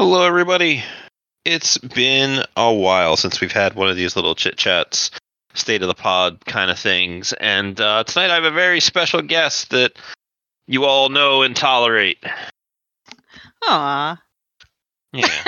[0.00, 0.82] Hello, everybody.
[1.44, 5.10] It's been a while since we've had one of these little chit chats,
[5.52, 7.34] state of the pod kind of things.
[7.34, 9.98] And uh, tonight I have a very special guest that
[10.66, 12.16] you all know and tolerate.
[13.68, 14.18] Aw.
[15.12, 15.28] Yeah.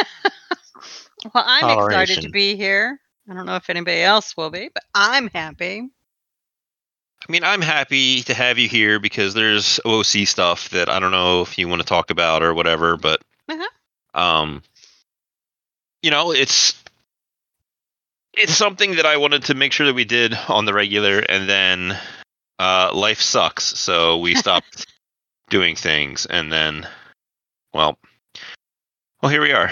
[1.32, 3.00] Well, I'm excited to be here.
[3.30, 5.88] I don't know if anybody else will be, but I'm happy.
[7.26, 11.12] I mean, I'm happy to have you here because there's OC stuff that I don't
[11.12, 13.66] know if you want to talk about or whatever, but Uh-huh.
[14.14, 14.62] Um,
[16.02, 16.74] you know, it's
[18.34, 21.48] it's something that I wanted to make sure that we did on the regular, and
[21.48, 21.98] then
[22.58, 24.86] uh, life sucks, so we stopped
[25.50, 26.86] doing things, and then,
[27.72, 27.98] well,
[29.22, 29.70] well, here we are.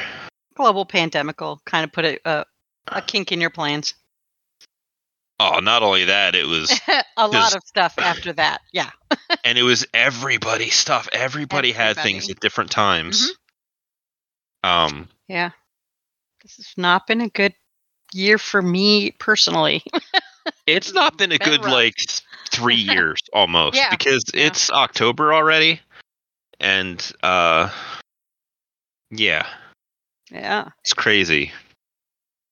[0.55, 2.45] Global pandemical kind of put a, a,
[2.89, 3.95] a kink in your plans.
[5.43, 6.71] Oh, not only that, it was
[7.17, 8.61] a lot Just- of stuff after that.
[8.73, 8.91] Yeah.
[9.45, 11.09] and it was everybody stuff.
[11.13, 13.33] Everybody, had things at different times.
[14.63, 15.51] Um, Yeah.
[16.43, 17.55] This has not been a good
[18.13, 19.83] year for me personally.
[20.67, 21.73] it's not been a Been good rough.
[21.73, 21.95] like
[22.51, 24.47] three years almost Yeah, because yeah.
[24.47, 25.81] it's October already,
[26.59, 27.71] and uh,
[29.11, 29.47] yeah,
[30.31, 30.69] yeah.
[30.83, 31.53] it's crazy.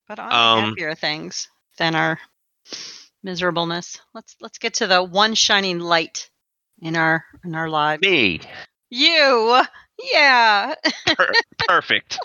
[0.07, 2.19] But on Um, happier things than our
[3.23, 4.01] miserableness.
[4.15, 6.29] Let's let's get to the one shining light
[6.81, 8.03] in our in our lives.
[8.03, 8.41] Me,
[8.91, 9.63] You.
[10.13, 10.75] Yeah.
[11.07, 11.33] Per-
[11.67, 12.19] perfect.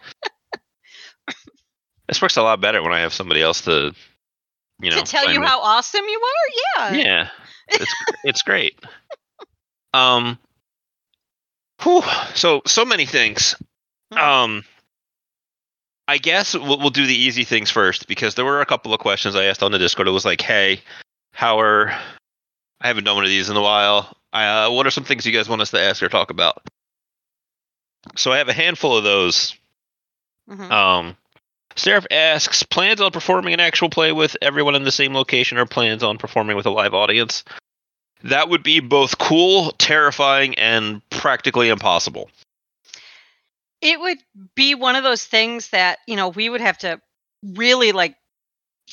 [2.07, 3.93] this works a lot better when I have somebody else to,
[4.81, 5.49] you know, to tell you with.
[5.49, 6.93] how awesome you are?
[6.95, 7.03] Yeah.
[7.03, 7.29] yeah
[7.69, 7.93] it's
[8.25, 8.77] it's great
[9.93, 10.37] um
[11.81, 12.01] whew,
[12.35, 13.55] so so many things
[14.13, 14.17] Mhm.
[14.19, 14.63] um
[16.09, 18.99] i guess we'll, we'll do the easy things first because there were a couple of
[18.99, 20.81] questions i asked on the discord it was like hey
[21.31, 21.89] how are
[22.81, 25.31] i haven't done one of these in a while uh, what are some things you
[25.31, 26.61] guys want us to ask or talk about
[28.15, 29.55] so i have a handful of those
[30.49, 30.71] Mhm.
[30.71, 31.17] um,
[31.75, 35.65] Seraph asks, plans on performing an actual play with everyone in the same location or
[35.65, 37.43] plans on performing with a live audience?
[38.23, 42.29] That would be both cool, terrifying, and practically impossible.
[43.81, 44.19] It would
[44.55, 47.01] be one of those things that, you know, we would have to
[47.43, 48.15] really like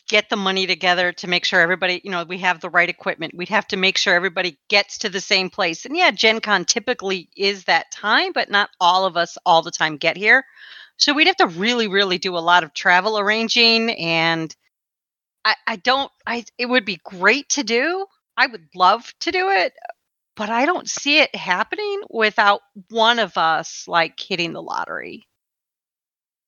[0.09, 3.35] get the money together to make sure everybody, you know, we have the right equipment.
[3.35, 5.85] We'd have to make sure everybody gets to the same place.
[5.85, 9.71] And yeah, Gen Con typically is that time, but not all of us all the
[9.71, 10.45] time get here.
[10.97, 14.55] So we'd have to really, really do a lot of travel arranging and
[15.45, 18.07] I, I don't I it would be great to do.
[18.37, 19.73] I would love to do it,
[20.37, 22.61] but I don't see it happening without
[22.91, 25.27] one of us like hitting the lottery.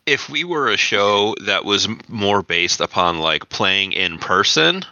[0.06, 4.84] If we were a show that was more based upon like playing in person,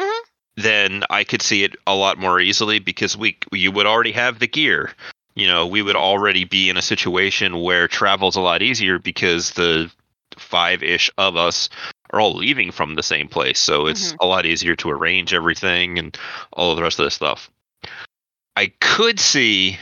[0.00, 0.20] Mhm.
[0.56, 4.38] then I could see it a lot more easily because we you would already have
[4.38, 4.94] the gear.
[5.34, 9.52] You know, we would already be in a situation where travel's a lot easier because
[9.52, 9.90] the
[10.38, 11.68] five ish of us
[12.10, 13.58] are all leaving from the same place.
[13.58, 16.16] So it's a lot easier to arrange everything and
[16.52, 17.50] all of the rest of this stuff.
[18.56, 19.78] I could see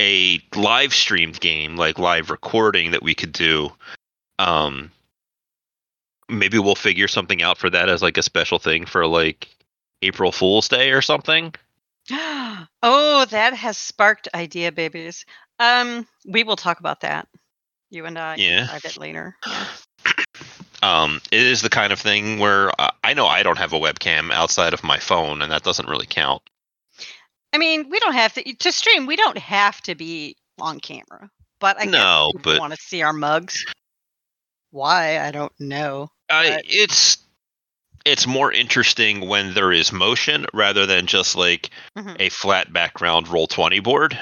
[0.00, 3.70] a live streamed game, like live recording that we could do.
[4.40, 4.90] Um
[6.28, 9.48] maybe we'll figure something out for that as like a special thing for like
[10.02, 11.54] April Fool's Day or something.
[12.12, 15.26] oh, that has sparked idea babies.
[15.58, 17.28] Um, we will talk about that.
[17.90, 18.74] You and I Yeah.
[18.74, 19.36] a bit later.
[19.46, 19.66] Yeah.
[20.82, 22.72] Um, it is the kind of thing where
[23.04, 26.06] I know I don't have a webcam outside of my phone, and that doesn't really
[26.06, 26.40] count.
[27.52, 29.06] I mean, we don't have to to stream.
[29.06, 33.12] We don't have to be on camera, but I No, but- want to see our
[33.12, 33.64] mugs.
[34.70, 36.10] Why I don't know.
[36.28, 37.18] I, But- it's
[38.06, 42.16] it's more interesting when there is motion rather than just like Mhm.
[42.20, 44.18] a flat background roll twenty board.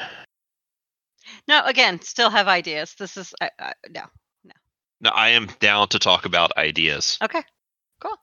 [1.47, 2.95] No, again, still have ideas.
[2.99, 4.03] This is I, I, no,
[5.01, 7.19] Now, I am down to talk about ideas.
[7.23, 7.43] okay.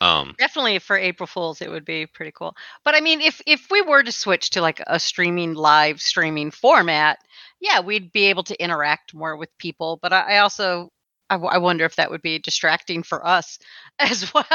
[0.02, 2.56] Um, definitely for April Fools, it would be pretty cool.
[2.84, 6.52] But I mean, if if we were to switch to like a streaming live streaming
[6.52, 7.20] format,
[7.60, 10.00] yeah, we'd be able to interact more with people.
[10.02, 10.92] But I, I also
[11.30, 13.60] I, w- I wonder if that would be distracting for us
[14.00, 14.46] as well.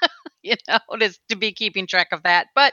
[0.42, 2.48] you know, to, to be keeping track of that.
[2.54, 2.72] But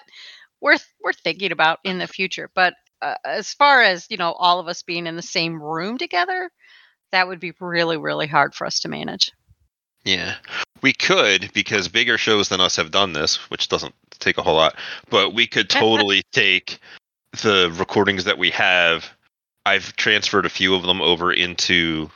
[0.61, 2.49] we're we're thinking about in the future.
[2.53, 5.97] But uh, as far as you know, all of us being in the same room
[5.97, 6.49] together,
[7.11, 9.31] that would be really really hard for us to manage.
[10.03, 10.35] Yeah.
[10.81, 14.55] We could, because bigger shows than us have done this, which doesn't take a whole
[14.55, 14.75] lot,
[15.09, 16.79] but we could totally take
[17.41, 19.09] the recordings that we have.
[19.65, 22.09] I've transferred a few of them over into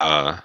[0.00, 0.38] uh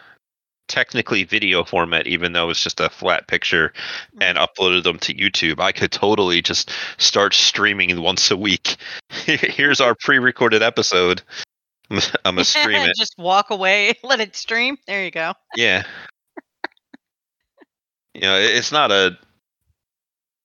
[0.71, 3.73] technically video format, even though it's just a flat picture,
[4.21, 5.59] and uploaded them to YouTube.
[5.59, 8.77] I could totally just start streaming once a week.
[9.25, 11.21] Here's our pre recorded episode.
[11.91, 12.95] I'm gonna stream it.
[12.95, 14.77] Just walk away, let it stream.
[14.87, 15.33] There you go.
[15.55, 15.83] Yeah.
[18.13, 19.17] You know, it's not a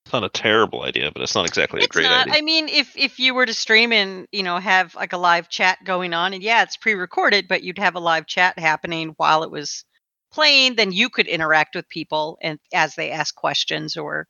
[0.06, 2.28] it's not a terrible idea, but it's not exactly a It's great not.
[2.28, 2.34] idea.
[2.38, 5.48] I mean, if if you were to stream and you know have like a live
[5.48, 9.42] chat going on, and yeah, it's pre-recorded, but you'd have a live chat happening while
[9.42, 9.84] it was
[10.32, 14.28] playing, then you could interact with people and as they ask questions or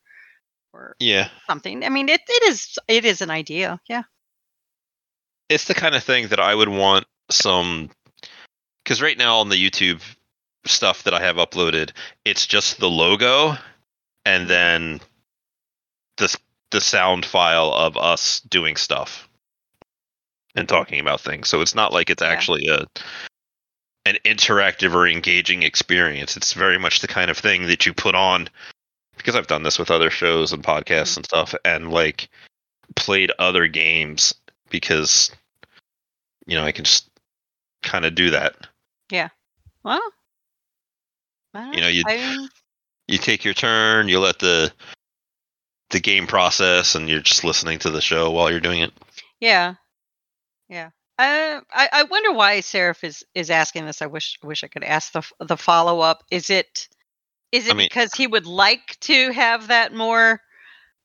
[0.73, 1.29] or yeah.
[1.47, 1.85] something.
[1.85, 3.79] I mean, it it is it is an idea.
[3.87, 4.05] Yeah.
[5.51, 7.91] It's the kind of thing that I would want some
[8.83, 10.01] because right now on the YouTube
[10.67, 11.91] stuff that I have uploaded,
[12.25, 13.57] it's just the logo
[14.25, 15.01] and then
[16.17, 16.37] the
[16.71, 19.29] the sound file of us doing stuff
[20.57, 21.49] and talking about things.
[21.49, 22.29] So it's not like it's Yeah.
[22.31, 22.85] actually a
[24.05, 26.37] an interactive or engaging experience.
[26.37, 28.49] It's very much the kind of thing that you put on
[29.17, 31.17] because I've done this with other shows and podcasts Mhm.
[31.19, 32.29] and stuff and like
[32.95, 34.35] played other games
[34.71, 35.31] because
[36.47, 37.11] you know, I can just
[37.83, 38.55] kind of do that.
[39.11, 39.29] Yeah.
[39.83, 40.01] Well.
[41.73, 42.49] You know, you- I
[43.09, 44.73] you take your turn, you let the
[45.91, 48.93] the game process, and you're just listening to the show while you're doing it.
[49.41, 49.75] yeah,
[50.69, 50.91] yeah.
[51.19, 54.03] Uh, I I wonder why Seraph is is asking this.
[54.03, 56.25] I wish wish I could ask the the follow up.
[56.31, 56.89] Is it
[57.53, 60.41] is it I mean- because he would like to have that more?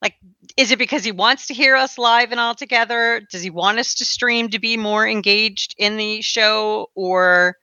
[0.02, 0.16] Like,
[0.56, 3.22] is it because he wants to hear us live and all together?
[3.30, 7.56] Does he want us to stream to be more engaged in the show, or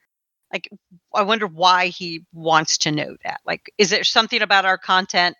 [0.53, 0.69] like?
[1.13, 3.41] I wonder why he wants to know that.
[3.45, 5.35] Like, is there something about our content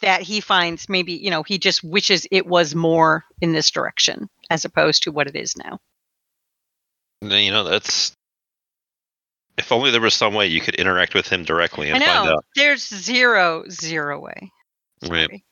[0.00, 4.28] that he finds maybe you know he just wishes it was more in this direction
[4.50, 5.78] as opposed to what it is now?
[7.22, 8.12] And You know, that's
[9.56, 12.28] if only there was some way you could interact with him directly I and find
[12.28, 12.44] out.
[12.54, 14.52] there's zero zero way.
[15.08, 15.42] Right.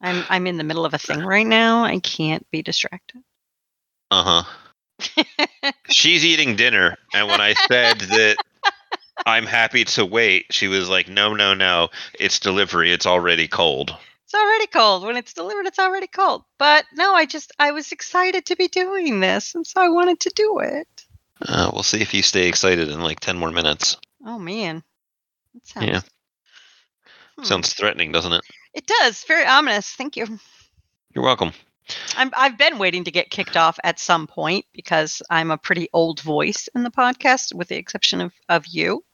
[0.00, 1.84] I'm I'm in the middle of a thing right now.
[1.84, 3.22] I can't be distracted.
[4.10, 4.50] Uh huh.
[5.90, 8.36] She's eating dinner, and when I said that
[9.26, 11.88] I'm happy to wait, she was like, "No, no, no!
[12.18, 12.92] It's delivery.
[12.92, 15.04] It's already cold." It's already cold.
[15.04, 16.44] When it's delivered, it's already cold.
[16.58, 20.20] But no, I just I was excited to be doing this, and so I wanted
[20.20, 20.88] to do it.
[21.46, 23.96] Uh, we'll see if you stay excited in like ten more minutes.
[24.24, 24.82] Oh man,
[25.54, 26.00] that sounds, Yeah.
[27.36, 27.44] Hmm.
[27.44, 28.42] Sounds threatening, doesn't it?
[28.74, 29.24] It does.
[29.24, 29.90] Very ominous.
[29.90, 30.38] Thank you.
[31.14, 31.52] You're welcome.
[32.16, 35.88] I'm, I've been waiting to get kicked off at some point because I'm a pretty
[35.92, 39.04] old voice in the podcast, with the exception of, of you.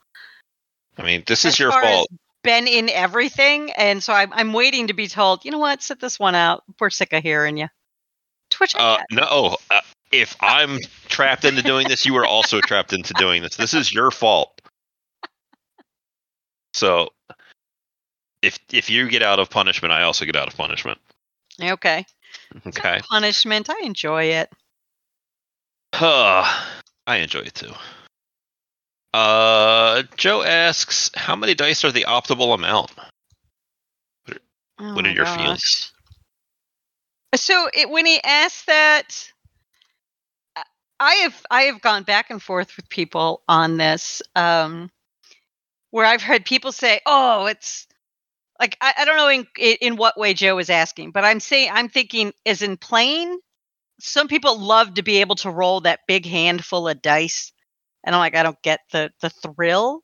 [0.97, 2.09] I mean, this As is your fault.
[2.43, 5.45] Been in everything, and so I'm, I'm waiting to be told.
[5.45, 5.83] You know what?
[5.83, 6.63] Sit this one out.
[6.79, 7.67] We're sick of hearing you.
[8.49, 8.75] Twitch.
[8.75, 9.81] Uh, no, uh,
[10.11, 13.55] if I'm trapped into doing this, you are also trapped into doing this.
[13.55, 14.59] This is your fault.
[16.73, 17.09] So,
[18.41, 20.99] if if you get out of punishment, I also get out of punishment.
[21.61, 22.05] okay.
[22.67, 22.99] Okay.
[23.09, 23.69] Punishment.
[23.69, 24.51] I enjoy it.
[25.93, 26.43] Huh.
[27.07, 27.73] I enjoy it too.
[29.13, 32.91] Uh, Joe asks, "How many dice are the optimal amount?"
[34.79, 35.35] Oh What are your gosh.
[35.37, 35.91] feelings?
[37.35, 39.31] So it, when he asked that,
[40.55, 40.63] I-
[40.99, 44.91] I have I have gone back and forth with people on this, um,
[45.91, 47.87] where I've heard people say, "Oh, it's
[48.61, 49.47] like I, I don't know in
[49.81, 53.39] in what way Joe is asking, but I'm saying I'm thinking as in playing.
[53.99, 57.51] Some people love to be able to roll that big handful of dice,
[58.05, 60.01] and I'm like, I don't get the the thrill.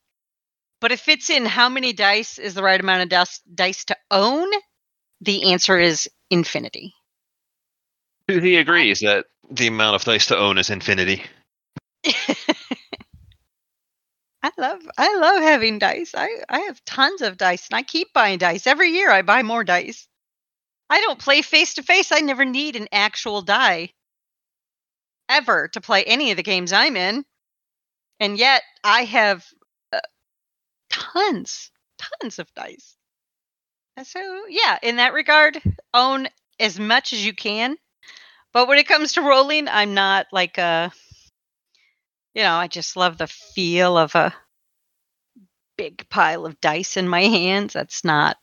[0.82, 3.98] But if it's in how many dice is the right amount of dice, dice to
[4.12, 4.48] own,
[5.22, 6.94] the answer is infinity.
[8.28, 11.24] He agrees that the amount of dice to own is infinity.
[14.44, 16.14] I love I love having dice.
[16.16, 18.68] I I have tons of dice and I keep buying dice.
[18.68, 20.08] Every year I buy more dice.
[20.90, 22.12] I don't play face to face.
[22.12, 23.94] I never need an actual die
[25.30, 27.26] ever to play any of the games I'm in.
[28.20, 29.46] And yet I have
[29.92, 30.00] uh,
[30.90, 32.96] tons tons of dice.
[34.04, 35.62] So yeah, in that regard,
[35.94, 36.28] own
[36.60, 37.78] as much as you can.
[38.54, 40.92] But when it comes to rolling, I'm not like a
[42.38, 44.32] you know, I just love the feel of a
[45.76, 47.74] big pile of dice in my hands.
[47.74, 48.38] That's not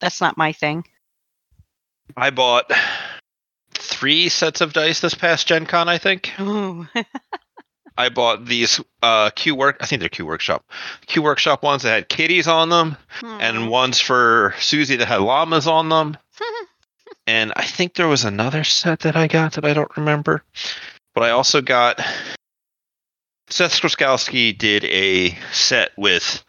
[0.00, 0.84] that's not my thing.
[2.16, 2.70] I bought
[3.74, 6.32] three sets of dice this past Gen Con, I think.
[7.96, 9.76] I bought these uh, Q Work.
[9.80, 10.64] I think they're Q Workshop.
[11.06, 15.66] Q Workshop ones that had kitties on them, and ones for Susie that had llamas
[15.68, 16.16] on them.
[17.26, 20.42] And I think there was another set that I got that I don't remember.
[21.14, 22.00] But I also got
[23.50, 26.44] Seth Skorkowski did a set with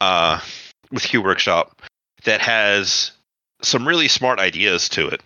[0.00, 0.40] uh
[0.90, 1.82] with Q Workshop
[2.24, 3.12] that has
[3.62, 5.20] some really smart ideas to it.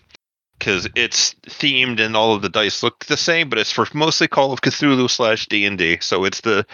[0.59, 4.29] because it's themed and all of the dice look the same, but it's for mostly
[4.29, 5.99] Call of Cthulhu slash D and D.
[6.01, 6.67] So it's the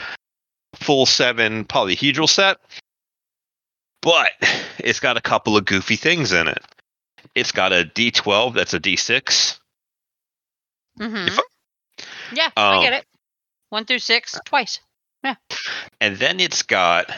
[0.75, 2.59] full seven polyhedral set,
[4.01, 4.31] but
[4.79, 6.63] it's got a couple of goofy things in it.
[7.35, 9.59] It's got a D12 that's a D6.
[10.99, 11.39] hmm If
[12.33, 13.07] yeah, I um, get it.
[13.73, 14.81] One through six, twice.
[15.25, 15.37] Yeah.
[15.99, 17.11] And then it's got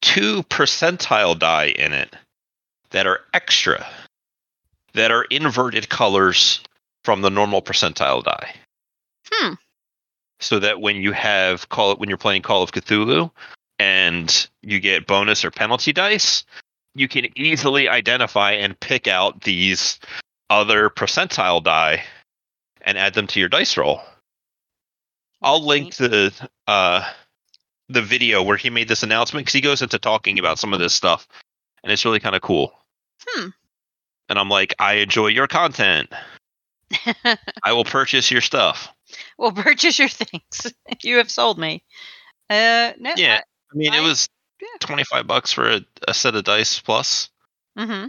[0.00, 2.12] two percentile die in it
[2.90, 3.86] that are extra,
[4.94, 6.60] that are inverted colors
[7.04, 8.52] from the normal percentile die.
[9.30, 9.52] Hmm.
[10.40, 13.30] So that when you have call it when you're playing Call of Cthulhu
[13.78, 16.44] and you get bonus or penalty dice,
[16.96, 20.00] you can easily identify and pick out these
[20.50, 22.02] other percentile die
[22.80, 24.02] and add them to your dice roll.
[25.42, 26.32] I'll link the
[26.66, 27.10] uh,
[27.88, 30.78] the video where he made this announcement because he goes into talking about some of
[30.80, 31.28] this stuff,
[31.82, 32.72] and it's really kind of cool.
[33.26, 33.48] Hmm.
[34.28, 36.12] And I'm like, I enjoy your content.
[37.62, 38.92] I will purchase your stuff.
[39.38, 40.72] well, purchase your things.
[41.02, 41.82] you have sold me.
[42.50, 43.12] Uh, no.
[43.16, 43.40] Yeah,
[43.72, 44.28] I mean, it was
[44.60, 44.68] yeah.
[44.80, 47.30] 25 bucks for a, a set of dice plus.
[47.78, 48.06] Mm-hmm.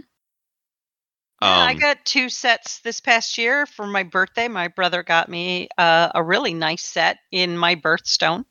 [1.40, 4.48] Yeah, I Um, got two sets this past year for my birthday.
[4.48, 8.44] My brother got me uh, a really nice set in my birthstone,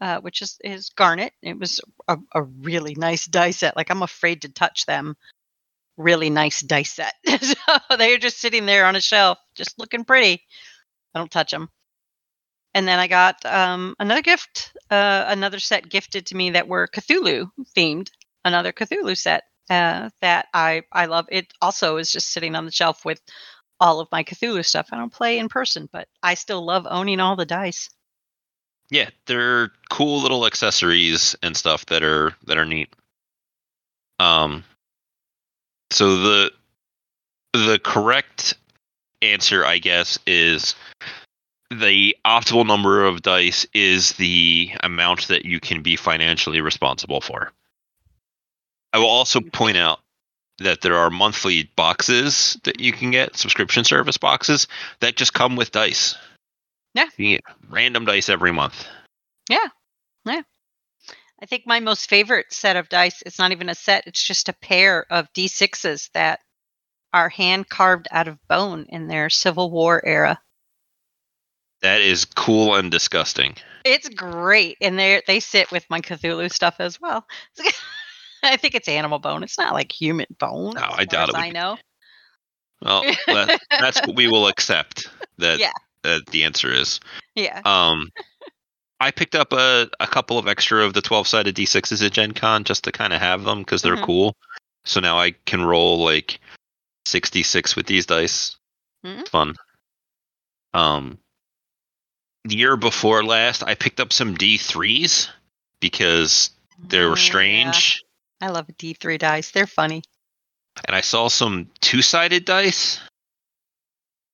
[0.00, 1.32] uh, which is is garnet.
[1.42, 3.76] It was a, a really nice dice set.
[3.76, 5.16] Like I'm afraid to touch them.
[5.96, 7.14] Really nice dice set.
[7.40, 7.54] so
[7.96, 10.42] they're just sitting there on a shelf, just looking pretty.
[11.14, 11.70] I don't touch them.
[12.74, 16.88] And then I got um, another gift, uh, another set gifted to me that were
[16.88, 18.10] Cthulhu themed.
[18.44, 21.26] Another Cthulhu set uh, that I I love.
[21.30, 23.20] It also is just sitting on the shelf with
[23.80, 24.88] all of my Cthulhu stuff.
[24.92, 27.90] I don't play in person, but I still love owning all the dice.
[28.90, 32.94] yeah, they're cool little accessories and stuff that are that are neat.
[34.20, 34.64] Um,
[35.90, 36.52] so the
[37.52, 38.54] the correct
[39.22, 40.74] answer, I guess, is
[41.70, 47.52] the optimal number of dice is the amount that you can be financially responsible for.
[48.94, 49.48] I will also mm-hmm.
[49.48, 49.98] point out
[50.58, 54.68] that there are monthly boxes that you can get, subscription service boxes
[55.00, 56.14] that just come with dice.
[56.94, 57.08] Yeah.
[57.16, 58.86] You get random dice every month.
[59.50, 59.66] Yeah.
[60.24, 60.42] Yeah.
[61.42, 64.48] I think my most favorite set of dice, it's not even a set, it's just
[64.48, 66.38] a pair of D6s that
[67.12, 70.40] are hand carved out of bone in their Civil War era.
[71.82, 73.56] That is cool and disgusting.
[73.84, 74.78] It's great.
[74.80, 77.26] And they they sit with my Cthulhu stuff as well.
[78.44, 79.42] I think it's animal bone.
[79.42, 80.74] It's not like human bone.
[80.74, 81.52] No, I doubt it I be.
[81.54, 81.78] know.
[82.82, 85.08] Well, that, that's what we will accept
[85.38, 85.72] that Yeah.
[86.02, 87.00] that the answer is.
[87.34, 87.60] Yeah.
[87.64, 88.10] Um,
[89.00, 92.32] I picked up a, a couple of extra of the 12 sided D6s at Gen
[92.32, 94.04] Con just to kind of have them because they're Mhm.
[94.04, 94.36] cool.
[94.84, 96.38] So now I can roll like
[97.06, 98.56] 66 with these dice.
[99.04, 99.20] Mhm.
[99.20, 99.56] It's fun.
[100.74, 101.18] Um,
[102.44, 105.30] the year before last, I picked up some D3s
[105.80, 106.50] because
[106.88, 107.24] they were yeah.
[107.24, 108.02] strange.
[108.40, 109.50] I love D3 dice.
[109.50, 110.02] They're funny.
[110.86, 113.00] And I saw some two sided dice,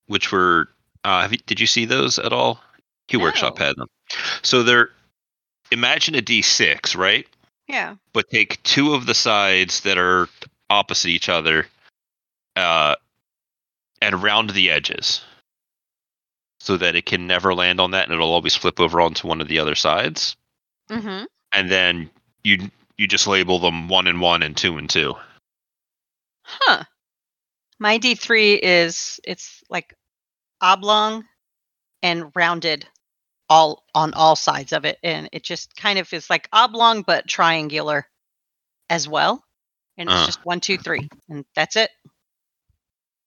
[0.07, 0.69] which were.
[1.03, 2.61] Uh, have you, did you see those at all?
[3.07, 3.87] Q Workshop had them.
[4.41, 4.89] So they're.
[5.71, 7.25] Imagine a D6, right?
[7.67, 7.95] Yeah.
[8.11, 10.27] but take two of the sides that are
[10.69, 11.67] opposite each other
[12.57, 12.95] uh,
[14.01, 15.21] and round the edges
[16.59, 19.39] so that it can never land on that and it'll always flip over onto one
[19.39, 20.35] of the other sides
[20.89, 21.23] Mm-hmm.
[21.53, 22.09] and then
[22.43, 22.69] you
[23.01, 25.15] you just label them one and one and two and two
[26.43, 26.83] Huh.
[27.79, 29.95] My D3 is it's like
[30.59, 31.25] oblong
[32.03, 32.85] and rounded
[33.49, 37.27] all on all sides of it and it just kind of is like oblong but
[37.27, 38.07] triangular
[38.89, 39.43] as well.
[39.97, 40.25] And it's Uh.
[40.25, 41.89] just one, two, three, and that's it.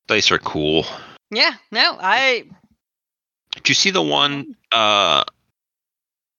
[0.06, 0.84] dice are cool
[1.30, 2.44] Yeah, no, I
[3.54, 5.24] did you see the one uh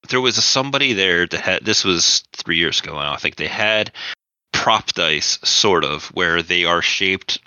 [0.10, 3.36] there was a, somebody there that had this was three years ago now i think
[3.36, 3.92] they had
[4.52, 7.40] prop dice sort of where they are shaped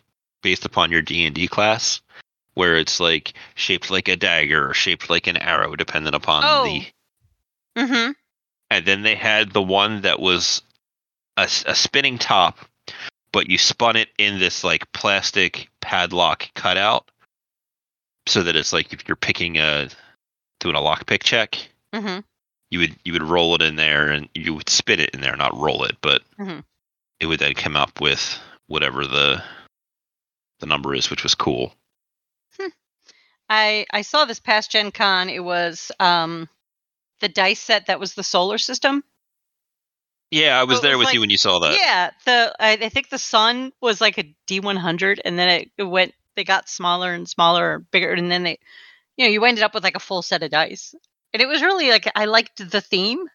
[0.43, 2.01] based upon your d&d class
[2.55, 6.65] where it's like shaped like a dagger or shaped like an arrow depending upon Oh.
[6.65, 6.87] the
[7.81, 8.11] mm-hmm.
[8.71, 10.63] and then they had the one that was
[11.37, 12.59] a, a spinning top
[13.33, 17.11] but you spun it in this like plastic padlock cutout
[18.27, 19.89] so that it's like if you're picking a
[20.61, 22.21] doing a lockpick check Mm-hmm.
[22.71, 25.37] You would you would roll it in there and you would spin it in there
[25.37, 26.65] not roll it but Mhm.
[27.21, 29.43] it would then come up with whatever the
[30.61, 31.75] the number is which was cool
[33.51, 35.31] I I saw this past Gen Con.
[35.31, 36.49] It was um
[37.21, 39.03] the dice set that was the solar system.
[40.31, 42.73] yeah i was So there was with you when you saw that Yeah, the I,
[42.73, 46.13] I think the sun was like a D100, and then it, it went.
[46.37, 48.59] they got smaller and smaller bigger and then they
[49.17, 50.95] you know, you ended up with like a full set of dice.
[51.33, 53.27] And it was really like I liked the theme.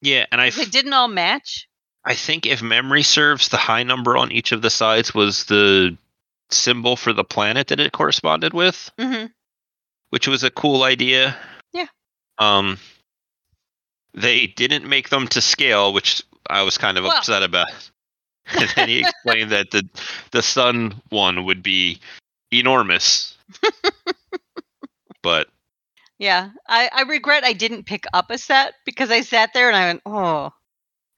[0.00, 1.68] Yeah, and I, f- It didn't all match.
[2.04, 5.96] I think if memory serves, the high number on each of the sides was the
[6.50, 9.26] symbol for the planet that it corresponded with, mm-hmm.
[10.10, 11.36] which was a cool idea.
[11.72, 11.86] Yeah.
[12.38, 12.78] Um,
[14.14, 17.68] they didn't make them to scale, which I was kind of Well- upset about.
[18.58, 19.88] and then he explained that the
[20.32, 22.00] the sun one would be
[22.50, 23.36] enormous.
[25.22, 25.46] but
[26.22, 26.50] Yeah.
[26.68, 29.86] I, I regret I didn't pick up a set because I sat there and I
[29.86, 30.52] went, Oh,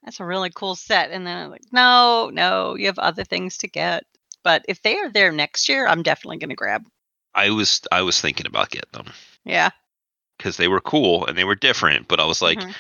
[0.02, 1.10] that's a really cool set.
[1.10, 4.04] And then I'm like, No, no, you have other things to get.
[4.42, 6.86] But if they are there next year, I'm definitely gonna grab.
[7.34, 9.12] I was I was thinking about getting them
[9.44, 9.68] Yeah.
[10.38, 12.08] because they were cool and they were different.
[12.08, 12.74] But I was like, Mhm.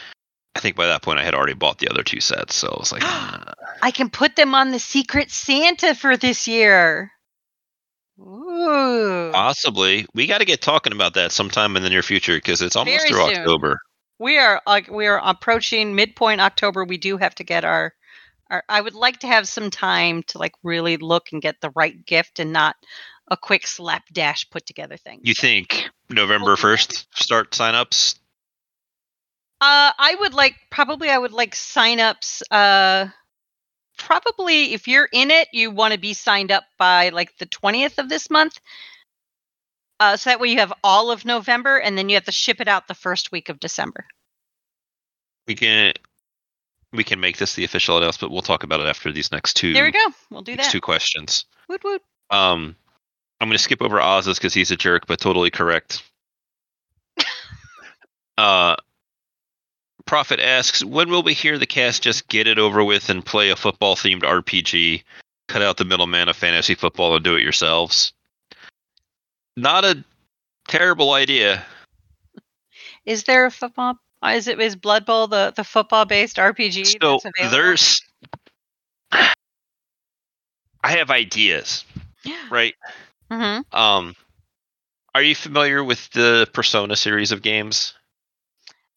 [0.56, 2.78] I think by that point I had already bought the other two sets, so I
[2.78, 3.02] was like.
[3.82, 7.12] I can put them on the Secret Santa for this year.
[8.20, 9.30] Ooh.
[9.32, 12.76] possibly we got to get talking about that sometime in the near future because it's
[12.76, 13.40] almost Very through soon.
[13.40, 13.80] October.
[14.18, 16.84] we are like we are approaching midpoint October.
[16.84, 17.92] We do have to get our,
[18.50, 18.62] our.
[18.68, 22.04] I would like to have some time to like really look and get the right
[22.06, 22.76] gift and not
[23.28, 25.20] a quick slapdash put together thing.
[25.22, 28.18] You think November We'll first start signups?
[29.60, 32.42] Uh, I would like probably I would like signups.
[32.50, 33.06] Uh,
[33.96, 37.98] probably if you're in it, you want to be signed up by like the twentieth
[37.98, 38.60] of this month.
[40.00, 42.60] Uh, so that way you have all of November, and then you have to ship
[42.60, 44.06] it out the first week of December.
[45.46, 45.92] We can
[46.92, 48.30] we can make this the official announcement.
[48.30, 50.06] But we'll talk about it after these next two There we go.
[50.30, 50.70] We'll do that.
[50.70, 51.44] two questions.
[51.68, 52.02] Woot woot.
[52.30, 52.76] Um,
[53.40, 56.02] I'm going to skip over Oz's because he's a jerk, but totally correct.
[58.38, 58.76] uh,
[60.06, 63.50] Prophet asks, when will we hear the cast just get it over with and play
[63.50, 65.02] a football themed RPG?
[65.48, 68.12] Cut out the middleman of fantasy football and do it yourselves.
[69.56, 70.04] Not a
[70.68, 71.64] terrible idea.
[73.04, 73.98] Is there a football?
[74.24, 76.86] Is it is Blood Bowl the the football based RPG?
[76.86, 77.56] So that's available?
[77.56, 78.00] there's.
[80.82, 81.84] I have ideas,
[82.50, 82.74] right?
[83.30, 84.14] hmm Um,
[85.14, 87.94] are you familiar with the Persona series of games?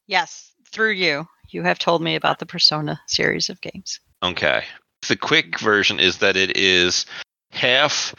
[0.08, 4.00] Yes, through you, you have told me about the Persona series of games.
[4.24, 4.64] Okay.
[5.08, 7.06] The quick version is that it is
[7.52, 8.14] half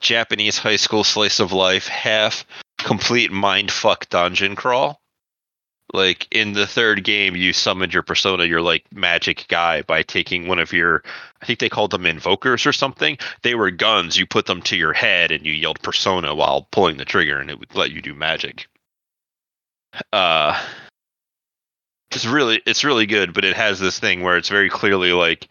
[0.00, 2.44] Japanese high school slice of life, half
[2.78, 5.00] complete mindfuck dungeon crawl.
[5.92, 10.48] Like in the third game, you summoned your persona, your like magic guy, by taking
[10.48, 11.04] one of your,
[11.40, 13.18] I think they called them invokers or something.
[13.42, 14.16] They were guns.
[14.16, 17.48] You put them to your head and you yelled persona while pulling the trigger, and
[17.50, 18.66] it would let you do magic.
[20.12, 20.60] Uh,
[22.14, 25.48] it's really it's really good, but it has this thing where it's very clearly like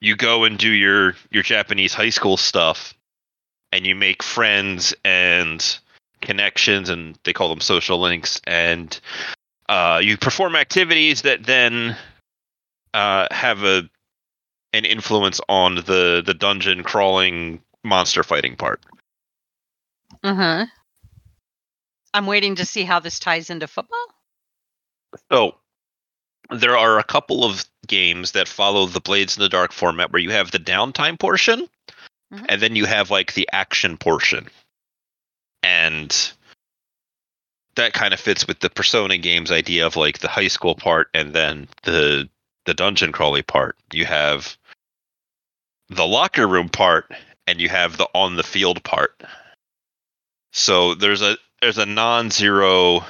[0.00, 2.94] you go and do your your Japanese high school stuff
[3.72, 5.78] and you make friends and
[6.20, 9.00] connections and they call them social links and
[9.68, 11.96] uh, you perform activities that then
[12.94, 13.88] uh, have a
[14.72, 18.80] an influence on the the dungeon crawling monster fighting part.
[20.22, 20.66] Uh huh.
[22.14, 24.06] I'm waiting to see how this ties into football.
[25.30, 25.56] So
[26.50, 30.22] there are a couple of games that follow the Blades in the Dark format where
[30.22, 31.68] you have the downtime portion
[32.32, 32.46] Mhm.
[32.48, 34.48] and then you have like the action portion.
[35.62, 36.32] And
[37.76, 41.08] that kind of fits with the Persona games idea of like the high school part
[41.14, 42.28] and then the
[42.64, 43.76] the dungeon crawly part.
[43.92, 44.56] You have
[45.88, 47.12] the locker room part
[47.46, 49.22] and you have the on the field part.
[50.52, 53.04] So there's a there's a non-zero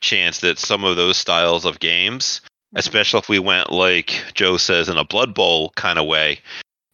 [0.00, 2.40] chance that some of those styles of games,
[2.74, 6.40] especially if we went like Joe says in a Blood Bowl kind of way,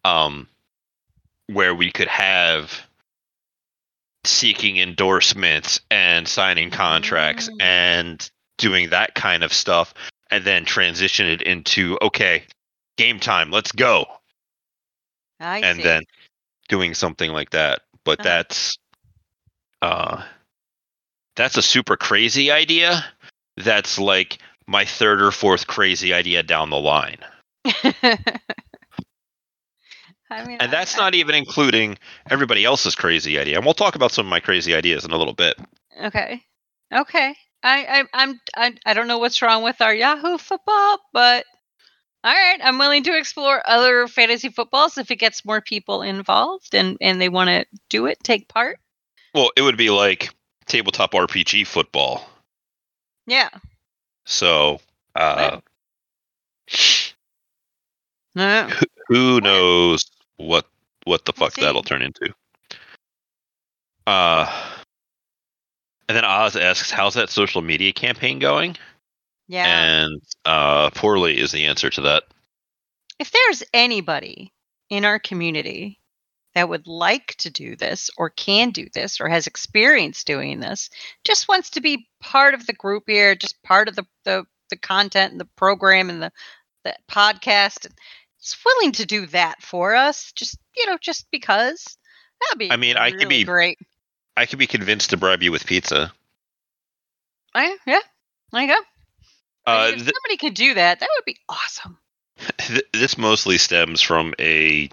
[0.05, 0.49] um,
[1.49, 2.81] where we could have
[4.25, 7.63] seeking endorsements and signing contracts Mm.
[7.63, 9.95] and doing that kind of stuff,
[10.31, 12.45] and then transition it into okay,
[12.97, 14.07] game time, let's go,
[15.39, 15.83] I and see.
[15.85, 16.03] then
[16.69, 17.83] doing something like that.
[18.05, 18.29] But Uh-huh.
[18.29, 18.79] that's
[19.83, 20.25] uh
[21.37, 23.05] that's a super crazy idea.
[23.57, 27.19] That's like my third or fourth crazy idea down the line.
[30.29, 31.99] I mean, And that's I- not even including
[32.31, 33.57] everybody else's crazy idea.
[33.57, 35.57] And we'll talk about some of my crazy ideas in a little bit.
[36.03, 36.43] Okay.
[36.93, 37.35] Okay.
[37.63, 41.45] I, I I'm I, I don't know what's wrong with our Yahoo football, but
[42.23, 46.75] all right, I'm willing to explore other fantasy footballs if it gets more people involved
[46.75, 48.79] and and they want to do it, take part.
[49.35, 50.31] Well, it would be like
[50.67, 52.29] tabletop RPG football.
[53.27, 53.49] Yeah.
[54.25, 54.81] So
[55.15, 55.61] uh
[58.35, 58.69] No.
[59.09, 60.05] who knows
[60.37, 60.67] what
[61.05, 62.35] what the fuck that'll turn into.
[64.07, 64.47] Uh,
[66.09, 68.77] and then Oz asks, "How's that social media campaign going?"
[69.49, 69.65] Yeah.
[69.67, 72.25] And uh, poorly is the answer to that.
[73.19, 74.53] if there's anybody
[74.91, 75.99] in our community
[76.57, 80.89] that would like to do this or can do this or has experience doing this
[81.23, 84.77] just wants to be part of the group here just part of the the, the
[84.77, 86.33] content and the program and the
[86.83, 87.87] the podcast
[88.41, 91.99] It's willing to do that for us just you know just because.
[92.41, 93.79] That'd be I mean, I could be- great.
[94.37, 96.13] I could be convinced to bribe you with pizza.
[97.55, 98.01] I, yeah
[98.53, 98.81] there you go
[99.67, 101.99] Uh, if th- somebody could do that that would be awesome.
[102.59, 104.89] th- this mostly stems from a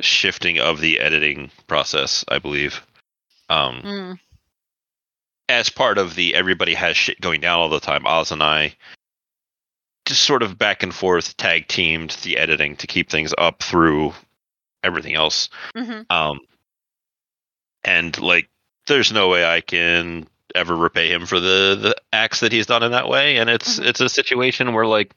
[0.00, 2.82] shifting of the editing process, I believe.
[3.48, 4.18] Um, Mm,
[5.48, 8.76] as part of the everybody has shit going down all the time, Oz and I
[10.06, 14.12] just sort of back and forth tag teamed the editing to keep things up through
[14.82, 15.48] everything else.
[15.76, 16.06] mhm.
[16.10, 16.40] Um,
[17.84, 18.48] and like,
[18.86, 22.82] there's no way I can ever repay him for the the acts that he's done
[22.82, 23.36] in that way.
[23.36, 23.86] And it's Mhm.
[23.86, 25.12] it's a situation where like,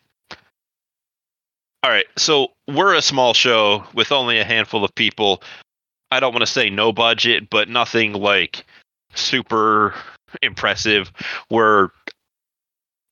[1.84, 5.44] all right, so we're a small show with only a handful of people.
[6.12, 8.66] I don't want to say no budget, but nothing like
[9.16, 9.94] super
[10.42, 11.12] impressive.
[11.50, 11.90] We're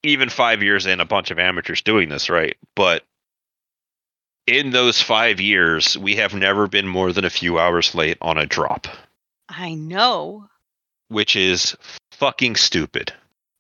[0.04, 2.56] even five years in, a bunch of amateurs doing this, right?
[2.76, 3.04] But
[4.48, 8.38] in those five years, we have never been more than a few hours late on
[8.38, 8.88] a drop,
[9.50, 10.48] i know
[11.10, 11.76] which is
[12.12, 13.12] fucking stupid.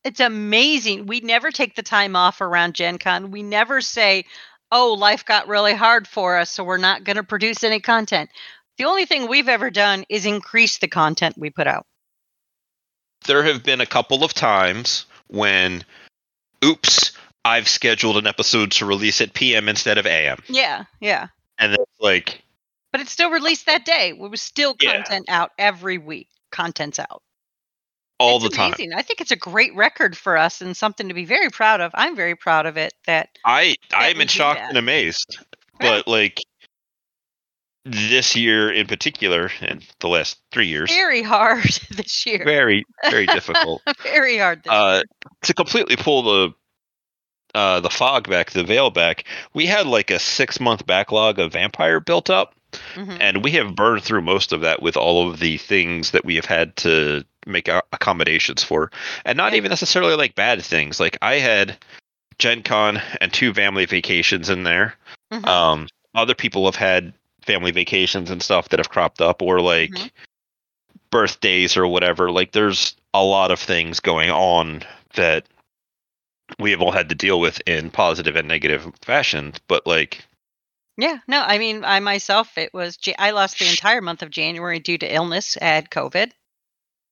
[0.05, 1.05] it's amazing.
[1.05, 3.29] We never take the time off around Gen Con.
[3.29, 4.23] We never say,
[4.71, 8.29] oh, life got really hard for us, so we're not going to produce any content.
[8.77, 11.85] The only thing we've ever done is increase the content we put out.
[13.25, 15.83] There have been a couple of times when,
[16.63, 17.11] oops,
[17.45, 20.39] I've scheduled an episode to release at PM instead of AM.
[20.47, 21.27] Yeah, yeah.
[21.59, 22.41] And then, like,
[22.91, 24.09] But it's still released that day.
[24.09, 24.93] It was still Yeah.
[24.93, 26.27] content out every week.
[26.51, 27.21] Content's out.
[28.21, 28.73] All It's the time.
[28.73, 28.93] amazing.
[28.93, 31.91] I think it's a great record for us and something to be very proud of.
[31.95, 34.69] I'm very proud of it that I I'm in shock that.
[34.69, 35.37] and amazed.
[35.79, 36.03] Right.
[36.05, 36.39] But like
[37.83, 42.43] this year in particular, and the last three years, very hard this year.
[42.45, 43.81] very very difficult.
[44.03, 45.01] very hard this Uh,
[45.43, 46.53] to completely pull the
[47.53, 51.53] uh, the fog back, the veil back, we had like a six month backlog of
[51.53, 52.53] Vampire built up.
[52.95, 53.17] Mhm.
[53.19, 56.35] and we have burned through most of that with all of the things that we
[56.35, 58.91] have had to make accommodations for,
[59.25, 59.57] and not Yeah.
[59.57, 60.99] even necessarily like bad things.
[60.99, 61.77] Like I had
[62.39, 64.95] Gen Con and two family vacations in there.
[65.31, 65.47] Mhm.
[65.47, 67.13] Um, other people have had
[67.45, 70.11] family vacations and stuff that have cropped up, or like Mhm.
[71.09, 72.31] birthdays or whatever.
[72.31, 74.83] Like, there's a lot of things going on
[75.15, 75.45] that
[76.59, 79.53] we have all had to deal with in positive and negative fashion.
[79.67, 80.25] But like,
[80.97, 84.79] Yeah, no, I mean, I myself, it was, I lost the entire month of January
[84.79, 85.57] due to illness.
[85.61, 86.31] I had COVID.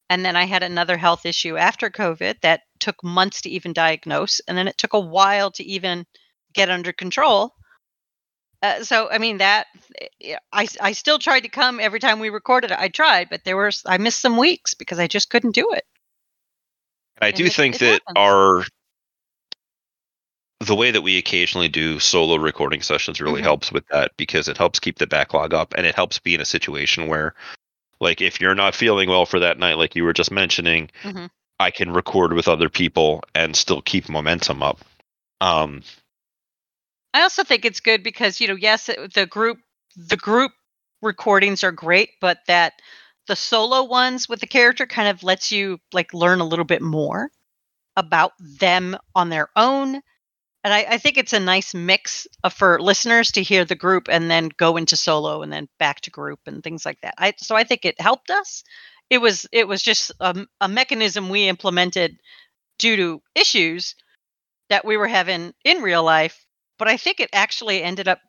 [0.10, 4.40] And then I had another health issue after COVID that took months to even diagnose.
[4.48, 6.06] And then it took a while to even
[6.54, 7.54] get under control.
[8.62, 9.68] Uh, so, I mean, that,
[10.22, 12.80] eh, I, I still tried to come every time we recorded it.
[12.80, 15.86] I tried, but there were, I missed some weeks because I just couldn't do it.
[17.22, 18.18] I And do it- think it that happens.
[18.18, 18.66] our
[20.62, 23.46] the way that we occasionally do solo recording sessions really Mhm.
[23.46, 26.42] helps with that because it helps keep the backlog up and it helps be in
[26.42, 27.34] a situation where
[28.00, 31.30] like if you're not feeling well for that night like you were just mentioning Mhm.
[31.60, 34.80] i can record with other people and still keep momentum up
[35.42, 35.84] um
[37.14, 39.60] I also think it's good because you know, yes, it, the group
[39.96, 40.52] the group
[41.02, 42.74] recordings are great, but that
[43.28, 46.82] the solo ones with the character kind of lets you like learn a little bit
[46.82, 47.30] more
[47.96, 50.02] about them on their own.
[50.64, 54.30] And I, I think it's a nice mix for listeners to hear the group and
[54.30, 57.16] then go into solo and then back to group and things like that.
[57.18, 58.64] I so I think it helped us.
[59.10, 62.18] It was it was just a, a mechanism we implemented
[62.78, 63.96] due to issues
[64.70, 66.46] that we were having in real life
[66.80, 68.20] but I think it actually ended up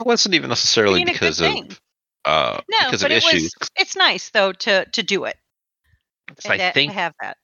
[0.00, 1.80] it wasn't even necessarily being a good because of
[2.24, 3.70] uh No, because but of it issues was.
[3.76, 5.36] It's nice though to to do it.
[6.38, 7.36] So i think have that.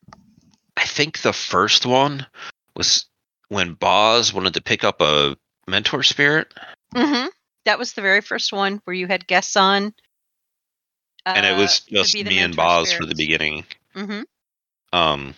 [0.77, 2.27] i think the first one
[2.75, 3.05] was
[3.51, 5.37] when boz wanted to pick up a
[5.69, 6.53] mentor spirit
[6.97, 7.27] hmm
[7.67, 9.93] That was the very first one where you had guests on,
[11.27, 13.19] and it uh, was just me and boz for the spirits.
[13.19, 14.25] beginning Mhm.
[14.93, 15.35] um,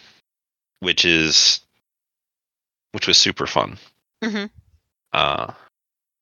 [0.80, 1.60] which is
[2.92, 3.78] which was super fun.
[4.22, 4.46] Mm-hmm.
[5.12, 5.52] Uh,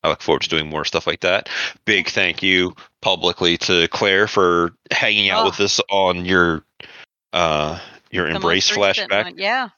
[0.03, 1.49] I look forward to doing more stuff like that.
[1.85, 5.65] Big thank you publicly to Claire for hanging out with Oh.
[5.65, 6.65] us on your
[7.33, 7.79] uh,
[8.11, 9.25] your The embrace flashback.
[9.25, 9.69] one, Yeah,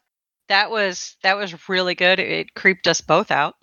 [0.48, 2.18] that was that was really good.
[2.18, 3.54] It, creeped us both out.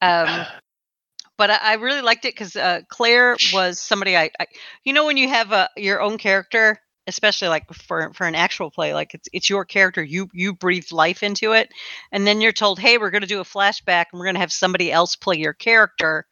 [0.00, 0.46] Um,
[1.38, 4.46] but I, I really liked it because uh, Claire was somebody I, I,
[4.84, 8.70] you know, when you have a your own character, especially like for for an actual
[8.70, 11.70] play like it's it's your character you you breathe life into it
[12.12, 14.40] and then you're told hey we're going to do a flashback and we're going to
[14.40, 16.26] have somebody else play your character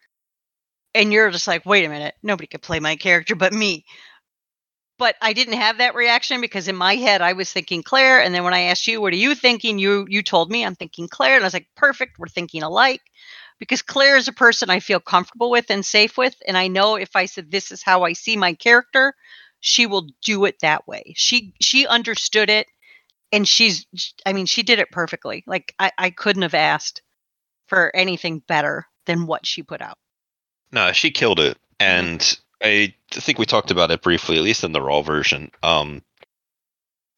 [0.95, 3.85] and you're just like wait a minute nobody could play my character but me
[4.99, 8.35] but I didn't have that reaction because in my head I was thinking Claire and
[8.35, 11.09] then when I asked you what are you thinking you you told me I'm thinking
[11.09, 13.03] Claire and I was like perfect we're thinking alike
[13.59, 16.97] because Claire is a person I feel comfortable with and safe with and I know
[16.97, 19.15] if I said this is how I see my character
[19.61, 21.15] she will do it that way.
[21.17, 22.67] She she understood it
[23.33, 23.87] and she's
[24.25, 25.45] I mean she did it perfectly.
[25.47, 27.03] Like I I couldn't have asked
[27.67, 29.99] for anything better than what she put out.
[30.73, 31.57] No, she killed it.
[31.81, 32.07] Mm-hmm.
[32.07, 35.51] And I think we talked about it briefly, at least in the raw version.
[35.63, 36.03] Um,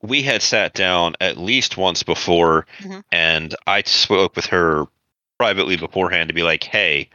[0.03, 3.05] we had sat down at least once before, Mhm.
[3.12, 4.87] and I spoke with her
[5.38, 7.09] privately beforehand to be like, "Hey,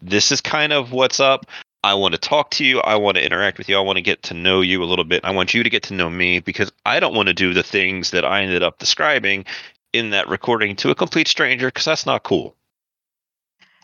[0.00, 1.46] this is kind of what's up.
[1.82, 2.80] I want to talk to you.
[2.80, 3.76] I want to interact with you.
[3.76, 5.24] I want to get to know you a little bit.
[5.24, 7.62] I want you to get to know me because I don't want to do the
[7.62, 9.44] things that I ended up describing
[9.92, 12.56] in that recording to a complete stranger because that's not cool."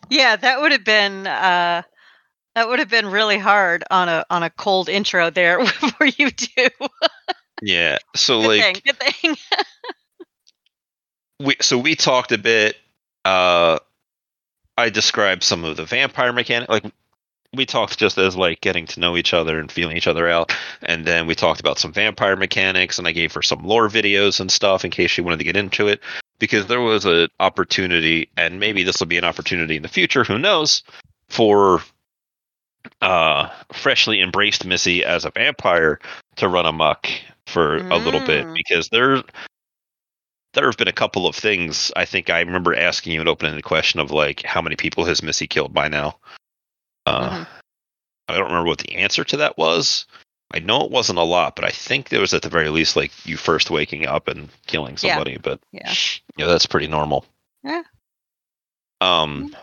[0.09, 1.83] Yeah, that would have been uh
[2.54, 6.30] that would have been really hard on a on a cold intro there for you
[6.30, 6.68] two.
[7.62, 7.98] Yeah.
[8.16, 8.82] So Good like thing.
[8.84, 9.36] Good thing.
[11.40, 12.76] we so we talked a bit
[13.24, 13.78] uh
[14.76, 16.84] i described some of the vampire mechanic like
[17.52, 20.54] we talked just as like getting to know each other and feeling each other out
[20.82, 24.40] and then we talked about some vampire mechanics and i gave her some lore videos
[24.40, 26.00] and stuff in case she wanted to get into it
[26.38, 30.24] because there was an opportunity and maybe this will be an opportunity in the future
[30.24, 30.82] who knows
[31.28, 31.82] for
[33.03, 35.99] uh freshly embraced missy as a vampire
[36.37, 37.09] to run amok
[37.47, 38.55] for a little bit Mm.
[38.55, 39.23] because there
[40.55, 43.64] there have been a couple of things I think I remember asking you an open-ended
[43.64, 46.19] question of like how many people has Missy killed by now.
[47.07, 47.47] Uh, Mhm.
[48.29, 50.07] I don't remember what the answer to that was.
[50.53, 52.97] I know it wasn't a lot, but I think there was at the very least
[52.97, 55.14] like you first waking up and killing Yeah.
[55.14, 55.37] somebody.
[55.38, 55.93] But Yeah.
[56.37, 57.25] yeah, that's pretty normal.
[57.62, 57.83] Yeah.
[59.01, 59.55] Um,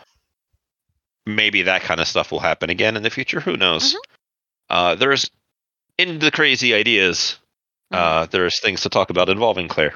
[1.27, 3.39] maybe that kind of stuff will happen again in the future.
[3.39, 3.93] Who knows?
[3.93, 3.97] Mhm.
[4.69, 5.29] Uh, there's
[5.97, 7.37] in the crazy ideas.
[7.93, 7.97] Mhm.
[7.97, 9.95] Uh, there's things to talk about involving Claire.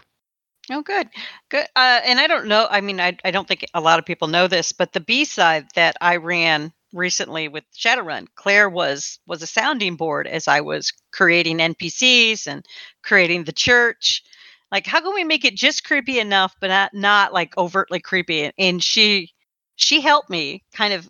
[0.69, 1.09] Oh, good,
[1.49, 1.65] good.
[1.75, 2.67] Uh, and I don't know.
[2.69, 5.25] I mean, I I don't think a lot of people know this, but the B
[5.25, 10.61] side that I ran recently with Shadowrun, Claire was was a sounding board as I
[10.61, 12.65] was creating NPCs and
[13.03, 14.23] creating the church.
[14.71, 18.51] Like, how can we make it just creepy enough, but not not like overtly creepy?
[18.57, 19.33] And she
[19.81, 21.09] she helped me kind of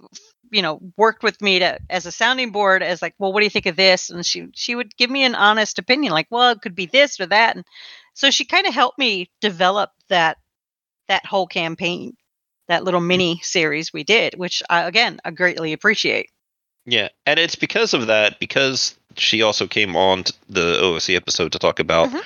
[0.51, 3.45] you know worked with me to as a sounding board as like well what do
[3.45, 6.51] you think of this and she she would give me an honest opinion like well
[6.51, 7.65] it could be this or that and
[8.13, 10.37] so she kind of helped me develop that
[11.07, 12.15] that whole campaign
[12.67, 16.29] that little mini series we did which I, again i greatly appreciate
[16.85, 21.59] Yeah, and it's because of that because she also came on the osc episode to
[21.59, 22.21] talk about Mhm.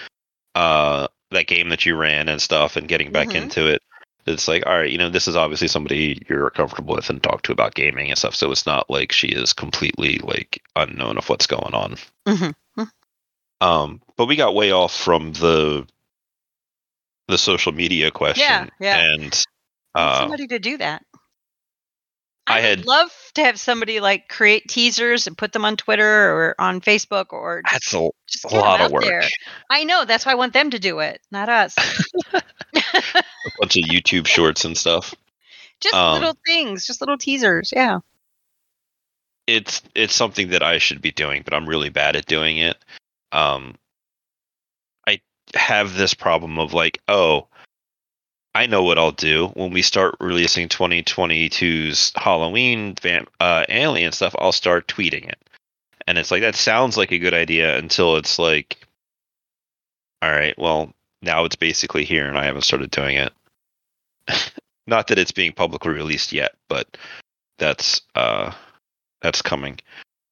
[0.55, 3.43] uh that game that you ran and stuff and getting back Mhm.
[3.43, 3.81] into it.
[4.25, 7.43] It's like, all right, you know, this is obviously somebody you're comfortable with and talk
[7.43, 8.35] to about gaming and stuff.
[8.35, 11.95] So it's not like she is completely like unknown of what's going on.
[12.27, 12.83] mm-hmm.
[13.61, 15.88] Um, but we got way off from the
[17.27, 18.43] the social media question.
[18.43, 18.67] yeah.
[18.79, 19.13] yeah.
[19.13, 19.45] And
[19.95, 21.03] uh, somebody to do that
[22.47, 26.05] I I, had- love to have somebody like create teasers and put them on Twitter
[26.05, 29.03] or on Facebook or just, that's a, just a lot of work.
[29.03, 29.23] there.
[29.69, 31.75] I know that's why I want them to do it, not us.
[33.45, 35.13] A bunch of YouTube shorts and stuff.
[35.81, 37.71] just Um, little things, just little teasers.
[37.75, 37.99] Yeah.
[39.47, 42.77] it's it's something that I should be doing, but I'm really bad at doing it.
[43.31, 43.75] Um,
[45.08, 45.21] I
[45.53, 47.47] have this problem of like, oh,
[48.55, 52.95] I know what I'll do when we start releasing 2022's Halloween
[53.39, 54.36] uh, alien stuff.
[54.39, 55.38] I'll start tweeting it,
[56.08, 58.77] and it's like that sounds like a good idea until it's like,
[60.21, 60.93] all right, well
[61.25, 63.33] now it's basically here, and I haven't started doing it.
[64.88, 66.97] Not that it's being publicly released yet, but
[67.57, 68.51] that's uh
[69.21, 69.79] that's coming.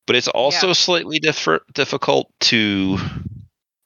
[0.06, 2.98] But it's also slightly differ- difficult to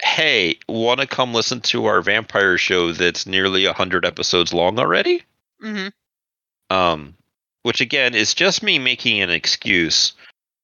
[0.04, 5.24] hey, want to come listen to our vampire show that's nearly 100 episodes long already?
[5.64, 6.76] Mm-hmm.
[6.76, 7.16] Um
[7.64, 10.14] which again is just me making an excuse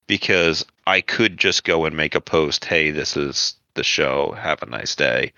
[0.08, 4.62] because I could just go and make a post, hey, this is the show, have
[4.62, 5.34] a nice day.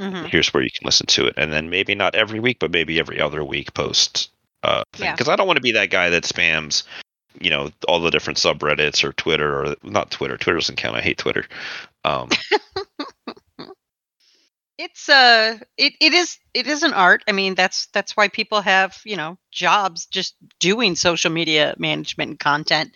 [0.00, 0.26] Mm-hmm.
[0.26, 1.34] Here's where you can listen to it.
[1.36, 4.30] And then maybe not every week, but maybe every other week post
[4.62, 5.12] uh Yeah.
[5.12, 6.82] because I don't want to be that guy that spams
[7.40, 10.36] you know all the different subreddits or Twitter or not Twitter.
[10.36, 10.96] Twitter doesn't count.
[10.96, 11.46] I hate Twitter.
[12.04, 12.28] Um,
[14.78, 18.62] it's uh it, it is it is an art i mean that's that's why people
[18.62, 22.90] have you know jobs just doing social media management and content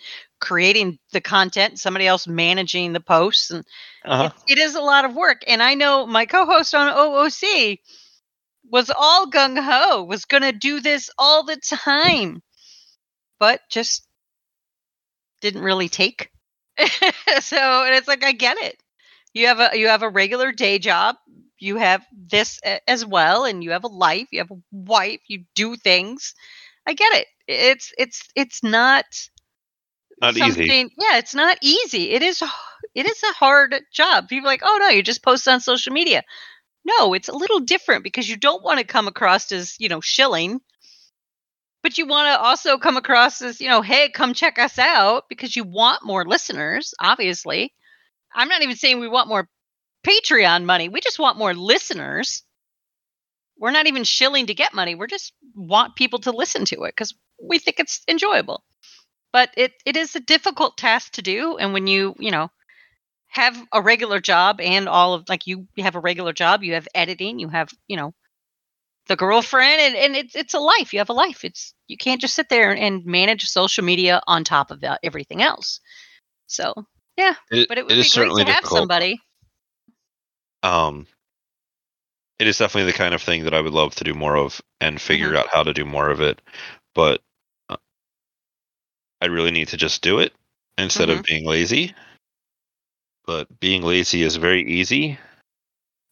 [0.45, 3.65] creating the content, somebody else managing the posts, and
[4.05, 4.29] Uh-huh.
[4.29, 5.43] it, it is a lot of work.
[5.47, 7.81] And I know my co-host on OOC
[8.69, 12.41] was all gung ho, was going to do this all the time,
[13.39, 14.07] but just
[15.41, 16.29] didn't really take.
[17.41, 18.77] so and it's like I get it.
[19.33, 21.15] You have a you have a regular day job.
[21.59, 24.27] You have this as well, and you have a life.
[24.31, 25.21] You have a wife.
[25.27, 26.33] You do things.
[26.87, 27.27] I get it.
[27.47, 29.05] It's it's it's not
[30.21, 30.93] Not easy.
[30.97, 32.11] Yeah, it's not easy.
[32.11, 32.41] It is
[32.93, 34.29] it is a hard job.
[34.29, 36.23] People like, oh no, you just post on social media.
[36.85, 40.01] No, it's a little different because you don't want to come across as you know
[40.01, 40.61] shilling,
[41.83, 45.25] but you want to also come across as you know, hey, come check us out
[45.29, 46.93] because you want more listeners.
[46.99, 47.73] Obviously,
[48.33, 49.49] I'm not even saying we want more
[50.07, 50.87] Patreon money.
[50.89, 52.43] We just want more listeners.
[53.57, 54.95] We're not even shilling to get money.
[54.95, 58.63] We're just want people to listen to it because we think it's enjoyable
[59.35, 62.49] but it, it is a difficult task to do and when you you know
[63.27, 66.87] have a regular job and all of like you have a regular job you have
[66.95, 68.13] editing you have you know
[69.07, 72.21] the girlfriend and, and it's it's a life you have a life it's you can't
[72.21, 75.79] just sit there and manage social media on top of that, everything else
[76.47, 76.73] so
[77.51, 78.77] It, but it would it be is great certainly to have difficult.
[78.77, 79.19] somebody
[80.63, 81.07] um
[82.39, 84.61] it is definitely the kind of thing that I would love to do more of
[84.81, 85.35] and figure Mm-hmm.
[85.35, 86.41] out how to do more of it,
[86.93, 87.34] but uh,
[89.25, 90.33] I really need to just do it
[90.77, 91.19] instead Mm-hmm.
[91.19, 91.95] of being lazy.
[93.25, 95.17] But being lazy is very easy,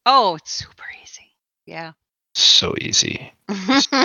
[0.08, 1.32] oh it's super easy
[1.67, 1.91] yeah
[2.34, 3.32] so easy.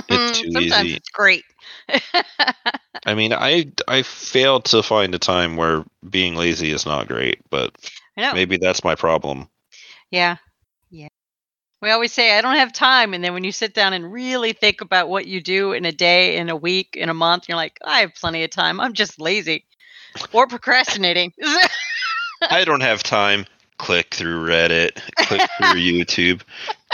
[0.09, 0.97] It's too sometimes easy.
[0.97, 1.45] it's great
[3.07, 7.41] I mean, I I failed to find a time where being lazy is not great,
[7.51, 7.75] but
[8.35, 9.49] maybe that's my problem.
[10.11, 10.37] Yeah.
[10.37, 10.37] Yeah.
[11.81, 13.15] We always say, I don't have time.
[13.15, 15.93] And then when you sit down and really think about what you do in a
[15.93, 18.81] day, in a week, in a month, you're like, I have plenty of time.
[18.81, 19.65] I'm just lazy
[20.33, 21.33] or procrastinating.
[22.51, 23.47] I don't have time.
[23.79, 26.43] Click through Reddit, click through YouTube,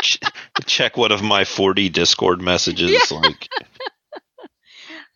[0.02, 0.20] ch-
[0.66, 3.10] check one of my 40 Discord messages.
[3.10, 3.48] Like,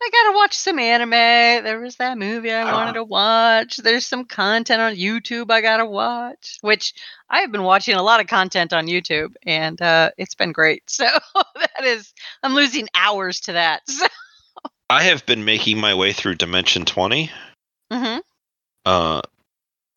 [0.00, 1.11] I got to watch some anime.
[1.11, 3.78] There was that movie I wanted to watch.
[3.78, 6.94] There's some content on YouTube I got to watch, which
[7.28, 10.88] I have been watching a lot of content on YouTube and uh, it's been great.
[10.88, 13.82] So that is, I'm losing hours to that.
[13.90, 14.06] So,
[14.90, 17.30] I have been making my way through Dimension 20.
[17.92, 18.20] Mhm.
[18.87, 19.20] Uh,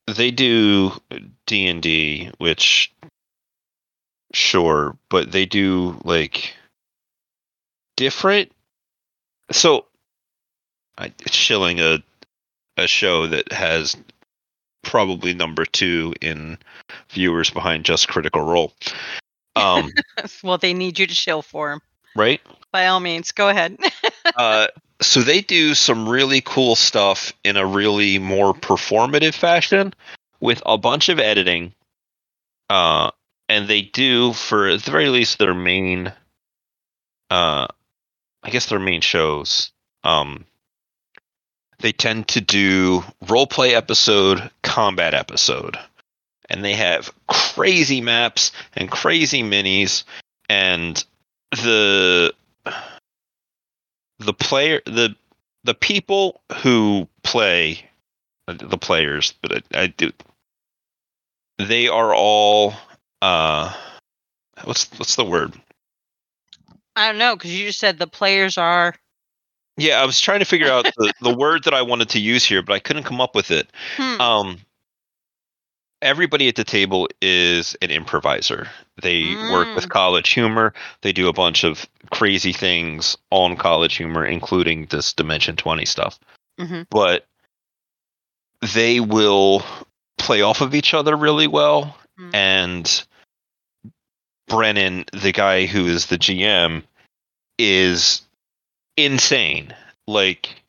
[0.07, 0.91] they do
[1.45, 2.93] D and D, which
[4.33, 6.55] sure, but they do like
[7.95, 8.51] different.
[9.51, 9.85] So,
[10.97, 12.03] I shilling a
[12.77, 13.95] a show that has
[14.83, 16.57] probably number two in
[17.09, 18.73] viewers behind just Critical Role.
[19.55, 19.91] Um,
[20.43, 21.81] well, they need you to chill for them.
[22.15, 22.41] right?
[22.71, 23.77] By all means, go ahead.
[24.35, 24.67] uh,
[25.01, 29.93] so they do some really cool stuff in a really more performative fashion
[30.39, 31.73] with a bunch of editing.
[32.69, 33.11] Uh,
[33.49, 36.13] and they do, for at the very least, their main,
[37.29, 37.67] uh,
[38.43, 39.71] I guess their main shows.
[40.03, 40.45] Um,
[41.81, 45.77] they tend to do role play episode, combat episode,
[46.49, 50.03] and they have crazy maps and crazy minis,
[50.49, 51.03] and
[51.51, 52.33] the
[54.19, 55.15] the player the
[55.63, 57.89] the people who play
[58.47, 60.11] uh, the players but I, I do
[61.57, 62.73] they are all
[63.21, 63.73] uh
[64.63, 65.59] what's what's the word
[66.95, 68.95] I don't know because you just said the players are.
[69.81, 72.45] Yeah i was trying to figure out the, the word that i wanted to use
[72.45, 74.21] here but i couldn't come up with it Hmm.
[74.21, 74.57] um
[76.01, 78.67] everybody at the table is an improviser
[79.01, 79.89] they work with Mm.
[79.89, 85.55] college humor they do a bunch of crazy things on college humor including this dimension
[85.55, 86.19] 20 stuff
[86.59, 86.87] Mhm.
[86.89, 87.25] but
[88.73, 89.63] they will
[90.17, 92.35] play off of each other really well Mm.
[92.35, 93.03] and
[94.47, 96.83] brennan the guy who is the gm
[97.57, 98.21] is
[98.97, 99.73] insane.
[100.07, 100.63] Like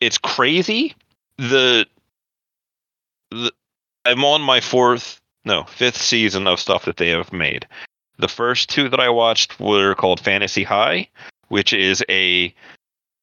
[0.00, 0.94] it's crazy.
[1.38, 1.86] The
[3.30, 3.52] the
[4.04, 7.66] i'm on my fourth no fifth season of stuff that they have made.
[8.18, 11.08] The first two that i watched were called fantasy high
[11.48, 12.54] which is a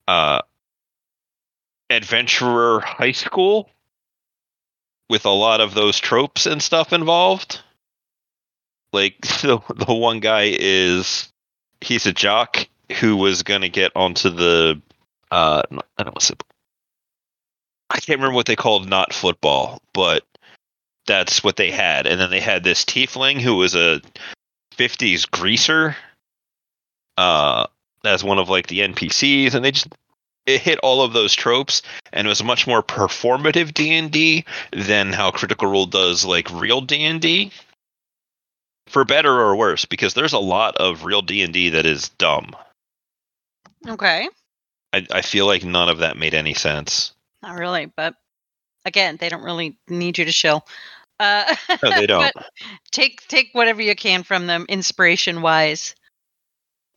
[0.08, 0.42] uh
[1.90, 3.70] adventurer high school
[5.10, 7.62] with a lot of those tropes and stuff involved.
[8.92, 11.32] Like the the one guy is
[11.82, 12.68] he's a jock
[13.00, 14.82] who was going to get onto the
[15.32, 15.64] uh
[15.98, 16.36] I don't know
[17.90, 20.24] I can't remember what they called not football, but
[21.08, 22.08] that's what they had.
[22.08, 24.02] And then they had this tiefling who was a
[24.78, 25.96] 50s greaser
[27.18, 27.68] uh
[28.04, 29.88] as one of like the NPCs and they just
[30.46, 31.82] it hit all of those tropes
[32.14, 37.52] and it was much more performative D&D than how Critical Role does like real D&D.
[38.88, 42.56] For better or worse because there's a lot of real D&D that is dumb.
[43.88, 44.30] Okay.
[44.94, 47.14] I, I feel like none of that made any sense.
[47.42, 48.16] Not really, but
[48.86, 50.66] again, they don't really need you to shill.
[51.20, 52.34] Uh, No, they don't.
[52.92, 55.96] take take whatever you can from them, inspiration wise.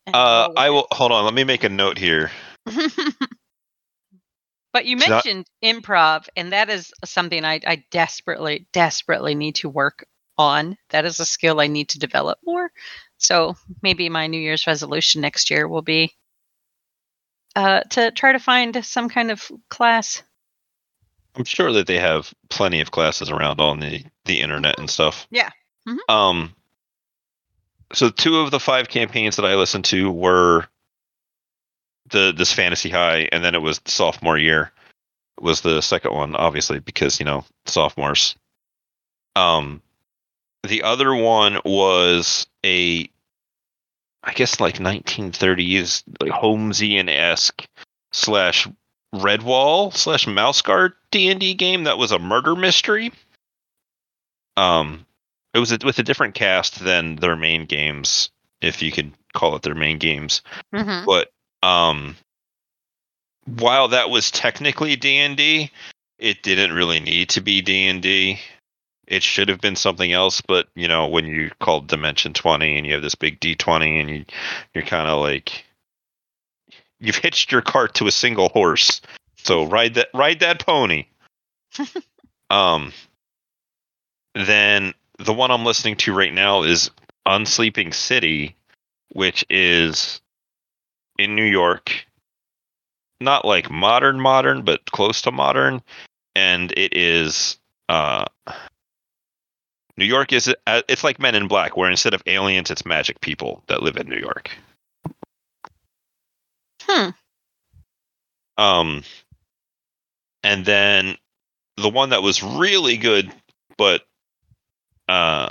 [0.07, 1.25] Uh, I will hold on.
[1.25, 2.31] Let me make a note here.
[4.73, 10.05] but you mentioned improv, and that is something I, I desperately, desperately need to work
[10.37, 10.77] on.
[10.89, 12.71] That is a skill I need to develop more.
[13.17, 16.15] So maybe my New Year's resolution next year will be
[17.55, 20.23] uh, to try to find some kind of class.
[21.35, 25.27] I'm sure that they have plenty of classes around on the the internet and stuff.
[25.29, 25.49] Yeah.
[25.87, 25.97] Mhm.
[26.09, 26.55] Um.
[27.93, 30.67] So two of the five campaigns that I listened to were
[32.09, 34.71] the this fantasy high, and then it was sophomore year
[35.41, 38.35] was the second one, obviously because you know sophomores.
[39.35, 39.81] Um,
[40.63, 43.09] the other one was a,
[44.23, 47.65] I guess like 1930s like Holmesian esque
[48.11, 48.67] slash
[49.13, 53.11] Redwall slash Mouse Guard D and D game that was a murder mystery.
[54.57, 55.05] Um,
[55.53, 58.29] it was a, with a different cast than their main games,
[58.61, 60.41] if you could call it their main games.
[60.73, 61.05] Mm-hmm.
[61.05, 61.31] But
[61.67, 62.15] um,
[63.45, 65.71] while that was technically D and D,
[66.17, 68.39] it didn't really need to be D and D.
[69.09, 72.85] It should have been something else, but you know, when you call Dimension Twenty and
[72.85, 74.25] you have this big D twenty, and you
[74.75, 75.65] you're kind of like
[76.99, 79.01] you've hitched your cart to a single horse,
[79.37, 81.07] so ride that ride that pony.
[82.51, 82.93] um,
[84.35, 86.91] then the one I'm listening to right now is
[87.27, 88.55] Unsleeping City,
[89.09, 90.21] which is
[91.17, 92.05] in New York.
[93.19, 95.81] Not like modern modern, but close to modern,
[96.35, 97.57] and it is
[97.89, 98.25] uh
[99.99, 103.19] New York is uh, it's like Men in Black, where instead of aliens, it's magic
[103.19, 104.49] people that live in New York.
[106.83, 107.09] Hmm.
[108.57, 109.03] Um,
[110.41, 111.17] and then
[111.75, 113.29] the one that was really good,
[113.77, 114.05] but
[115.09, 115.49] uh,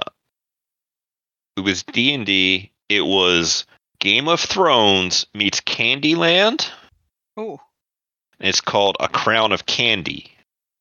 [1.59, 2.72] it was D and D.
[2.88, 3.66] It was
[4.01, 6.70] Game of Thrones meets Candyland.
[7.36, 7.61] Oh.
[8.40, 10.32] It's called A Crown of Candy,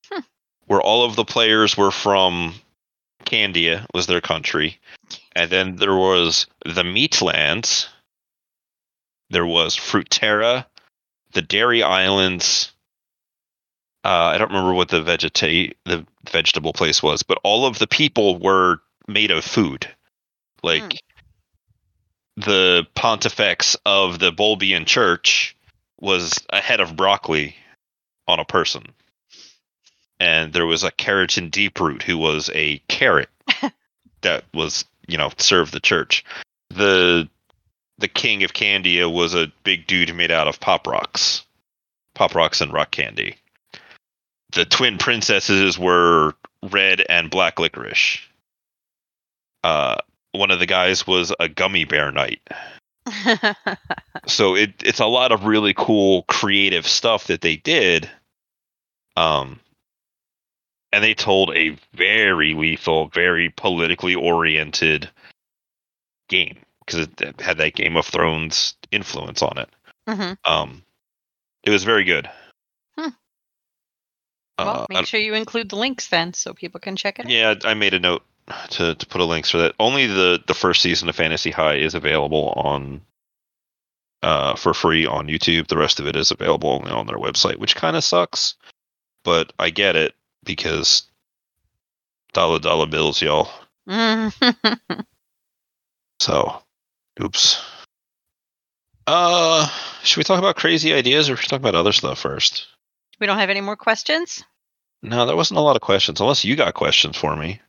[0.10, 0.22] Hmm.
[0.68, 2.56] where all of the players were from
[3.28, 4.80] Candia was their country,
[5.36, 7.88] and then there was the Meatlands.
[9.30, 10.66] There was Fruitera,
[11.34, 12.72] the Dairy Islands.
[14.04, 17.88] Uh, I don't remember what the vegeta- the vegetable place was, but all of the
[17.88, 19.88] people were made of food,
[20.64, 20.90] like Hmm.
[22.38, 25.56] the Pontifex of the Bulbian Church
[26.00, 27.56] was a head of broccoli
[28.28, 28.94] on a person.
[30.20, 33.30] And there was a keratin deep root who was a carrot
[34.22, 36.26] that was, you know, served the church.
[36.70, 37.30] The
[38.00, 41.44] the king of Candia was a big dude made out of pop rocks.
[42.14, 43.38] Pop rocks and rock candy.
[44.52, 48.20] The twin princesses were red and black licorice.
[49.64, 49.98] Uh
[50.32, 52.42] one of the guys was a gummy bear knight
[54.28, 58.10] so it it's a lot of really cool creative stuff that they did
[59.16, 59.60] um
[60.98, 65.08] and they told a very lethal very politically oriented
[66.28, 69.70] game because it, had that game of thrones influence on it.
[70.10, 70.84] Hmm um
[71.64, 72.28] it was very good.
[72.98, 73.10] Hmm.
[74.58, 77.26] Uh, well, I- make sure you include the links then so people can check it
[77.26, 77.32] out.
[77.32, 78.24] yeah i made a note
[78.72, 79.76] to, to put a links for that.
[79.80, 83.02] Only the the first season of fantasy high is available on
[84.24, 85.68] uh for free on youtube.
[85.68, 88.56] The rest of it is available only on their website which kind of sucks
[89.24, 90.16] but i get it
[90.48, 91.04] because
[92.34, 93.50] dollar dollar bills y'all
[93.88, 95.06] Mhm.
[96.20, 96.62] so
[97.22, 97.62] oops
[99.06, 99.68] uh
[100.04, 102.68] should we talk about crazy ideas or should we talk about other stuff first
[103.20, 104.44] we don't have any more questions.
[105.02, 107.62] no there wasn't a lot of questions unless you got questions for me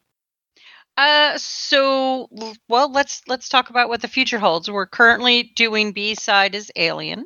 [0.96, 2.28] Uh, so
[2.68, 4.68] well, let's let's talk about what the future holds.
[4.68, 7.24] We're currently doing B side is Alien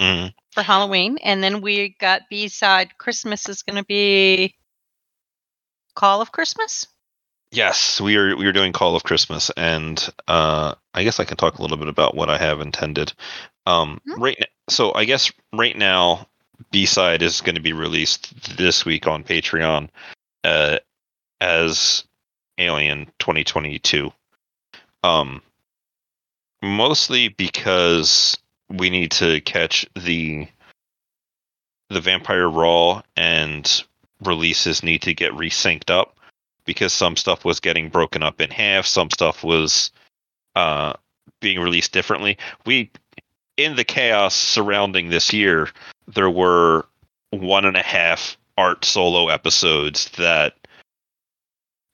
[0.00, 0.32] Mhm.
[0.54, 4.54] for Halloween, and then we got B side Christmas is going to be
[5.94, 6.86] Call of Christmas.
[7.50, 11.36] Yes, we are we are doing Call of Christmas, and uh, I guess I can
[11.36, 13.12] talk a little bit about what I have intended.
[13.66, 14.22] Um, Hmm.
[14.22, 16.26] right, n- so I guess right now,
[16.70, 19.90] B side is going to be released this week on Patreon,
[20.44, 20.78] uh,
[21.42, 22.04] as
[22.58, 24.10] Alien 2022.
[25.04, 25.42] Um,
[26.62, 28.38] mostly because
[28.70, 30.48] we need to catch the
[31.90, 33.84] the Vampire Raw and
[34.24, 36.16] releases need to get resynced up
[36.64, 39.90] because some stuff was getting broken up in half, some stuff was
[40.54, 40.92] uh,
[41.40, 42.38] being released differently.
[42.66, 42.90] We
[43.56, 45.68] in the chaos surrounding this year,
[46.06, 46.86] there were
[47.30, 50.54] one and a half art solo episodes that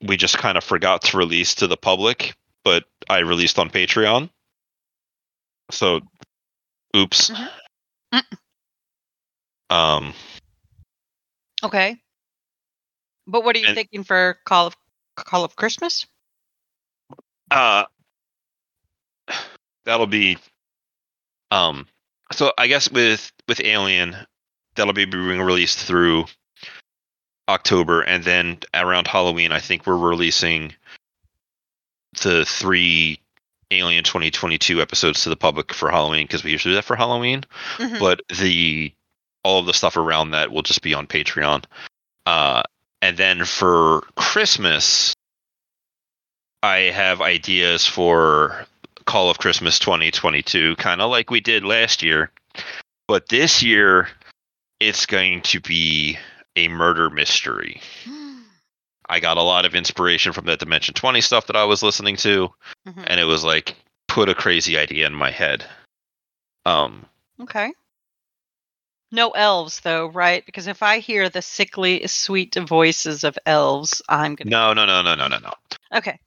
[0.01, 4.29] we just kind of forgot to release to the public, but I released on Patreon.
[5.71, 6.01] So,
[6.95, 7.29] oops.
[7.29, 7.49] Mhm.
[8.13, 8.37] Mm.
[9.69, 10.13] Um,
[11.63, 11.97] Okay.
[13.29, 14.75] But what are you And- thinking for Call of
[15.15, 16.05] Call of Christmas?
[17.51, 17.85] uh,
[19.85, 20.37] that'll be,
[21.51, 21.87] um,
[22.31, 24.15] so I guess with with Alien,
[24.75, 26.25] that'll be being released through
[27.47, 30.73] October, and then around Halloween, I think we're releasing
[32.21, 33.19] the three
[33.71, 37.43] Alien 2022 episodes to the public for Halloween because we usually do that for Halloween.
[37.77, 37.99] Mhm.
[37.99, 38.93] but the
[39.43, 41.63] all of the stuff around that will just be on Patreon.
[42.25, 42.61] Uh,
[43.01, 45.13] and then for Christmas,
[46.63, 48.65] I have ideas for
[49.05, 52.31] Call of Christmas 2022, kind of like we did last year.
[53.07, 54.09] But this year,
[54.79, 56.17] it's going to be
[56.55, 57.81] a murder mystery.
[59.11, 62.15] I got a lot of inspiration from that Dimension 20 stuff that I was listening
[62.17, 62.49] to,
[62.87, 63.03] Mhm.
[63.07, 63.75] and it was like
[64.07, 65.65] put a crazy idea in my head.
[66.65, 67.05] Um,
[67.41, 67.71] Okay.
[69.11, 70.45] No elves though, right?
[70.45, 74.49] Because if I hear the sickly, sweet voices of elves, I'm gonna.
[74.49, 75.53] no, no, no, no, no, no, no.
[75.95, 76.19] Okay.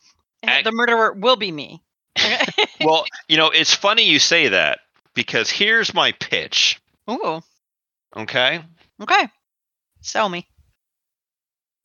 [0.44, 1.82] Ac- the murderer will be me.
[2.84, 4.80] well, you know, it's funny you say that
[5.14, 6.80] because here's my pitch.
[7.10, 7.40] Ooh.
[8.16, 8.60] Okay.
[9.00, 9.28] Okay.
[10.00, 10.46] Sell me.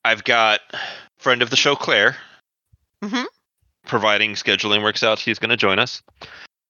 [0.04, 0.60] I've got
[1.18, 2.16] friend of the show, Claire,
[3.04, 3.24] Mm-hmm.
[3.86, 5.18] providing scheduling works out.
[5.20, 6.02] She's going to join us.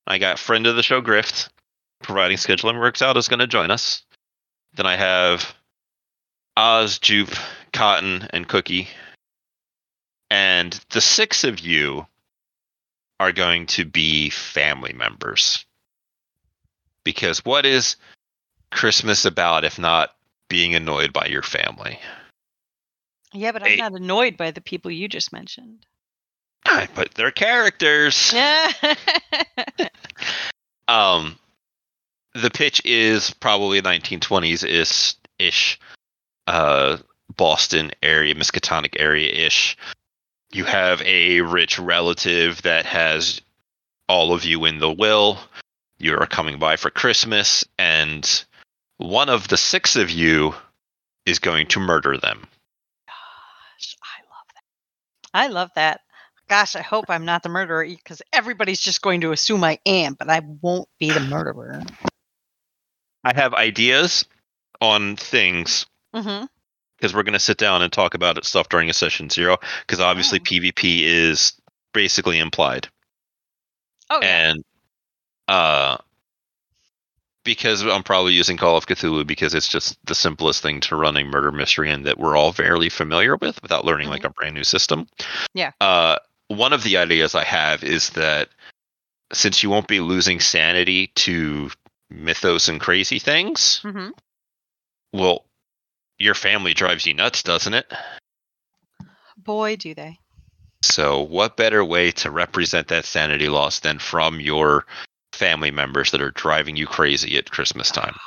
[0.05, 1.49] I got friend of the show, Grift,
[2.03, 4.03] providing scheduling works out, is going to join us.
[4.73, 5.53] Then I have
[6.57, 7.29] Oz, Jup,
[7.73, 8.87] Cotton, and Cookie.
[10.29, 12.05] And the six of you
[13.19, 15.65] are going to be family members.
[17.03, 17.95] Because what is
[18.71, 20.15] Christmas about if not
[20.49, 21.99] being annoyed by your family?
[23.33, 23.75] Yeah, but I'm Hey.
[23.77, 25.85] not annoyed by the people you just mentioned.
[26.93, 28.31] But they're characters.
[28.33, 28.71] Yeah.
[30.87, 31.37] Um,
[32.41, 35.79] the pitch is probably 1920s is ish,
[36.47, 36.97] uh,
[37.35, 39.77] Boston area, Miskatonic area ish.
[40.51, 43.41] You have a rich relative that has
[44.07, 45.39] all of you in the will.
[45.99, 48.45] You are coming by for Christmas, and
[48.97, 50.55] one of the six of you
[51.25, 52.47] is going to murder them.
[53.07, 54.63] Gosh, I love that.
[55.33, 56.01] I love that.
[56.47, 60.15] Gosh, I hope I'm not the murderer because everybody's just going to assume I am,
[60.15, 61.83] but I won't be the murderer.
[63.23, 64.25] I have ideas
[64.81, 66.45] on things Mm-hmm.
[66.97, 69.57] because we're going to sit down and talk about it stuff during a session zero
[69.81, 70.43] because obviously Oh.
[70.43, 71.53] PvP is
[71.93, 72.87] basically implied
[74.09, 74.49] Oh, yeah.
[74.49, 74.63] and
[75.47, 75.97] uh
[77.43, 81.15] because I'm probably using Call of Cthulhu because it's just the simplest thing to run
[81.17, 84.55] a murder mystery and that we're all fairly familiar with without learning like a brand
[84.55, 85.07] new system.
[85.53, 85.71] Yeah.
[85.79, 86.17] Uh
[86.47, 88.49] one of the ideas I have is that
[89.31, 91.69] since you won't be losing sanity to
[92.09, 94.09] mythos and crazy things, Mm-hmm.
[95.13, 95.45] well
[96.17, 97.91] your family drives you nuts, doesn't it?
[99.37, 100.19] Boy, do they.
[100.81, 104.85] So, what better way to represent that sanity loss than from your
[105.33, 108.15] family members that are driving you crazy at Christmas time?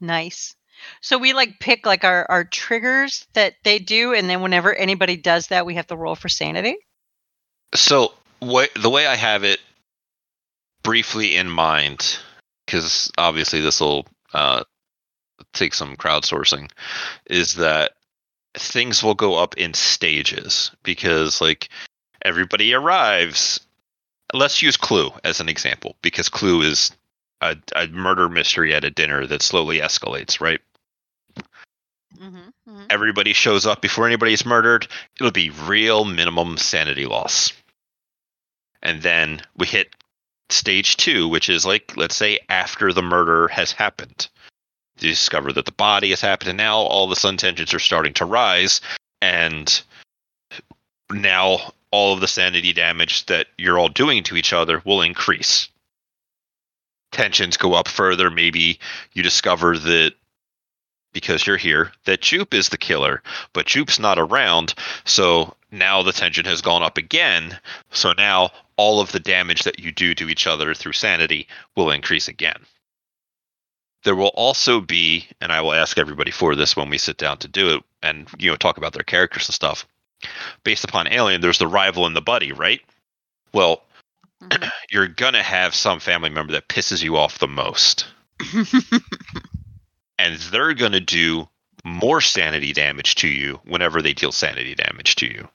[0.00, 0.54] Nice.
[1.00, 5.16] So we like pick like our our triggers that they do, and then whenever anybody
[5.16, 6.76] does that, we have to roll for sanity.
[7.74, 9.60] So, what the way I have it
[10.82, 12.18] briefly in mind,
[12.74, 14.64] because obviously this will uh,
[15.52, 16.68] take some crowdsourcing,
[17.26, 17.92] is that
[18.54, 21.68] things will go up in stages because like
[22.22, 23.60] everybody arrives.
[24.32, 26.90] Let's use Clue as an example because Clue is
[27.40, 30.60] a, a murder mystery at a dinner that slowly escalates, right?
[32.20, 32.86] Mm-hmm.
[32.90, 34.86] everybody shows up before anybody's murdered,
[35.20, 37.52] it'll be real minimum sanity loss.
[38.82, 39.94] And then we hit
[40.50, 44.28] stage two, which is like, let's say, after the murder has happened.
[45.00, 48.14] You discover that the body has happened, and now all the sun tensions are starting
[48.14, 48.80] to rise,
[49.20, 49.82] and
[51.10, 55.68] now all of the sanity damage that you're all doing to each other will increase.
[57.12, 58.30] Tensions go up further.
[58.30, 58.80] Maybe
[59.12, 60.14] you discover that
[61.12, 63.22] because you're here that Jup is the killer,
[63.52, 64.74] but Jup's not around,
[65.04, 67.58] so now the tension has gone up again.
[67.90, 71.90] So now all of the damage that you do to each other through sanity will
[71.90, 72.64] increase again.
[74.04, 77.38] There will also be, and I will ask everybody for this when we sit down
[77.38, 79.86] to do it and you know talk about their characters and stuff.
[80.62, 82.80] Based upon Alien, there's the rival and the buddy, right?
[83.52, 83.82] Well,
[84.42, 84.70] Mhm.
[84.90, 88.06] you're gonna have some family member that pisses you off the most,
[90.18, 91.48] and they're gonna do
[91.84, 95.48] more sanity damage to you whenever they deal sanity damage to you.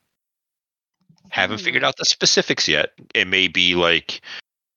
[1.30, 1.88] Haven't figured Hmm.
[1.88, 2.94] out the specifics yet.
[3.14, 4.22] It may be like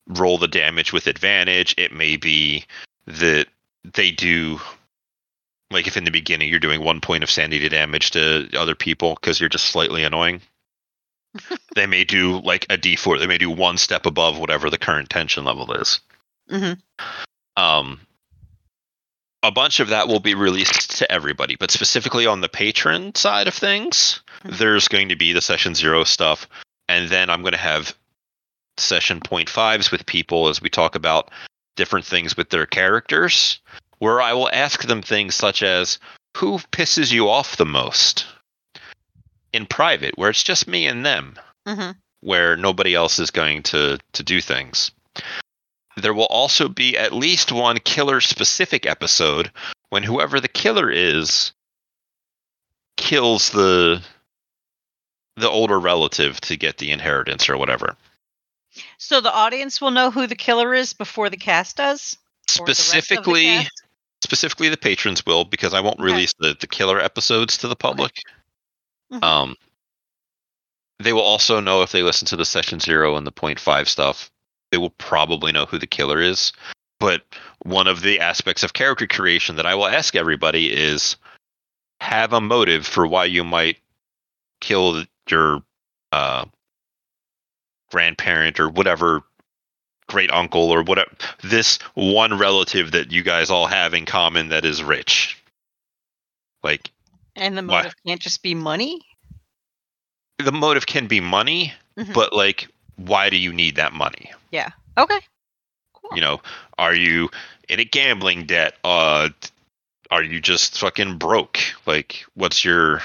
[0.09, 1.75] roll the damage with advantage.
[1.79, 2.65] It may be
[3.07, 3.47] that
[3.85, 4.61] they do
[5.71, 9.15] like if in the beginning you're doing one point of sanity damage to other people
[9.15, 10.43] because you're just slightly annoying.
[11.75, 13.19] they may do like a D4.
[13.19, 16.01] They may do one step above whatever the current tension level is.
[16.51, 16.79] Mhm.
[17.57, 18.01] Um,
[19.43, 23.49] a bunch of that will be released to everybody, but specifically on the patron side
[23.49, 24.21] of things.
[24.59, 26.49] there's going to be the session zero stuff,
[26.89, 27.95] and then I'm going to have
[28.77, 31.31] session point fives with people as we talk about
[31.77, 33.61] different things with their characters,
[33.99, 35.99] where I will ask them things such as,
[36.37, 38.27] "Who pisses you off the most?"
[39.53, 41.97] In private, where it's just me and them Mhm.
[42.21, 44.91] where nobody else is going to to do things.
[45.97, 49.53] There will also be at least one killer specific episode
[49.91, 51.53] when whoever the killer is
[52.97, 54.03] kills the
[55.37, 57.97] the older relative to get the inheritance or whatever.
[58.99, 62.17] So the audience will know who the killer is before the cast does.
[62.59, 63.83] Or the rest of the Specifically cast?
[64.23, 66.13] specifically the patrons will because I won't Okay.
[66.13, 68.13] release the, the killer episodes to the public.
[69.13, 69.23] Mhm.
[69.25, 69.57] Um
[70.99, 73.89] they will also know if they listen to the session zero and the point five
[73.89, 74.31] stuff,
[74.71, 76.53] they will probably know who the killer is.
[77.01, 77.23] But
[77.65, 81.17] one of the aspects of character creation that I will ask everybody is
[82.01, 83.79] have a motive for why you might
[84.61, 85.63] kill your
[86.13, 86.45] uh,
[87.91, 89.23] grandparent or whatever
[90.09, 91.11] great uncle or whatever
[91.43, 95.39] this one relative that you guys all have in common that is rich
[96.63, 96.91] like
[97.37, 99.01] and the why- motive can't just be money.
[100.39, 102.13] the motive can be money Mhm.
[102.15, 104.71] but like why do you need that money Yeah.
[104.99, 105.21] Okay.
[105.95, 106.11] Cool.
[106.15, 106.41] you know
[106.79, 107.31] are you
[107.69, 109.29] in a gambling debt uh
[110.11, 113.01] are you just fucking broke like what's your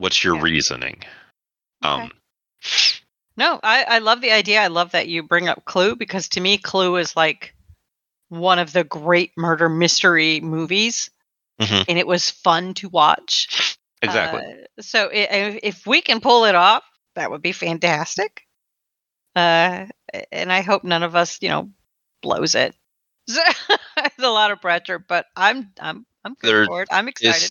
[0.00, 0.42] what's your Yeah.
[0.42, 1.02] reasoning
[1.84, 2.02] Okay.
[2.04, 2.10] um
[3.36, 4.60] No, I, I love the idea.
[4.60, 7.54] I love that you bring up Clue because to me, Clue is like
[8.28, 11.10] one of the great murder mystery movies,
[11.60, 11.84] Mhm.
[11.88, 13.76] and it was fun to watch.
[14.02, 16.84] exactly Uh, so i- if we can pull it off,
[17.14, 18.46] that would be fantastic.
[19.36, 19.86] Uh,
[20.32, 21.70] and I hope none of us, you know,
[22.22, 22.74] blows it.
[23.28, 26.88] it's a lot of pressure, but I'm I'm I'm good There for it.
[26.90, 27.50] I'm excited.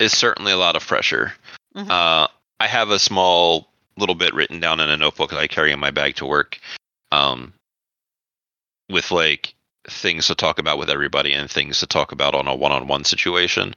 [0.00, 1.32] is certainly a lot of pressure
[1.76, 1.90] Mhm.
[1.90, 2.28] uh
[2.60, 5.78] i have a small little bit written down in a notebook that i carry in
[5.78, 6.58] my bag to work
[7.12, 7.52] um
[8.88, 9.54] with like
[9.88, 13.74] things to talk about with everybody and things to talk about on a one-on-one situation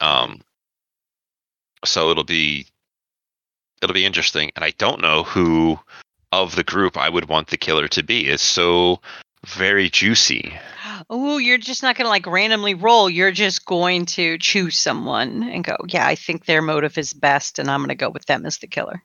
[0.00, 0.40] um
[1.84, 2.66] so it'll be
[3.82, 5.78] it'll be interesting and i don't know who
[6.32, 9.00] of the group i would want the killer to be it's so
[9.46, 10.52] very juicy
[11.10, 13.08] Oh, you're just not going to like randomly roll.
[13.08, 17.58] You're just going to choose someone and go, yeah, I think their motive is best,
[17.58, 19.02] and I'm going to go with them as the killer.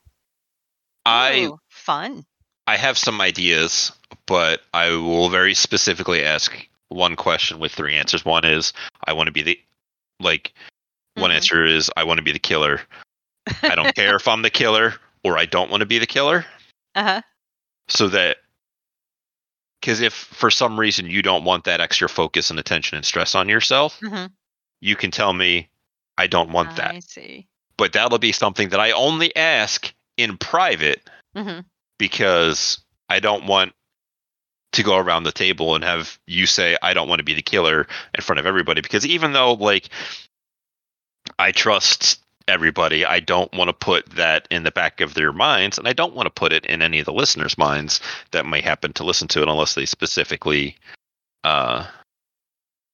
[1.06, 2.26] i Ooh, fun.
[2.68, 3.92] I have some ideas,
[4.26, 8.26] but I will very specifically ask one question with three answers.
[8.26, 8.74] One is
[9.06, 9.60] I want to be the
[10.20, 10.54] like
[11.16, 11.36] one Mhm.
[11.36, 12.82] answer is I want to be the killer.
[13.64, 16.46] I don't care if I'm the killer or I don't want to be the killer.
[16.94, 17.22] Uh huh.
[17.88, 18.40] So that
[19.82, 23.36] because if for some reason you don't want that extra focus and attention and stress
[23.36, 24.28] on yourself, hmm
[24.80, 25.70] you can tell me
[26.18, 26.96] I don't want that.
[26.96, 27.48] I see.
[27.78, 31.60] But that'll be something that I only ask in private hmm
[31.98, 32.80] because
[33.10, 33.74] I don't want
[34.74, 37.42] to go around the table and have you say I don't want to be the
[37.42, 39.90] killer in front of everybody because even though like
[41.38, 45.78] I trust everybody, I don't want to put that in the back of their minds
[45.78, 48.00] and I don't want to put it in any of the listeners' minds
[48.32, 50.76] that may happen to listen to it unless they specifically
[51.44, 51.86] uh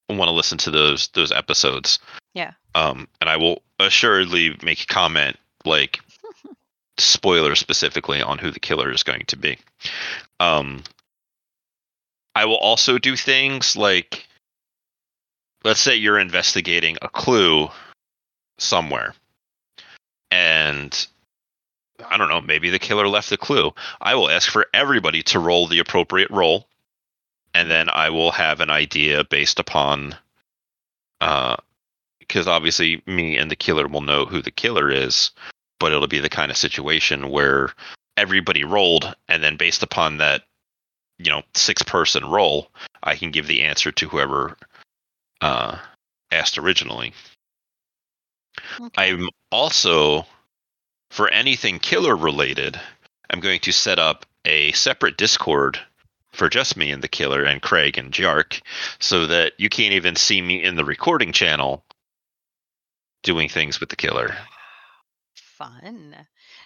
[0.10, 2.00] want to listen to those those episodes.
[2.34, 2.54] Yeah.
[2.76, 6.00] Um and I will assuredly make a comment like
[6.98, 9.58] spoiler specifically on who the killer is going to be.
[10.40, 10.84] Um,
[12.36, 14.28] I will also do things like,
[15.64, 17.70] let's say you're investigating a clue
[18.60, 19.14] somewhere,
[20.32, 21.08] and
[22.08, 23.74] I don't know, maybe the killer left the clue.
[24.02, 26.68] I will ask for everybody to roll the appropriate roll,
[27.54, 30.16] and then I will have an idea based upon,
[31.22, 31.56] uh,
[32.20, 35.32] because obviously me and the killer will know who the killer is
[35.80, 37.74] but it'll be the kind of situation where
[38.16, 40.44] everybody rolled and then based upon that
[41.20, 42.72] you know six person roll,
[43.04, 44.58] I can give the answer to whoever
[45.42, 45.78] uh,
[46.32, 47.14] asked originally.
[48.80, 49.12] Okay.
[49.12, 50.26] I'm also
[51.10, 52.80] for anything killer related,
[53.30, 55.80] I'm going to set up a separate Discord
[56.32, 58.62] for just me and the killer and Craig and Jark
[59.00, 61.84] so that you can't even see me in the recording channel
[63.24, 64.36] doing things with the killer.
[65.36, 66.16] Fun.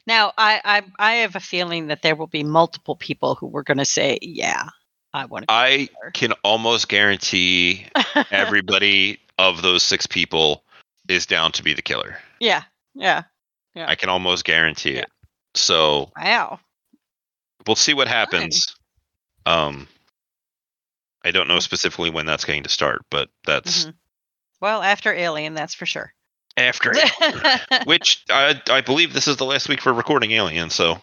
[0.05, 3.63] Now, I, I I have a feeling that there will be multiple people who were
[3.63, 4.67] going to say, "Yeah,
[5.13, 7.85] I want to." I can almost guarantee
[8.31, 10.63] everybody of those six people
[11.07, 12.17] is down to be the killer.
[12.39, 12.63] yeah,
[12.93, 13.23] yeah.
[13.75, 15.01] I can almost guarantee Yeah.
[15.01, 15.09] it.
[15.55, 16.59] So Wow.
[17.65, 18.75] we'll see what happens.
[19.45, 19.87] Um,
[21.23, 23.93] I don't know specifically when that's going to start, but that's Mhm.
[24.59, 26.13] Well, after Alien, that's for sure.
[26.57, 26.93] after.
[27.85, 31.01] Which I I believe this is the last week for recording Alien, so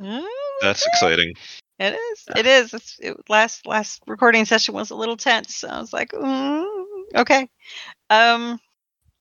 [0.00, 0.26] Mm,
[0.60, 1.34] that's exciting.
[1.78, 2.24] It is.
[2.36, 2.74] It is.
[2.74, 5.56] It's, it, last last recording session was a little tense.
[5.56, 6.84] So I was like, mm,
[7.16, 7.48] okay.
[8.10, 8.60] Um,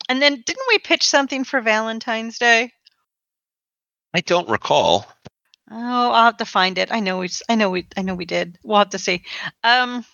[0.09, 2.71] and then didn't we pitch something for Valentine's Day?
[4.13, 5.07] I don't recall.
[5.71, 6.91] Oh, I'll have to find it.
[6.91, 7.29] I know we.
[7.49, 7.87] I know we.
[7.97, 8.57] I know we did.
[8.63, 9.23] We'll have to see.
[9.63, 10.05] Um.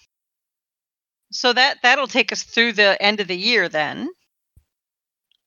[1.31, 4.09] So that that'll take us through the end of the year then.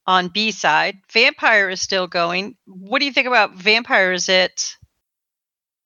[0.06, 2.56] On B side, Vampire is still going.
[2.66, 4.12] What do you think about Vampire?
[4.12, 4.76] Is it?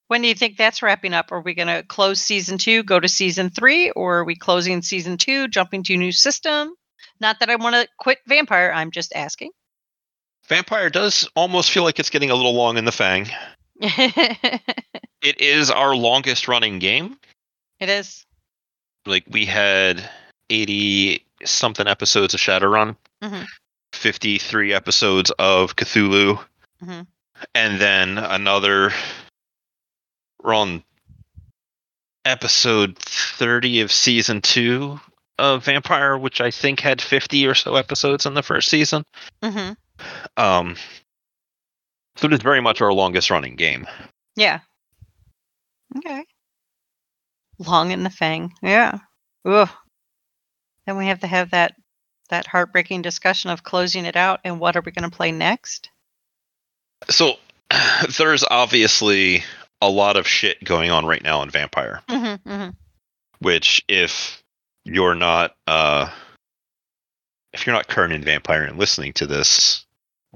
[0.09, 1.33] When do you think that's wrapping up?
[1.33, 4.81] Are we going to close season two, go to season three, or are we closing
[4.81, 6.75] season two, jumping to a new system?
[7.21, 8.73] Not that I want to quit Vampire.
[8.75, 9.51] I'm just asking.
[10.49, 13.29] Vampire does almost feel like it's getting a little long in the fang.
[13.81, 17.19] it is our longest running game.
[17.81, 18.25] It is.
[19.07, 20.09] Like we had
[20.51, 23.47] 80 something episodes of Shadowrun, Mhm.
[23.93, 26.43] 53 episodes of Cthulhu,
[26.83, 27.07] Mhm.
[27.55, 28.93] and then another
[30.43, 30.85] we're on
[32.25, 35.01] episode 30 of season 2
[35.39, 39.05] of Vampire, which I think had 50 or so episodes in the first season.
[39.43, 39.73] hmm
[40.37, 40.77] Um
[42.17, 43.87] so it is very much our longest running game.
[44.37, 44.61] Yeah.
[45.99, 46.25] Okay.
[47.59, 48.53] Long in the fang.
[48.63, 48.99] Yeah.
[49.45, 49.69] Ugh.
[50.87, 51.75] Then we have to have that
[52.31, 55.91] that heartbreaking discussion of closing it out and what are we going to play next?
[57.09, 57.35] So
[58.19, 59.45] there's obviously
[59.81, 62.71] a lot of shit going on right now in Vampire, Mm-hmm, mm-hmm.
[63.41, 64.43] which if
[64.87, 66.09] you're not uh
[67.53, 69.85] if you're not current in Vampire and listening to this,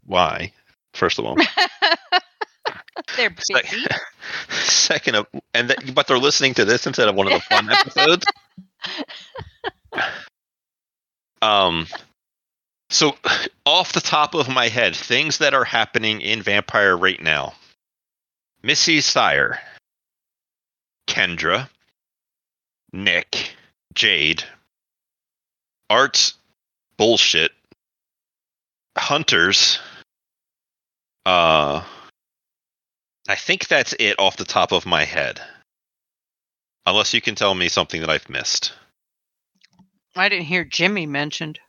[0.04, 0.52] why?
[0.94, 1.36] First of all.
[3.16, 3.86] They're busy.
[4.48, 7.70] Second of and th- but they're listening to this instead of one of the fun
[7.70, 8.26] episodes.
[11.42, 11.86] Um
[12.90, 13.16] so
[13.64, 17.54] off the top of my head, things that are happening in Vampire right now.
[18.62, 19.58] Missy Sire,
[21.06, 21.70] Kendra,
[22.92, 23.54] Nick,
[23.94, 24.44] Jade,
[25.88, 26.34] Art's
[26.96, 27.52] bullshit,
[28.96, 29.78] Hunters,
[31.26, 31.82] uh
[33.28, 35.40] I think that's it off the top of my head.
[36.86, 38.72] Unless you can tell me something that I've missed.
[40.16, 41.60] I didn't hear Jimmy mentioned.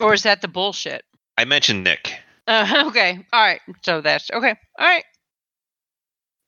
[0.00, 1.04] Or is that the bullshit?
[1.38, 2.20] I mentioned Nick.
[2.46, 3.24] Uh, okay.
[3.32, 3.60] All right.
[3.82, 4.54] So that's okay.
[4.78, 5.04] All right.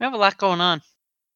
[0.00, 0.82] We have a lot going on.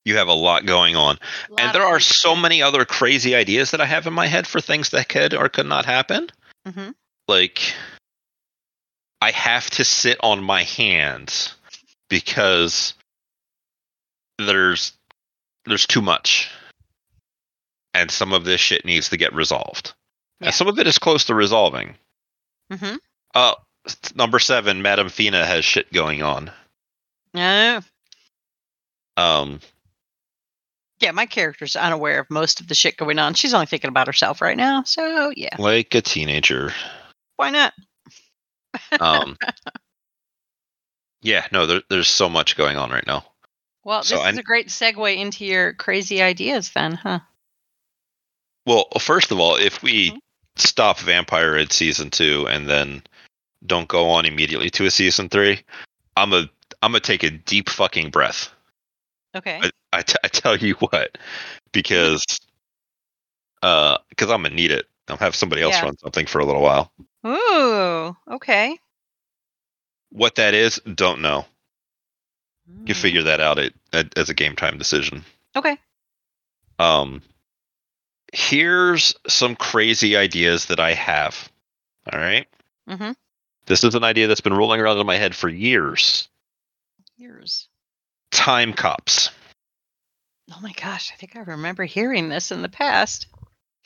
[0.05, 1.18] You have a lot going on.
[1.48, 4.46] Lot and there are so many other crazy ideas that I have in my head
[4.46, 6.28] for things that could or could not happen.
[6.66, 6.94] Mhm.
[7.28, 7.74] Like
[9.20, 11.55] I have to sit on my hands
[12.09, 12.94] because
[14.38, 14.92] there's
[15.66, 16.50] there's too much.
[17.94, 19.92] And some of this shit needs to get resolved.
[20.40, 20.46] Yeah.
[20.46, 21.96] And some of it is close to resolving.
[22.72, 22.98] Mhm.
[23.34, 23.55] Uh
[24.16, 26.50] number 7 Madame Fina has shit going on.
[27.34, 27.82] Yeah.
[29.16, 29.61] Um
[31.03, 33.34] Yeah, my character's unaware of most of the shit going on.
[33.34, 34.84] She's only thinking about herself right now.
[34.84, 36.72] So yeah, like a teenager.
[37.36, 37.72] why not?
[39.00, 39.36] Um
[41.22, 43.24] Yeah, no, there, there's so much going on right now.
[43.84, 47.20] Well, So this is I- a great segue into your crazy ideas, then, huh?
[48.66, 50.18] Well, first of all, if we Mhm.
[50.57, 53.03] stop Vampire at season two and then
[53.66, 55.62] don't go on immediately to a season three,
[56.16, 56.48] I'm a
[56.82, 58.50] I'm gonna take a deep fucking breath.
[59.35, 59.61] Okay.
[59.62, 61.16] I, I, t- I tell you what,
[61.72, 62.24] because
[63.62, 64.87] uh, because I'm gonna need it.
[65.09, 65.85] I'll have somebody else Yeah.
[65.85, 66.93] run something for a little while.
[67.26, 68.16] Ooh.
[68.35, 68.78] Okay.
[70.11, 71.47] What that is, don't know.
[72.87, 72.97] You Mm.
[72.97, 75.24] figure that out at, at, as a game time decision.
[75.57, 75.76] Okay.
[76.78, 77.22] Um,
[78.33, 81.51] here's some crazy ideas that I have.
[82.12, 82.47] All right.
[82.89, 83.12] Mm-hmm.
[83.66, 86.28] This is an idea that's been rolling around in my head for years.
[87.16, 87.68] Years.
[88.33, 89.30] Time cops.
[90.51, 93.26] Oh my gosh, I think I remember hearing this in the past.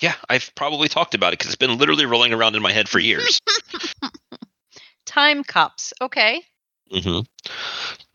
[0.01, 2.88] Yeah, I've probably talked about it because it's been literally rolling around in my head
[2.88, 3.38] for years.
[5.07, 5.92] Time cops.
[6.01, 6.42] Okay.
[6.90, 7.20] hmm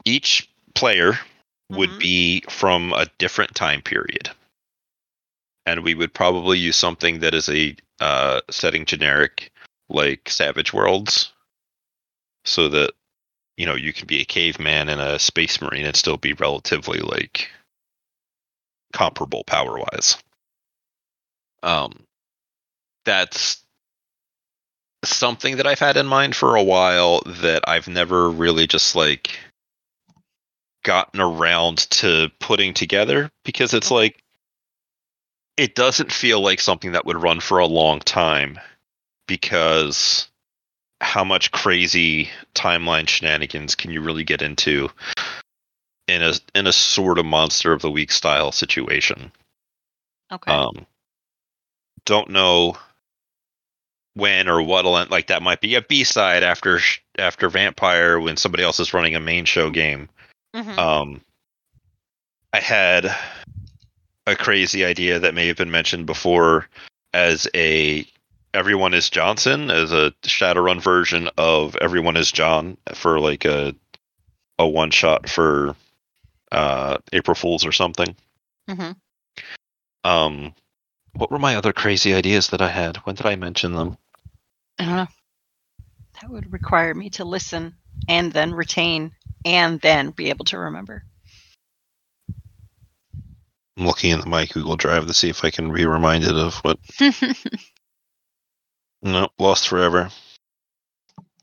[0.06, 1.20] Each player
[1.70, 2.00] would Mhm.
[2.00, 4.30] be from a different time period.
[5.66, 9.52] And we would probably use something that is a uh, setting generic,
[9.90, 11.32] like Savage Worlds,
[12.46, 12.94] so that
[13.58, 17.00] you know you can be a caveman and a space marine and still be relatively
[17.00, 17.50] like
[18.94, 20.18] comparable power wise.
[21.64, 22.06] Um,
[23.06, 23.64] that's
[25.04, 29.38] something that I've had in mind for a while that I've never really just like
[30.84, 34.24] gotten around to putting together because it's like
[35.58, 38.60] it doesn't feel like something that would run for a long time
[39.28, 40.28] because
[41.02, 44.90] how much crazy timeline shenanigans can you really get into
[46.08, 49.32] in a in a sort of monster of the week style situation
[50.32, 50.52] Okay.
[50.52, 50.86] um
[52.06, 52.78] don't know
[54.14, 56.80] when or what'll end like that might be a b-side after
[57.18, 60.08] after vampire when somebody else is running a main show game
[60.56, 60.78] Mhm.
[60.78, 61.22] um
[62.54, 63.14] i had
[64.28, 66.68] a crazy idea that may have been mentioned before
[67.14, 68.06] as a
[68.54, 73.74] everyone is johnson as a shadowrun version of everyone is john for like a
[74.60, 75.76] a one shot for
[76.52, 78.16] uh april fools or something
[78.70, 78.96] Mhm.
[80.04, 80.54] um
[81.14, 83.98] what were my other crazy ideas that i had when did i mention them
[84.80, 85.08] I don't know.
[86.22, 87.76] That would require me to listen
[88.08, 89.12] and then retain
[89.46, 91.04] and then be able to remember.
[93.78, 96.80] i'm looking in my google drive to see if i can be reminded of what
[99.02, 100.10] no lost forever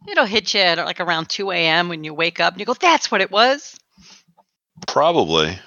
[0.07, 1.89] It'll hit you at like around 2 a.m.
[1.91, 3.77] when you wake up and you go, that's what it was.
[4.87, 5.59] Probably.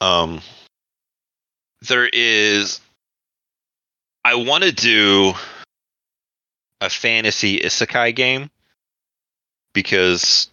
[0.00, 0.40] Um
[1.88, 2.80] there is
[4.24, 5.34] I want to do
[6.80, 8.50] a fantasy isekai game
[9.72, 10.48] because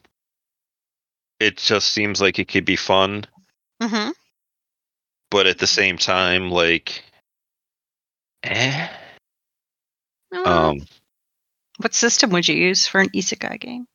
[1.39, 3.25] it just seems like it could be fun,
[3.81, 4.11] Mm-hmm.
[5.31, 7.03] but at the same time like
[8.43, 8.87] eh
[10.33, 10.81] um
[11.77, 13.87] what system would you use for an isekai game?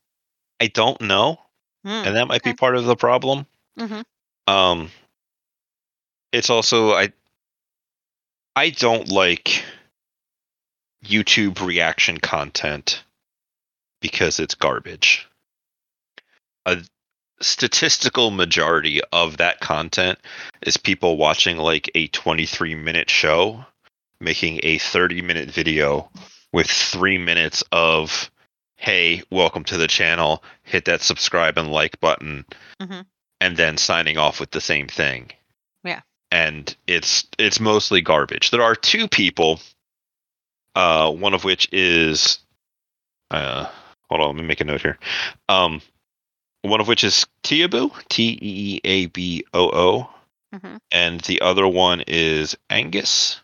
[0.60, 1.38] I don't know,
[1.84, 1.90] Hmm.
[1.90, 3.46] and that might be part of the problem.
[3.78, 4.04] Mhm.
[4.46, 4.90] Um,
[6.32, 7.12] it's also I
[8.56, 9.62] I don't like
[11.04, 13.04] YouTube reaction content
[14.00, 15.28] because it's garbage.
[16.66, 16.82] A
[17.40, 20.18] statistical majority of that content
[20.62, 23.64] is people watching like a 23 minute show
[24.20, 26.10] making a 30 minute video
[26.52, 28.30] with 3 minutes of
[28.76, 32.44] hey, welcome to the channel, hit that subscribe and like button
[32.80, 33.04] Mhm.
[33.40, 35.32] and then signing off with the same thing.
[35.82, 36.02] Yeah.
[36.30, 38.50] And it's it's mostly garbage.
[38.50, 39.60] There are two people
[40.74, 42.38] uh one of which is
[43.30, 43.66] uh
[44.08, 44.98] hold on, let me make a note here.
[45.48, 45.80] Um
[46.62, 50.10] one of which is Teeaboo, T E E A B O O,
[50.54, 50.80] Mhm.
[50.90, 53.38] and the other one is Angius.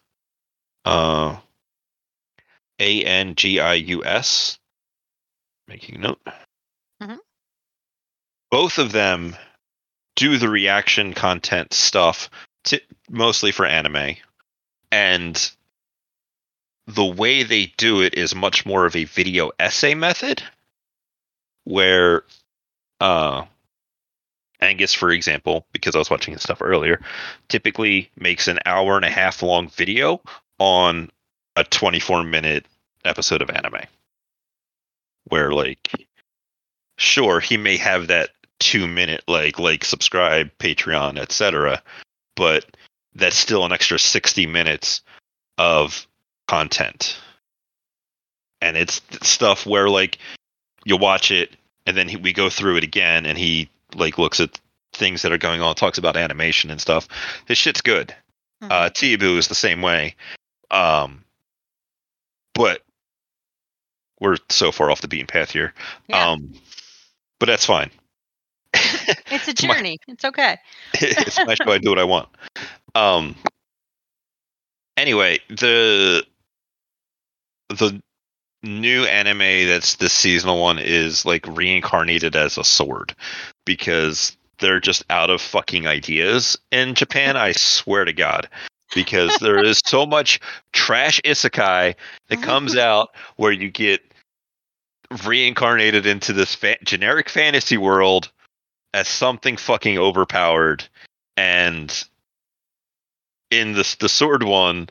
[0.85, 1.39] Uh
[2.79, 4.59] A N G I U S.
[5.69, 6.21] Making note.
[7.03, 7.19] Mhm.
[8.51, 9.37] Both of them
[10.17, 12.31] do the reaction content stuff
[12.65, 14.17] to, mostly for anime.
[14.93, 15.51] And
[16.87, 20.43] the way they do it is much more of a video essay method
[21.65, 22.25] where
[23.01, 23.45] uh
[24.61, 27.03] Angius, for example, because I was watching his stuff earlier,
[27.49, 30.23] typically makes an hour and a half long video
[30.59, 31.11] on
[31.57, 32.67] a 24 minute
[33.05, 33.83] episode of anime.
[35.29, 36.07] Where, like,
[36.99, 38.31] sure, he may have that
[38.61, 41.83] two minute, like, like, subscribe, Patreon, etc.,
[42.37, 42.65] but
[43.15, 45.03] that's still an extra 60 minutes
[45.57, 46.07] of
[46.49, 47.17] content.
[48.61, 50.19] And it's stuff where, like,
[50.85, 54.41] you watch it and then he, we go through it again and he like looks
[54.41, 54.61] at
[54.93, 57.09] things that are going on talks about animation and stuff
[57.47, 58.15] his shit's good
[58.63, 58.71] Mhm.
[58.71, 60.15] uh is the same way
[60.71, 61.25] um
[62.55, 62.83] but
[64.21, 65.73] we're so far off the beaten path here
[66.09, 66.31] Yeah.
[66.33, 66.53] um
[67.41, 67.91] but that's fine
[68.75, 69.99] it's a it's my- journey.
[70.09, 70.57] It's okay.
[70.95, 72.29] it's my show i do what i want
[72.95, 73.35] um
[74.97, 76.25] anyway the
[77.71, 78.01] the
[78.63, 83.15] new anime that's the seasonal one is like reincarnated as a sword
[83.67, 87.37] because they're just out of fucking ideas in Japan.
[87.37, 88.49] I swear to God.
[88.95, 90.41] Because there is so much
[90.73, 91.95] trash isekai
[92.29, 92.47] that uh-huh.
[92.47, 94.01] comes out where you get
[95.25, 98.31] reincarnated into this fa- generic fantasy world
[98.93, 100.87] as something fucking overpowered.
[101.37, 101.93] And
[103.51, 104.89] in the the sword one,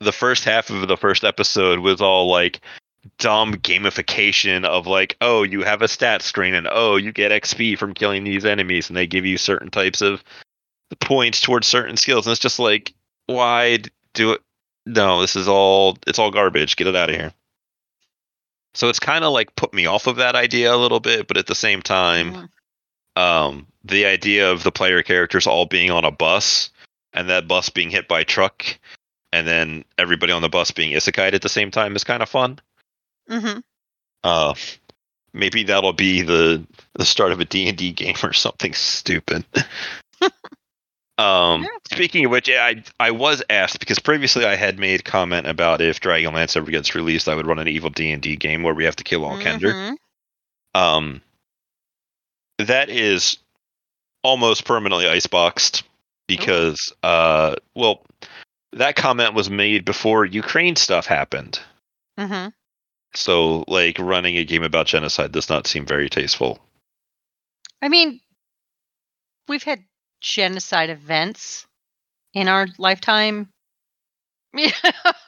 [0.00, 2.60] the first half of the first episode was all like
[3.18, 7.78] dumb gamification of like, oh, you have a stat screen and oh, you get XP
[7.78, 10.22] from killing these enemies, and they give you certain types of
[11.00, 12.92] points towards certain skills, and it's just like,
[13.26, 13.78] why
[14.14, 14.40] do it?
[14.86, 16.76] No, this is all it's all garbage.
[16.76, 17.32] Get it out of here.
[18.74, 21.36] So it's kind of like put me off of that idea a little bit, but
[21.36, 22.48] at the same time,
[23.16, 23.20] Mhm.
[23.22, 26.70] um, the idea of the player characters all being on a bus
[27.12, 28.64] and that bus being hit by a truck
[29.32, 32.28] and then everybody on the bus being isekai at the same time is kind of
[32.28, 32.58] fun.
[33.28, 33.58] hmm
[34.24, 34.54] Uh,
[35.34, 36.64] maybe that'll be the
[36.94, 39.44] the start of a D&D game or something stupid.
[41.18, 41.68] um, Yeah.
[41.92, 46.00] speaking of which, I I was asked because previously I had made comment about if
[46.00, 49.04] Dragonlance ever gets released, I would run an evil D&D game where we have to
[49.04, 49.72] kill all Kender.
[49.72, 49.96] Mhm.
[50.74, 51.22] Um,
[52.58, 53.36] that is
[54.22, 55.82] almost permanently iceboxed
[56.28, 58.04] because, uh, well,
[58.72, 61.60] that comment was made before Ukraine stuff happened.
[62.18, 62.52] Mhm.
[63.14, 66.58] So, like, running a game about genocide does not seem very tasteful.
[67.82, 68.20] I mean,
[69.48, 69.84] we've had
[70.22, 71.66] genocide events
[72.34, 73.48] in our lifetime.
[74.54, 74.70] Yeah,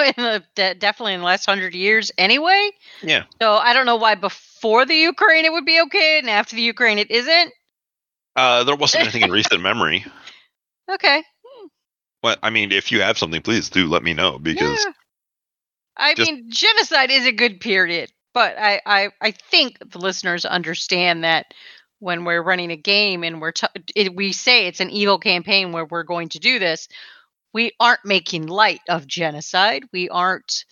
[0.01, 2.69] in the, de- definitely in the last hundred years, anyway.
[3.03, 3.25] Yeah.
[3.41, 6.61] So I don't know why before the Ukraine it would be okay, and after the
[6.63, 7.51] Ukraine it isn't.
[8.37, 10.05] Uh, there wasn't anything in recent memory.
[10.91, 11.23] Okay.
[12.23, 14.93] Well, I mean, if you have something, please do let me know because Yeah.
[15.97, 20.45] I just- mean, genocide is a good period, but I, I, I think the listeners
[20.45, 21.47] understand that
[22.05, 25.73] when we're running a game and we're t- it, we say it's an evil campaign
[25.73, 26.87] where we're going to do this,
[27.55, 29.85] we aren't making light of genocide.
[29.91, 30.67] We aren't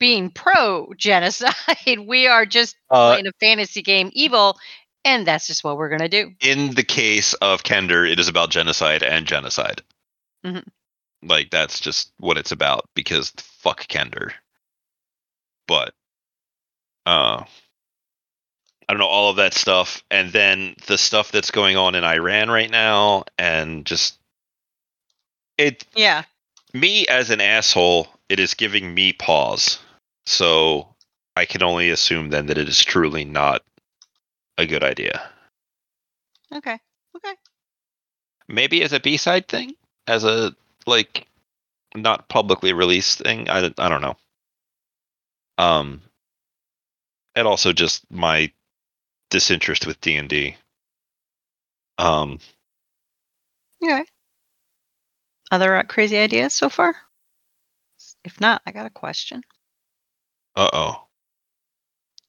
[0.00, 1.54] being pro genocide.
[2.06, 4.58] we are just uh, playing a fantasy game evil,
[5.04, 6.32] and that's just what we're gonna do.
[6.40, 9.82] in the case of Kender, it is about genocide and genocide.
[10.44, 10.66] Mhm.
[11.22, 14.32] Like that's just what it's about because fuck Kender.
[15.68, 15.94] But
[17.06, 17.44] uh
[18.88, 22.04] I don't know all of that stuff and then the stuff that's going on in
[22.04, 24.18] Iran right now and just
[25.58, 26.24] it Yeah.
[26.72, 29.78] me as an asshole, it is giving me pause.
[30.26, 30.88] So
[31.36, 33.62] I can only assume then that it is truly not
[34.58, 35.30] a good idea.
[36.52, 36.78] Okay.
[37.16, 37.34] Okay.
[38.48, 39.74] maybe as a b-side thing
[40.06, 40.54] as a
[40.86, 41.26] like
[41.94, 44.16] not publicly released thing i, I don't know
[45.58, 46.02] um
[47.34, 48.52] and also just my
[49.30, 50.56] disinterest with d&d
[51.98, 52.38] um
[53.82, 54.04] Okay.
[55.50, 56.96] Other uh, crazy ideas so far?
[58.24, 59.42] If not, I got a question.
[60.56, 61.06] uh-oh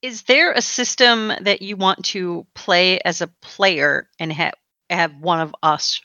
[0.01, 4.53] Is there a system that you want to play as a player and have
[4.89, 6.01] have one of us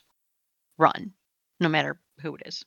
[0.77, 1.13] run,
[1.59, 2.63] no matter who it is?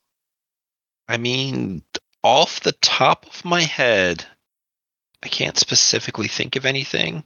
[1.08, 1.82] i mean
[2.22, 4.24] off the top of my head
[5.22, 7.24] i can't specifically think of anything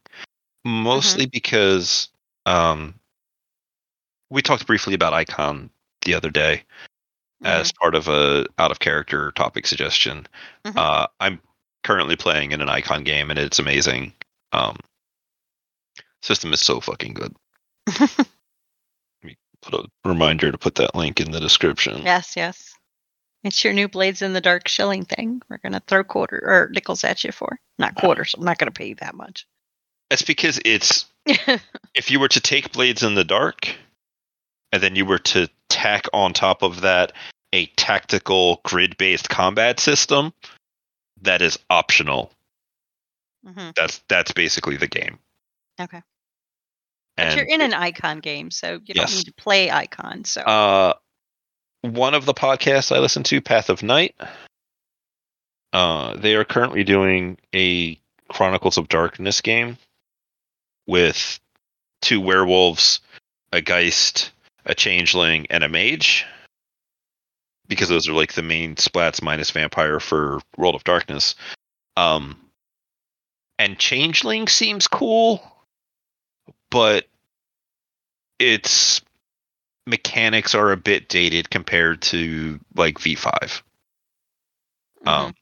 [0.64, 2.08] mostly because
[2.46, 2.94] um
[4.30, 5.70] we talked briefly about icon
[6.02, 6.62] the other day
[7.44, 10.26] as part of a out of character topic suggestion.
[10.64, 10.76] Mhm.
[10.76, 11.40] Uh, I'm
[11.84, 14.12] currently playing in an icon game and it's amazing.
[14.52, 14.76] Um,
[16.22, 17.34] system is so fucking good.
[18.00, 18.26] Let
[19.22, 22.02] me put a reminder to put that link in the description.
[22.02, 22.74] yes, yes.
[23.44, 25.40] It's your new Blades in the Dark shilling thing.
[25.48, 27.60] We're gonna throw quarter or nickels at you for.
[27.78, 28.34] Not quarters.
[28.36, 29.46] I'm not gonna pay you that much.
[30.10, 31.06] That's because it's
[31.94, 33.68] if you were to take Blades in the Dark
[34.72, 37.12] and then you were to tack on top of that
[37.52, 40.32] a tactical grid-based combat system,
[41.22, 42.32] that is optional.
[43.46, 43.74] Mhm.
[43.74, 45.18] That's that's basically the game.
[45.80, 46.02] Okay.
[47.16, 50.24] But you're in an icon game, so you don't need to play icon.
[50.24, 50.92] So Uh,
[51.80, 54.14] one of the podcasts I listen to, Path of Night,
[55.72, 57.98] uh, they are currently doing a
[58.28, 59.78] Chronicles of Darkness game
[60.88, 61.38] with
[62.02, 62.98] two werewolves,
[63.52, 64.32] a geist,
[64.64, 66.26] a changeling, and a mage.
[67.68, 71.34] Because those are like the main splats minus vampire for World of Darkness.
[71.96, 72.36] Um,
[73.58, 75.42] and changeling seems cool,
[76.70, 77.06] but
[78.38, 79.02] its
[79.86, 83.62] mechanics are a bit dated compared to like V5.
[85.04, 85.08] mhm.
[85.08, 85.34] Um,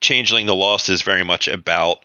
[0.00, 2.04] Changeling the Lost is very much about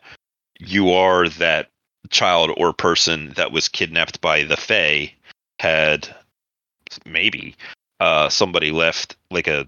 [0.59, 1.69] you are that
[2.07, 5.13] child or person that was kidnapped by the Fae,
[5.59, 6.07] had
[7.05, 7.55] maybe
[7.99, 9.67] uh, somebody left like a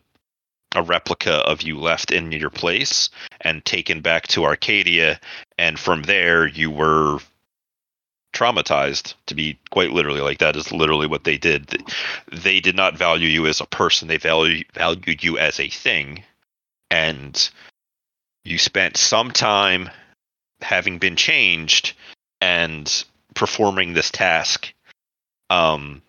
[0.75, 3.09] a replica of you left in your place
[3.41, 5.19] and taken back to Arcadia,
[5.57, 7.19] and from there you were
[8.33, 11.83] traumatized to be quite literally like that is literally what they did.
[12.31, 14.07] They did not value you as a person.
[14.07, 16.23] They value valued you as a thing.
[16.91, 17.49] And
[18.43, 19.89] you spent some time
[20.61, 21.93] having been changed
[22.41, 24.73] and performing this task
[25.49, 26.01] um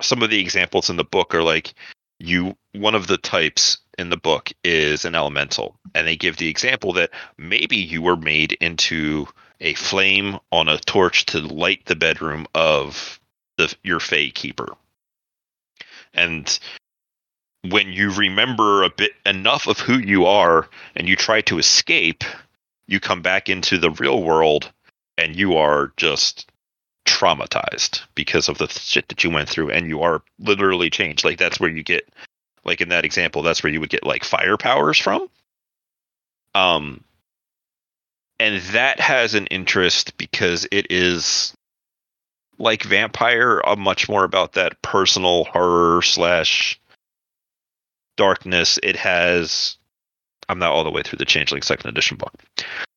[0.00, 1.74] some of the examples in the book are like
[2.18, 6.48] you one of the types in the book is an elemental and they give the
[6.48, 9.26] example that maybe you were made into
[9.60, 13.20] a flame on a torch to light the bedroom of
[13.58, 14.74] the your Fey keeper.
[16.14, 16.58] And
[17.68, 22.24] when you remember a bit enough of who you are and you try to escape,
[22.86, 24.72] you come back into the real world
[25.20, 26.50] and you are just
[27.06, 31.24] traumatized because of the shit that you went through and you are literally changed.
[31.24, 32.08] Like that's where you get
[32.64, 35.28] like in that example, that's where you would get like fire powers from.
[36.54, 37.04] Um
[38.38, 41.52] and that has an interest because it is
[42.58, 46.80] like vampire uh, much more about that personal horror slash
[48.16, 49.78] darkness it has
[50.48, 52.34] i'm not all the way through the changeling second edition book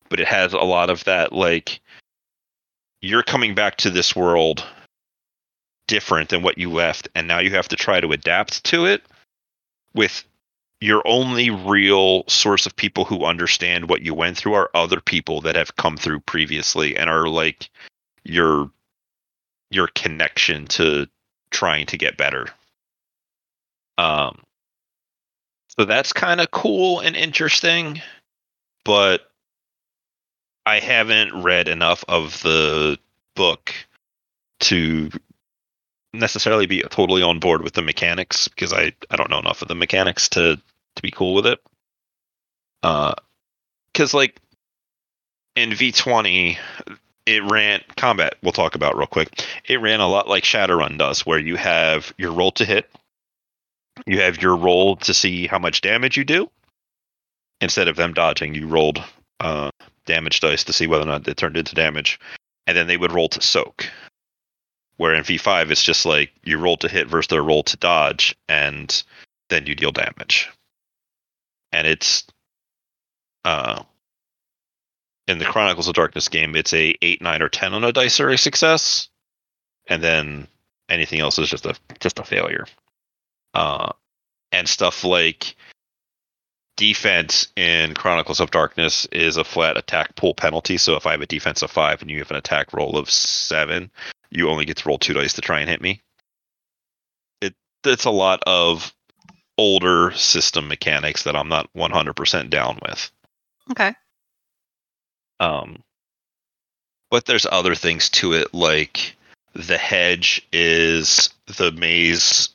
[0.10, 1.80] but it has a lot of that like
[3.04, 4.66] you're coming back to this world
[5.90, 9.04] different than what you left and now you have to try to adapt to it
[9.94, 10.24] with
[10.80, 15.42] your only real source of people who understand what you went through are other people
[15.42, 17.70] that have come through previously and are like
[18.24, 18.72] your
[19.70, 21.06] your connection to
[21.52, 22.48] trying to get better.
[23.98, 24.40] Um
[25.78, 28.02] so that's kind of cool and interesting,
[28.86, 29.30] but
[30.66, 32.98] I haven't read enough of the
[33.36, 33.74] book
[34.62, 35.10] to
[36.14, 39.68] necessarily be totally on board with the mechanics because I, I don't know enough of
[39.68, 40.60] the mechanics to
[40.96, 41.60] to be cool with it.
[42.84, 43.14] Uh,
[43.92, 44.40] because like
[45.56, 46.58] in V20,
[47.26, 48.36] it ran combat.
[48.42, 49.46] We'll talk about real quick.
[49.66, 52.90] It ran a lot like Shadowrun does, where you have your roll to hit,
[54.06, 56.50] you have your roll to see how much damage you do.
[57.62, 59.02] Instead of them dodging, you rolled
[59.40, 59.72] uh,
[60.06, 62.20] damage dice to see whether or not it turned into damage,
[62.68, 63.90] and then they would roll to soak.
[64.98, 68.36] Where in V5, it's just like you roll to hit versus their roll to dodge,
[68.48, 69.04] and
[69.50, 70.50] then you deal damage
[71.74, 72.24] and it's
[73.44, 73.84] uh
[75.28, 78.20] in the Chronicles of Darkness game, it's a eight, nine, or ten on a dice
[78.20, 79.08] or a success,
[79.88, 80.48] and then
[80.90, 82.66] anything else is just a just a failure.
[83.54, 83.92] Uh,
[84.52, 85.56] and stuff like
[86.76, 90.78] defense in Chronicles of Darkness is a flat attack pool penalty.
[90.78, 93.10] So if I have a defense of five and you have an attack roll of
[93.10, 93.92] seven,
[94.30, 96.02] you only get to roll two dice to try and hit me.
[97.42, 97.54] It
[97.84, 98.94] it's a lot of
[99.58, 103.12] older system mechanics that I'm not 100% down with.
[103.72, 103.94] Okay.
[105.40, 105.84] Um,
[107.12, 109.16] but there's other things to it, like
[109.54, 112.50] the hedge is the maze,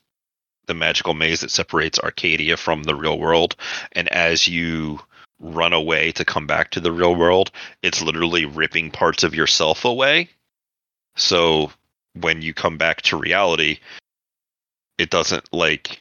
[0.68, 3.56] the magical maze that separates Arcadia from the real world.
[3.92, 5.00] And as you
[5.40, 7.50] run away to come back to the real world,
[7.82, 10.30] it's literally ripping parts of yourself away.
[11.16, 11.72] So
[12.14, 13.80] when you come back to reality,
[14.98, 16.00] it doesn't like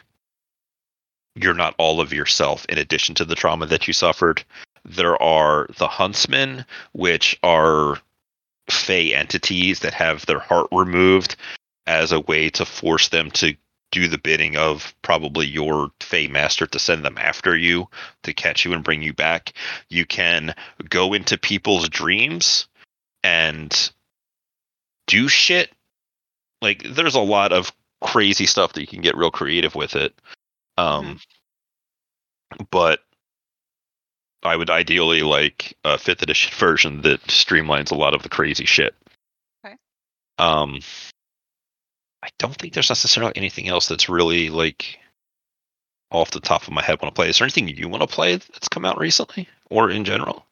[1.35, 4.43] you're not all of yourself in addition to the trauma that you suffered.
[4.85, 7.99] There are the huntsmen, which are
[8.69, 11.35] fey entities that have their heart removed
[11.85, 13.55] as a way to force them to
[13.91, 17.87] do the bidding of probably your fey master to send them after you
[18.23, 19.53] to catch you and bring you back.
[19.89, 20.53] You can
[20.89, 22.67] go into people's dreams
[23.23, 23.91] and
[25.07, 25.71] do shit.
[26.61, 27.71] Like there's a lot of
[28.01, 30.13] crazy stuff that you can get real creative with it.
[30.77, 32.63] Um, mm-hmm.
[32.71, 32.99] But
[34.43, 38.65] I would ideally like a fifth edition version that streamlines a lot of the crazy
[38.65, 38.95] shit.
[39.65, 39.75] Okay.
[40.37, 40.81] Um,
[42.23, 44.99] I don't think there's necessarily anything else that's really like
[46.11, 47.29] off the top of my head want to play.
[47.29, 50.45] Is there anything you want to play that's come out recently or in general?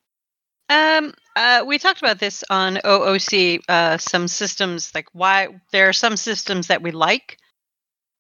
[0.70, 3.62] Um, uh, we talked about this on OOC.
[3.70, 7.38] Uh, some systems like why there are some systems that we like,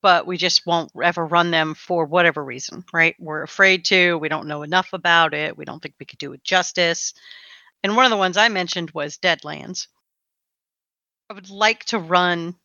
[0.01, 3.15] but we just won't ever run them for whatever reason, right?
[3.19, 6.34] We're afraid to, we don't know enough about it, we don't think we could do
[6.34, 7.13] it justice.
[7.84, 9.88] And one of the ones I mentioned was Deadlands.
[11.30, 12.55] I would like to run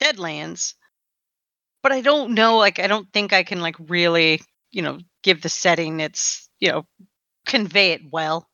[0.00, 0.74] Deadlands,
[1.82, 4.40] but I don't know, like, I don't think I can, like, really,
[4.70, 6.86] you know, give the setting its, you know,
[7.46, 8.48] convey it well.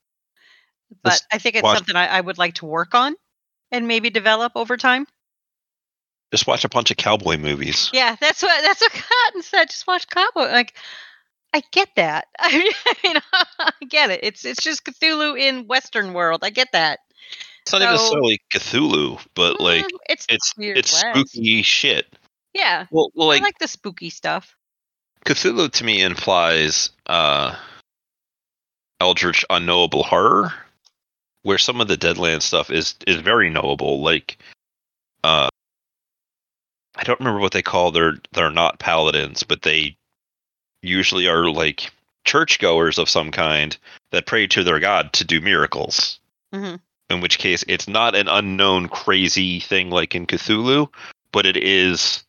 [1.02, 3.14] But Just I think it's watch- something I, I would like to work on
[3.70, 5.06] and maybe develop over time.
[6.32, 7.90] Just watch a bunch of cowboy movies.
[7.92, 8.92] Yeah, that's what that's what
[9.26, 9.64] Cotton said.
[9.70, 10.50] Just watch cowboy.
[10.52, 10.74] Like,
[11.52, 12.26] I get that.
[12.38, 12.56] I
[13.02, 13.16] mean,
[13.58, 14.20] I get it.
[14.22, 16.40] It's it's just Cthulhu in Western world.
[16.44, 17.00] I get that.
[17.62, 22.06] It's not even So- necessarily Cthulhu, but like Mm, it's it's it's spooky shit.
[22.54, 24.56] Yeah, Well, well, I like like the spooky stuff.
[25.24, 27.54] Cthulhu to me implies uh
[29.00, 30.52] eldritch unknowable horror,
[31.42, 34.02] where some of the Deadland stuff is is very knowable.
[34.02, 34.38] Like,
[35.22, 35.48] uh,
[36.96, 38.14] I don't remember what they call their.
[38.32, 39.96] They're not paladins, but they
[40.82, 41.92] usually are like
[42.24, 43.76] churchgoers of some kind
[44.12, 46.18] that pray to their god to do miracles.
[46.52, 46.76] hmm
[47.10, 50.88] In which case, it's not an unknown crazy thing like in Cthulhu,
[51.32, 52.22] but it is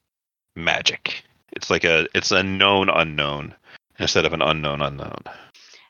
[0.56, 1.24] magic.
[1.54, 3.54] It's like a it's a known unknown
[4.00, 5.24] instead of an unknown unknown.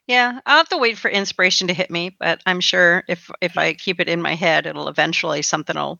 [0.07, 3.57] Yeah, I'll have to wait for inspiration to hit me, but I'm sure if if
[3.57, 5.99] I keep it in my head, it'll eventually something will.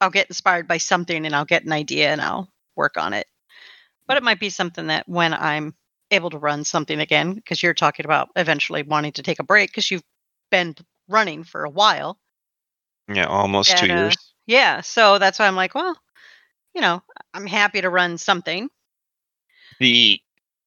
[0.00, 3.26] I'll get inspired by something, and I'll get an idea, and I'll work on it.
[4.06, 5.74] But it might be something that when I'm
[6.12, 9.70] able to run something again, because you're talking about eventually wanting to take a break
[9.70, 10.04] because you've
[10.50, 10.76] been
[11.08, 12.18] running for a while.
[13.12, 14.16] Yeah, almost two uh, years.
[14.46, 15.96] Yeah, so that's why I'm like, well,
[16.74, 17.02] you know,
[17.34, 18.68] I'm happy to run something.
[19.80, 20.20] The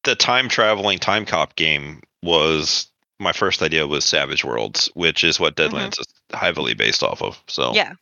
[0.03, 2.87] the time traveling time cop game was
[3.19, 7.41] my first idea was Savage Worlds, which is what Deadlands is heavily based off of.
[7.47, 7.75] So Mm-hmm.
[7.75, 7.93] Yeah,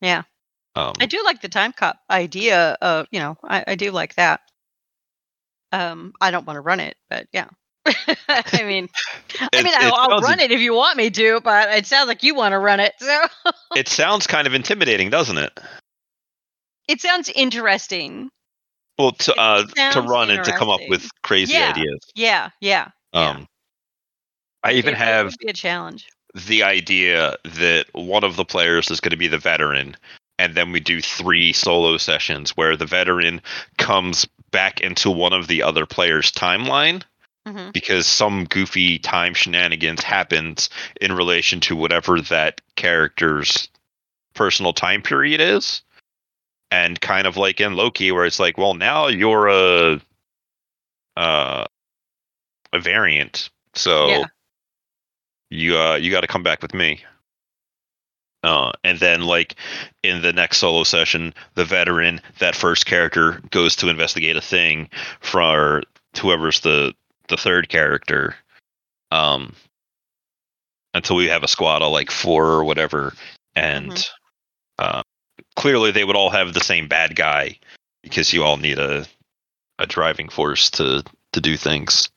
[0.00, 0.22] yeah.
[0.74, 2.76] um, I do like the time cop idea.
[2.80, 4.40] Of you know, I, I do like that.
[5.72, 7.48] Um, I don't want to run it, but yeah.
[8.28, 8.88] I mean,
[9.52, 12.22] I mean, I'll, I'll run it if you want me to, but it sounds like
[12.22, 13.20] you want to run it, so
[13.76, 15.58] it sounds kind of intimidating, doesn't it?
[16.88, 18.30] it sounds interesting.
[18.98, 21.70] Well, to uh, to run and to come up with crazy Yeah.
[21.70, 22.00] ideas.
[22.14, 22.88] Yeah, yeah.
[23.12, 23.30] Yeah.
[23.30, 23.46] Um,
[24.62, 26.06] I even It- have a challenge.
[26.34, 29.96] the idea that one of the players is going to be the veteran
[30.38, 33.40] and then we do three solo sessions where the veteran
[33.78, 37.02] comes back into one of the other players timeline
[37.46, 43.68] hmm because some goofy time shenanigans happens in relation to whatever that character's
[44.34, 45.82] personal time period is.
[46.70, 50.00] And kind of like in loki where it's like well now you're a
[51.16, 51.64] uh
[52.72, 54.24] a variant so Yeah.
[55.50, 57.04] you uh you got to come back with me.
[58.42, 59.54] Uh, and then like
[60.02, 64.88] in the next solo session the veteran that first character goes to investigate a thing
[65.20, 65.82] for
[66.20, 66.94] whoever's the
[67.28, 68.34] the third character
[69.10, 69.54] um
[70.92, 73.14] until we have a squad of like four or whatever
[73.54, 74.08] and Mhm.
[74.78, 75.02] uh
[75.56, 77.58] clearly they would all have the same bad guy
[78.02, 79.06] because you all need a
[79.78, 81.02] a driving force to
[81.32, 82.08] to do things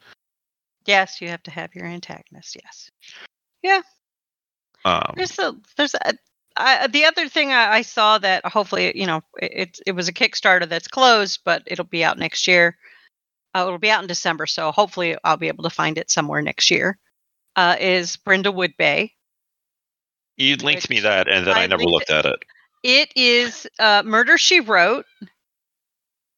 [0.85, 2.55] Yes, you have to have your antagonist.
[2.55, 2.89] Yes.
[3.61, 3.81] Yeah
[4.85, 6.13] um There's the there's a,
[6.55, 10.13] I, the other thing I, I saw that hopefully you know it it was a
[10.13, 12.77] Kickstarter that's closed, but it'll be out next year.
[13.57, 16.41] Uh, it'll be out in December, so hopefully I'll be able to find it somewhere
[16.41, 16.97] next year.
[17.55, 19.13] Uh, is Brindlewood Bay?
[20.37, 22.45] you linked me that and then i, I never looked at it
[22.83, 25.05] It is uh, Murder She Wrote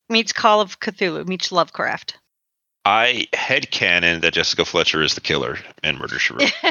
[0.07, 2.17] meets Call of Cthulhu meets Lovecraft.
[2.85, 6.51] i head canon that jessica fletcher is the killer in murder she wrote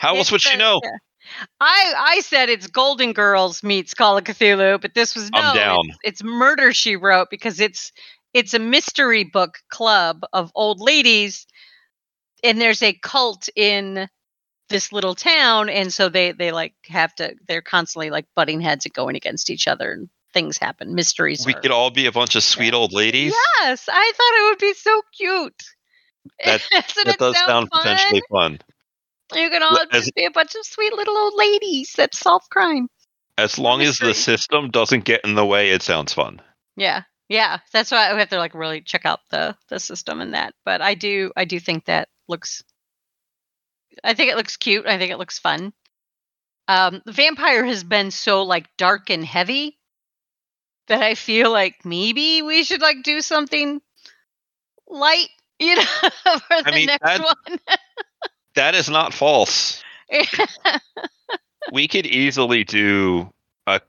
[0.00, 0.80] how else would she know
[1.60, 5.40] I I said it's Golden Girls meets Call of Cthulhu, but this was no.
[5.40, 5.80] I'm down.
[6.04, 7.90] It's, it's Murder She Wrote because it's
[8.36, 11.46] it's a mystery book club of old ladies,
[12.44, 14.08] and there's a cult in
[14.68, 18.84] this little town, and so they they like have to they're constantly like butting heads
[18.84, 20.94] and going against each other, and things happen.
[20.94, 21.46] Mysteries.
[21.46, 24.50] we are- could all be a bunch of sweet old ladies Yes, I thought it
[24.50, 25.62] would be so cute.
[26.44, 27.82] That- that it does sound sound fun?
[27.82, 28.58] potentially fun
[29.34, 32.42] You can all as- just be a bunch of sweet little old ladies that solve
[32.50, 32.88] crime.
[33.38, 36.42] as long as the system doesn't get in the way it sounds fun
[36.76, 37.58] Yeah, yeah.
[37.72, 40.54] That's why we have to like really check out the the system and that.
[40.64, 42.62] But I do I do think that looks.
[44.04, 44.86] I think it looks cute.
[44.86, 45.72] I think it looks fun.
[46.68, 49.78] Um, vampire has been so like dark and heavy
[50.88, 53.80] that I feel like maybe we should like do something
[54.88, 55.28] light,
[55.58, 57.58] you know, for the mean, next that- one.
[58.54, 59.82] that is not false
[61.72, 63.30] we could easily do
[63.66, 63.80] a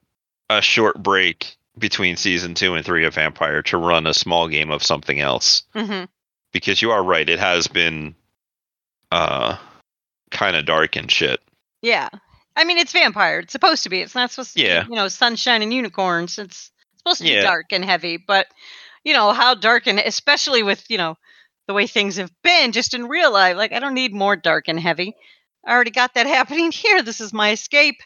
[0.50, 4.72] a short break between season two and three of Vampire to run a small game
[4.72, 5.64] of something else.
[5.74, 6.06] hmm
[6.54, 8.16] Because you are right, it has been
[9.12, 9.58] uh
[10.32, 11.40] kind of dark and shit.
[11.82, 12.10] Yeah.
[12.56, 13.40] I mean, it's vampire.
[13.40, 14.02] It's supposed to be.
[14.02, 14.84] It's not supposed to Yeah.
[14.84, 16.40] be, you know, sunshine and unicorns.
[16.40, 17.42] It's supposed to Yeah.
[17.42, 18.48] be dark and heavy, but,
[19.04, 21.18] you know, how dark and especially with, you know,
[21.68, 23.56] the way things have been just in real life.
[23.56, 25.16] Like, I don't need more dark and heavy.
[25.66, 27.04] I already got that happening here.
[27.04, 28.02] This is my escape.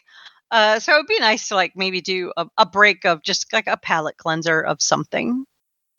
[0.52, 3.66] Uh, so it'd be nice to, like, maybe do a, a break of just like
[3.66, 5.44] a palate cleanser of something.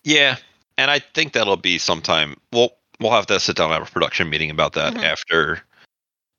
[0.06, 0.38] Yeah.
[0.78, 3.92] And I think that'll be sometime we'll we'll have to sit down and have a
[3.92, 5.04] production meeting about that Mhm.
[5.04, 5.62] after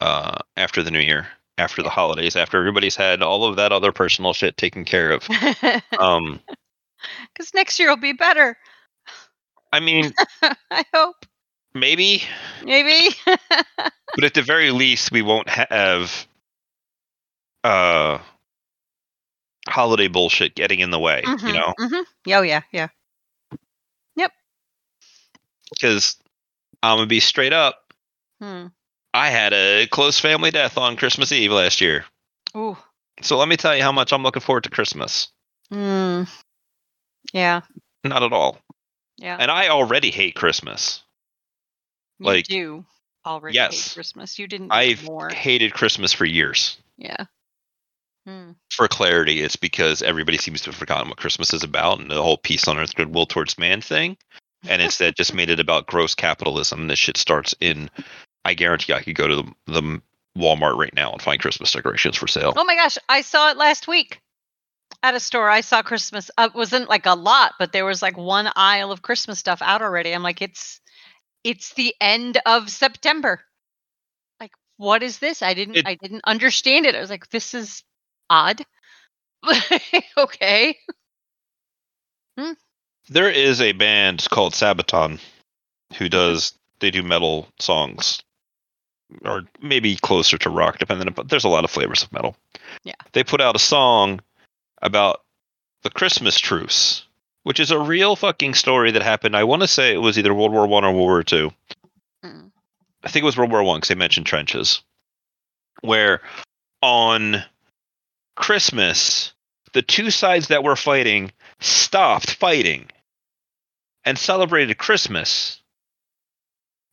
[0.01, 1.27] uh after the new year.
[1.59, 5.29] after the holidays, after everybody's had all of that other personal shit taken care of.
[5.99, 6.41] Um,
[7.33, 8.57] Because next year will be better.
[9.73, 10.13] I mean,
[10.71, 11.27] I hope.
[11.75, 12.23] maybe,
[12.65, 13.15] Maybe.
[13.27, 16.27] but at the very least, we won't have
[17.65, 18.19] uh
[19.67, 21.23] holiday bullshit getting in the way.
[21.25, 22.05] You Mhm, know, mhm.
[22.29, 22.89] Oh yeah, yeah.
[24.17, 24.33] Yep.
[25.71, 26.17] Because
[26.83, 27.93] I'm gonna be straight up.
[28.41, 28.67] Hmm.
[29.13, 32.05] I had a close family death on Christmas Eve last year.
[32.57, 32.77] Ooh.
[33.23, 35.29] So let me tell you how much I'm looking forward to Christmas.
[35.71, 36.25] Hmm.
[37.33, 37.63] Yeah.
[38.03, 38.59] Not at all.
[39.17, 39.37] Yeah.
[39.39, 41.03] And I already hate Christmas.
[42.19, 42.85] you like, do
[43.25, 43.73] already yes.
[43.89, 44.39] hate Christmas.
[44.39, 44.73] You didn't.
[44.73, 45.31] I've more.
[45.31, 46.77] hated Christmas for years.
[46.99, 47.25] Yeah.
[48.27, 48.53] Hmm.
[48.73, 52.23] For clarity, it's because everybody seems to have forgotten what Christmas is about and the
[52.23, 54.17] whole peace on earth, goodwill towards man thing.
[54.67, 56.89] And instead just made it about gross capitalism.
[56.89, 57.91] This shit starts in,
[58.47, 60.03] I guarantee I could go to the, the
[60.39, 62.55] Walmart right now and find Christmas decorations for sale.
[62.57, 64.23] Oh my gosh, I saw it last week
[65.03, 65.51] at a store.
[65.51, 66.31] I saw Christmas.
[66.39, 69.61] Uh, it wasn't like a lot, but there was like one aisle of Christmas stuff
[69.61, 70.13] out already.
[70.13, 70.81] I'm like, it's
[71.45, 73.43] it's the end of September.
[74.41, 75.43] Like, what is this?
[75.43, 76.95] I didn't It- I didn't understand it.
[76.95, 77.83] I was like, this is
[78.31, 78.65] odd.
[80.17, 80.79] okay.
[83.09, 85.21] There is a band called Sabaton
[85.99, 88.23] who does they do metal songs
[89.25, 92.37] or maybe closer to rock depending but there's a lot of flavors of metal.
[92.83, 92.95] Yeah.
[93.13, 94.21] They put out a song
[94.83, 95.23] about
[95.83, 97.05] the Christmas truce,
[97.43, 99.37] which is a real fucking story that happened.
[99.37, 101.51] I want to say it was either World War 1 or World War 2.
[102.25, 102.51] Mm.
[103.03, 104.83] I think it was World War 1 cuz they mentioned trenches.
[105.83, 106.23] Where
[106.81, 107.45] on
[108.37, 109.35] Christmas
[109.75, 111.31] the two sides that were fighting
[111.61, 112.89] stopped fighting
[114.05, 115.61] and celebrated Christmas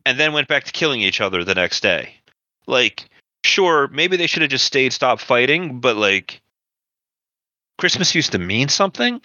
[0.06, 2.16] and then went back to killing each other the next day.
[2.68, 3.08] Like,
[3.46, 6.42] sure, maybe they should have just stayed, stopped fighting, but like,
[7.78, 9.22] Christmas used to mean something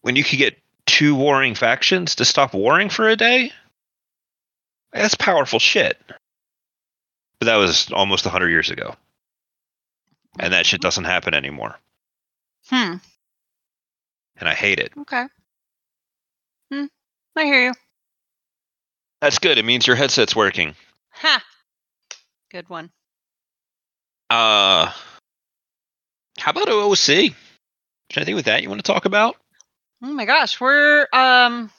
[0.00, 3.52] when you could get two warring factions to stop warring for a day.
[4.92, 5.98] That's powerful shit.
[7.38, 8.94] But that was almost 100 years ago.
[10.38, 11.78] And that shit doesn't happen anymore.
[12.68, 12.94] Hmm.
[14.36, 14.92] And I hate it.
[14.98, 15.24] Okay.
[16.72, 16.86] Hmm.
[17.36, 17.72] I hear you.
[19.20, 19.58] That's good.
[19.58, 20.74] It means your headset's working.
[21.10, 21.42] Ha.
[22.50, 22.90] Good one.
[24.30, 24.90] Uh,
[26.38, 27.30] how about OOC?
[27.30, 29.36] Is anything with that you want to talk about?
[30.02, 31.70] Oh my gosh, we're um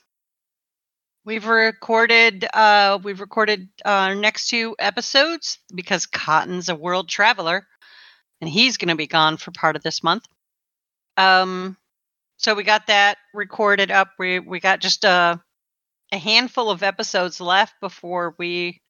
[1.26, 7.68] we've recorded uh we've recorded uh, our next two episodes because Cotton's a world traveler
[8.46, 10.26] and he's going to be gone for part of this month.
[11.18, 11.78] Um
[12.38, 14.10] so we got that recorded up.
[14.20, 15.42] We we got just a
[16.12, 18.82] a handful of episodes left before we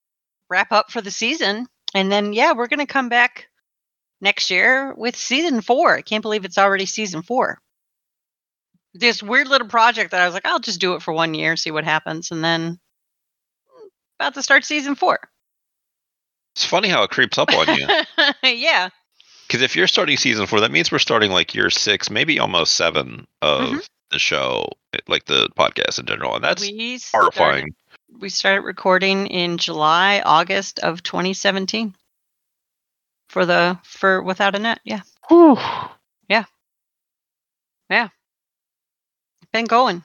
[0.50, 1.68] wrap up for the season.
[1.94, 3.48] And then yeah, we're going to come back
[4.20, 5.96] next year with season 4.
[5.96, 7.60] I can't believe it's already season 4
[8.96, 11.58] this weird little project that I was like, I'll just do it for one year,
[11.58, 12.80] see what happens, and then
[14.18, 15.20] about to start season four.
[16.56, 17.88] It's funny how it creeps up on you.
[18.44, 18.90] yeah,
[19.48, 22.76] Because if you're starting season four, that means we're starting like year six, maybe almost
[22.76, 23.90] seven of Mhm.
[24.12, 24.70] the show,
[25.08, 26.36] like the podcast in general.
[26.36, 27.74] And that's we started,
[28.20, 31.96] we started recording in July, August of 2017
[33.30, 34.80] for the for without a net.
[34.84, 35.58] Yeah, Whew.
[36.28, 36.46] Yeah.
[37.90, 38.10] Yeah.
[39.52, 40.04] been going.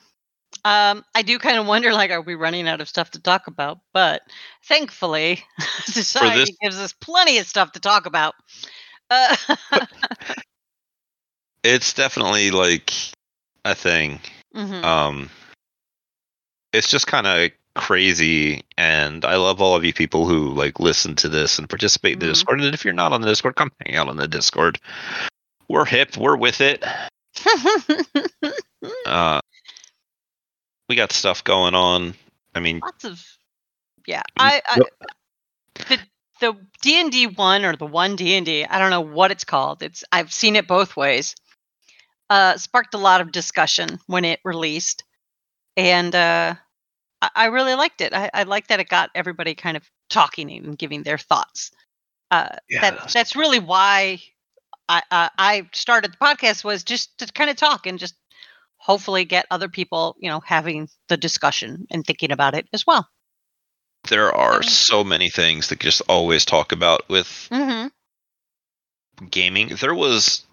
[0.63, 3.47] Um, I do kind of wonder, like, are we running out of stuff to talk
[3.47, 3.79] about?
[3.93, 4.21] But
[4.63, 5.43] thankfully,
[5.85, 8.35] society gives us plenty of stuff to talk about.
[9.11, 9.35] Uh,
[11.63, 12.91] It's definitely like
[13.65, 14.19] a thing.
[14.55, 14.83] mhm.
[14.83, 15.29] Um,
[16.73, 21.15] it's just kind of crazy, and I love all of you people who like listen
[21.17, 22.29] to this and participate in the Mhm.
[22.29, 22.61] Discord.
[22.61, 24.79] And if you're not on the Discord, come hang out on the Discord.
[25.67, 26.17] We're hip.
[26.17, 26.83] We're with it.
[29.05, 29.39] Uh,
[30.89, 32.15] we got stuff going on.
[32.55, 33.23] I mean, lots of
[34.07, 34.79] yeah i, I
[35.75, 35.99] the
[36.41, 39.83] the d&d one or the one d&d i don't know what it's called.
[39.83, 41.35] It's i've seen it both ways.
[42.29, 45.03] Uh sparked a lot of discussion when it released.
[45.77, 46.55] And uh
[47.21, 48.13] i, I really liked it.
[48.13, 51.71] I, I like that it got everybody kind of talking and giving their thoughts.
[52.31, 52.49] Uh
[52.81, 53.13] that Yes.
[53.13, 54.21] that's really why
[54.89, 58.15] i uh, i started the podcast was just to kind of talk and just
[58.77, 63.07] hopefully get other people you know having the discussion and thinking about it as well
[64.07, 67.87] there are so many things that just always talk about with mm-hmm.
[69.25, 69.69] gaming.
[69.79, 70.45] There was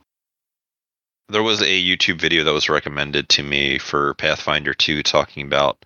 [1.29, 5.85] there was a YouTube video that was recommended to me for Pathfinder 2 talking about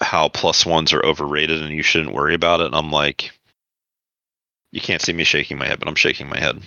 [0.00, 2.66] how plus ones are overrated and you shouldn't worry about it.
[2.66, 3.32] And I'm like,
[4.72, 6.62] You can't see me shaking my head, but I'm shaking my head.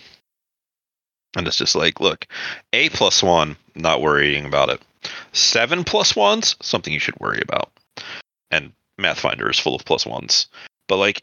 [1.35, 2.27] And it's just like, look,
[2.73, 4.81] A plus one, not worrying about it.
[5.31, 7.71] Seven plus ones, something you should worry about.
[8.51, 8.73] And
[9.03, 10.47] Mathfinder is full of plus ones.
[10.87, 11.21] But like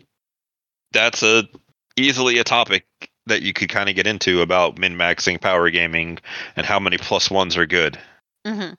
[0.93, 1.49] that's a
[1.97, 2.87] easily a topic
[3.27, 6.19] that you could kind of get into about min maxing power gaming
[6.57, 7.99] and how many plus ones are good.
[8.47, 8.71] hmm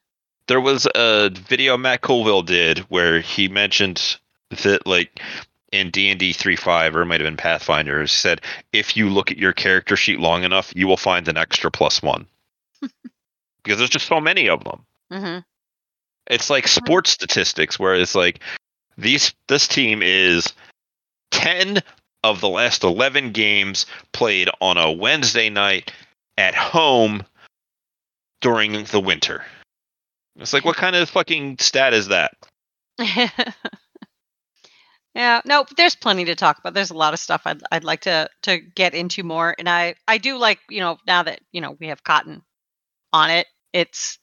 [0.47, 4.17] There was a video Matt Colville did where he mentioned
[4.63, 5.21] that like
[5.71, 8.41] in D&D 3.5 or it might have been Pathfinder he said
[8.73, 12.01] if you look at your character sheet long enough you will find an extra plus
[12.01, 12.25] 1.
[13.63, 14.85] because there's just so many of them.
[15.11, 15.37] hmm
[16.27, 18.41] It's like sports statistics where it's like
[18.97, 20.53] these this team is
[21.31, 21.81] 10
[22.23, 25.91] of the last 11 games played on a Wednesday night
[26.37, 27.23] at home
[28.41, 29.43] during the winter.
[30.37, 32.33] It's like what kind of fucking stat is that?
[35.15, 36.73] yeah, no, there's plenty to talk about.
[36.73, 39.95] There's a lot of stuff I'd I'd like to to get into more, and I
[40.07, 42.43] I do like you know now that you know we have Cotton
[43.11, 44.19] on it, it's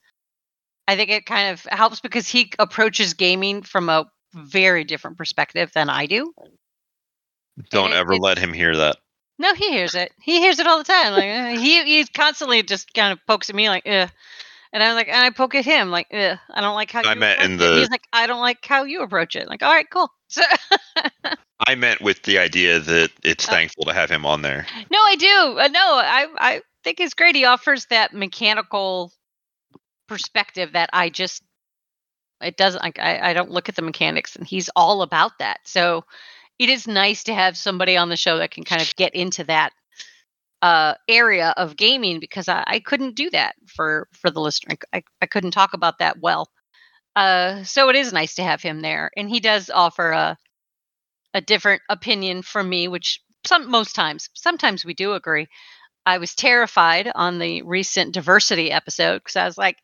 [0.87, 5.71] I think it kind of helps because he approaches gaming from a very different perspective
[5.73, 6.33] than I do.
[7.69, 8.97] Don't it- ever it's- let him hear that.
[9.41, 10.11] No, he hears it.
[10.21, 11.13] He hears it all the time.
[11.13, 14.09] Like uh, he he's constantly just kind of pokes at me like, Ugh.
[14.73, 17.13] and I'm like, and I poke at him like, Ugh, I don't like how I
[17.13, 19.47] you meant in approach it." the- He's like, I don't like how you approach it.
[19.47, 20.11] Like, all right, cool.
[20.31, 20.43] So
[21.67, 23.51] I meant with the idea that it's Oh.
[23.51, 24.65] thankful to have him on there.
[24.91, 25.57] no, I do.
[25.59, 27.35] Uh, no, I I think it's great.
[27.35, 29.11] He offers that mechanical
[30.07, 31.41] perspective that I just
[32.41, 35.59] it doesn't like I, I don't look at the mechanics and he's all about that.
[35.65, 36.05] So
[36.59, 39.43] it is nice to have somebody on the show that can kind of get into
[39.45, 39.73] that
[40.61, 44.75] uh area of gaming because I, I couldn't do that for for the listener.
[44.93, 46.49] I, I couldn't talk about that well.
[47.15, 49.11] Uh so it is nice to have him there.
[49.17, 50.37] And he does offer a
[51.33, 55.47] a different opinion from me, which some most times, sometimes we do agree.
[56.05, 59.77] I was terrified on the recent diversity episode because I was like,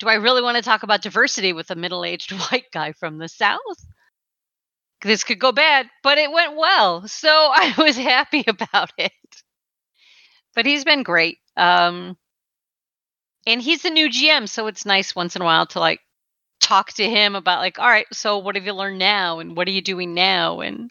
[0.00, 3.18] do I really want to talk about diversity with a middle aged white guy from
[3.18, 3.86] the South?
[5.02, 7.06] This could go bad, but it went well.
[7.06, 9.12] So I was happy about it.
[10.54, 11.38] But he's been great.
[11.56, 12.16] Um,
[13.46, 16.00] and he's the new GM, so it's nice once in a while to like
[16.60, 19.68] talk to him about like, all right, so what have you learned now, and what
[19.68, 20.90] are you doing now, and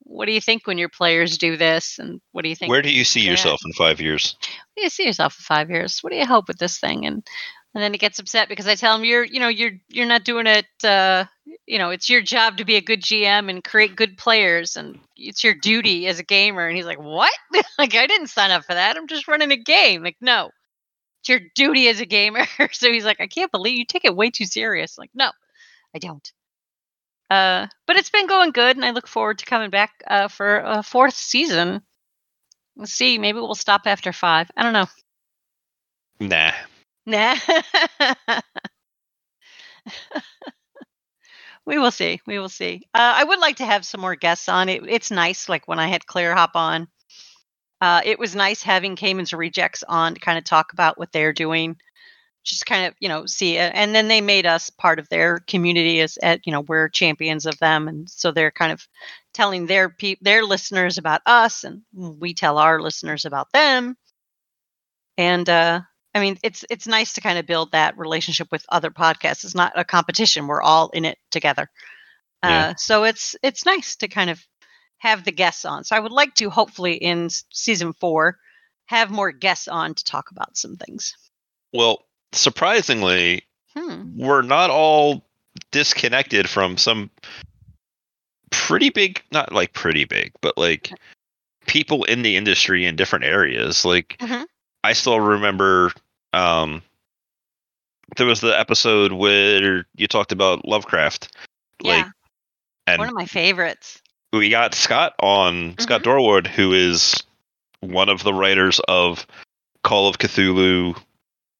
[0.00, 2.70] what do you think when your players do this, and what do you think?
[2.70, 4.36] Where do you see yourself in five years?
[4.40, 6.00] What do you see yourself in five years?
[6.00, 7.06] What do you hope with this thing?
[7.06, 7.26] And
[7.76, 10.24] and then he gets upset because I tell him you're you know you're you're not
[10.24, 10.64] doing it.
[10.82, 11.26] Uh,
[11.66, 14.98] you know it's your job to be a good GM and create good players, and
[15.14, 16.66] it's your duty as a gamer.
[16.66, 17.30] And he's like, what?
[17.78, 18.96] like I didn't sign up for that.
[18.96, 20.02] I'm just running a game.
[20.02, 20.52] Like no,
[21.20, 22.46] it's your duty as a gamer.
[22.72, 24.96] so he's like, I can't believe you take it way too serious.
[24.96, 25.30] Like no,
[25.94, 26.32] I don't.
[27.28, 30.60] Uh, but it's been going good, and I look forward to coming back uh, for
[30.60, 31.82] a fourth season.
[32.74, 33.18] Let's see.
[33.18, 34.50] Maybe we'll stop after five.
[34.56, 34.86] I don't know.
[36.20, 36.52] Nah.
[37.06, 37.36] Nah.
[41.64, 42.20] we will see.
[42.26, 42.82] We will see.
[42.94, 44.68] Uh, I would like to have some more guests on.
[44.68, 46.88] It, it's nice, like when I had Claire hop on.
[47.80, 51.34] Uh, it was nice having Cayman's Rejects on to kind of talk about what they're
[51.34, 51.76] doing,
[52.44, 53.72] just kind of you know see it.
[53.74, 57.46] And then they made us part of their community as at you know we're champions
[57.46, 58.86] of them, and so they're kind of
[59.34, 63.96] telling their pe- their listeners about us, and we tell our listeners about them.
[65.18, 65.80] And uh,
[66.16, 69.44] I mean, it's it's nice to kind of build that relationship with other podcasts.
[69.44, 71.70] It's not a competition; we're all in it together.
[72.42, 72.68] Yeah.
[72.68, 74.42] Uh, so it's it's nice to kind of
[74.96, 75.84] have the guests on.
[75.84, 78.38] So I would like to hopefully in season four
[78.86, 81.14] have more guests on to talk about some things.
[81.74, 82.02] Well,
[82.32, 83.42] surprisingly,
[83.74, 84.16] Hmm.
[84.16, 85.26] we're not all
[85.70, 87.10] disconnected from some
[88.50, 90.92] pretty big not like pretty big but like
[91.66, 94.46] people in the industry in different areas like Mhm.
[94.84, 95.92] i still remember
[96.36, 96.82] um
[98.16, 101.34] there was the episode where you talked about lovecraft
[101.82, 102.10] like yeah,
[102.86, 104.00] and one of my favorites.
[104.32, 107.22] we got scott on scott dorward who is
[107.80, 109.26] one of the writers of
[109.82, 110.96] call of cthulhu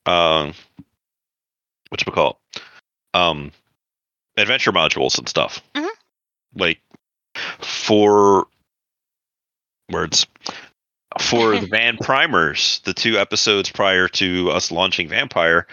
[0.06, 0.52] um
[1.88, 2.38] what you call
[3.14, 3.50] um
[4.36, 5.88] adventure modules and stuff Mhm.
[6.54, 6.80] like
[7.60, 8.46] for
[9.90, 10.26] words
[11.20, 15.66] for the van primers the two episodes prior to us launching vampire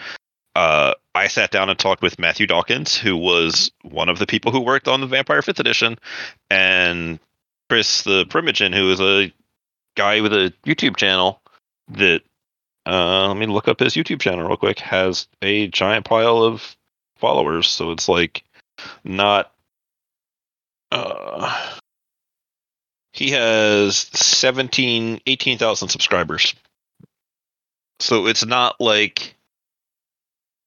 [0.56, 4.52] uh i sat down and talked with matthew dawkins who was one of the people
[4.52, 5.96] who worked on the vampire fifth edition
[6.50, 7.18] and
[7.68, 9.32] chris the primogen who is a
[9.96, 11.40] guy with a youtube channel
[11.88, 12.22] that
[12.86, 16.76] uh let me look up his youtube channel real quick has a giant pile of
[17.16, 18.44] followers so it's like
[19.04, 19.52] not
[20.92, 21.74] uh
[23.14, 26.52] He has 17, 18,000 subscribers.
[28.00, 29.36] So it's not like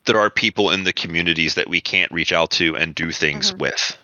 [0.06, 3.52] there are people in the communities that we can't reach out to and do things
[3.52, 3.57] Mhm.
[3.60, 3.98] with.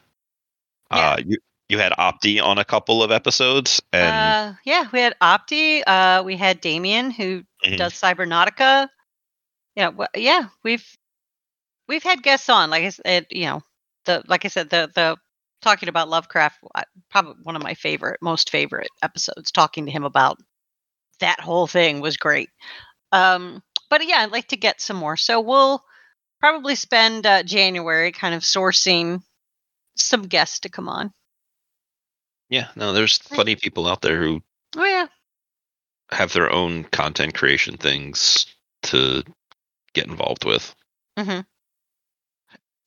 [0.92, 0.98] Yeah.
[1.12, 1.38] Uh, you,
[1.70, 5.82] you had Opti on a couple of episodes, and uh, yeah, we had Opti.
[5.88, 7.78] Uh, we had Damien who Mhm.
[7.78, 8.90] does Cybernautica.
[9.78, 10.86] Yeah, well, yeah, we've
[11.88, 12.70] we've had guests on.
[12.70, 13.62] Like I said, you know,
[14.04, 15.18] the like I said, the the
[15.64, 16.60] talking about Lovecraft,
[17.10, 19.52] probably one of my favorite, most favorite episodes.
[19.52, 20.38] Talking to him about
[21.20, 22.50] that whole thing was great.
[23.12, 25.18] Um, but yeah, I'd like to get some more.
[25.18, 25.84] So we'll
[26.40, 29.22] probably spend uh, January kind of sourcing
[29.96, 31.14] some guests to come on.
[32.50, 34.42] yeah, no, there's plenty of people out there who
[34.76, 35.08] Oh yeah,
[36.12, 38.46] have their own content creation things
[38.84, 39.24] to
[39.94, 40.76] get involved with.
[41.18, 41.42] hmm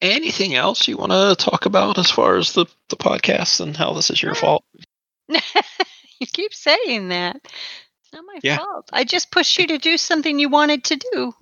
[0.02, 3.92] Anything else you want to talk about as far as the, the podcast and how
[3.94, 4.64] this is your fault?
[5.28, 7.36] you keep saying that.
[7.44, 8.58] It's not my Yeah.
[8.58, 8.90] fault.
[8.92, 11.34] I just pushed you to do something you wanted to do,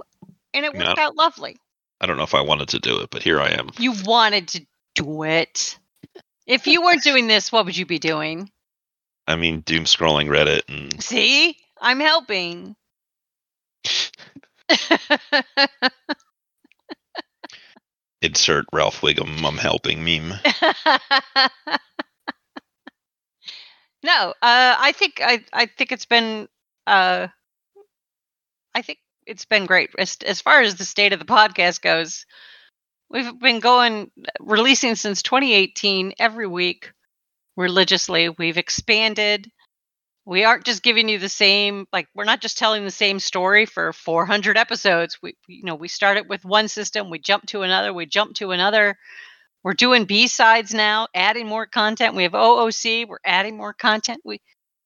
[0.55, 0.85] and it No.
[0.87, 1.57] worked out lovely.
[2.01, 3.71] I don't know if I wanted to do it, but here I am.
[3.79, 5.79] You wanted to do it.
[6.47, 8.51] If you weren't doing this, what would you be doing?
[9.27, 12.77] I mean, doom scrolling Reddit and See, I'm helping.
[18.25, 20.33] insert Ralph Wiggum I'm helping meme.
[24.03, 26.49] no, uh, I think I I think it's been
[26.87, 27.29] uh,
[28.75, 32.25] I think it's been great as as far as the state of the podcast goes.
[33.11, 34.11] We've been going
[34.41, 36.93] releasing since 2018 every week
[37.57, 38.31] religiously.
[38.31, 39.51] We've expanded.
[40.27, 43.67] We aren't just giving you the same like we're not just telling the same story
[43.67, 45.19] for 400 episodes.
[45.23, 48.53] We you know, we started with one system, we jump to another, we jump to
[48.53, 48.97] another.
[49.63, 52.15] We're doing B-sides now, adding more content.
[52.15, 54.21] We have OOC, we're adding more content.
[54.25, 54.41] We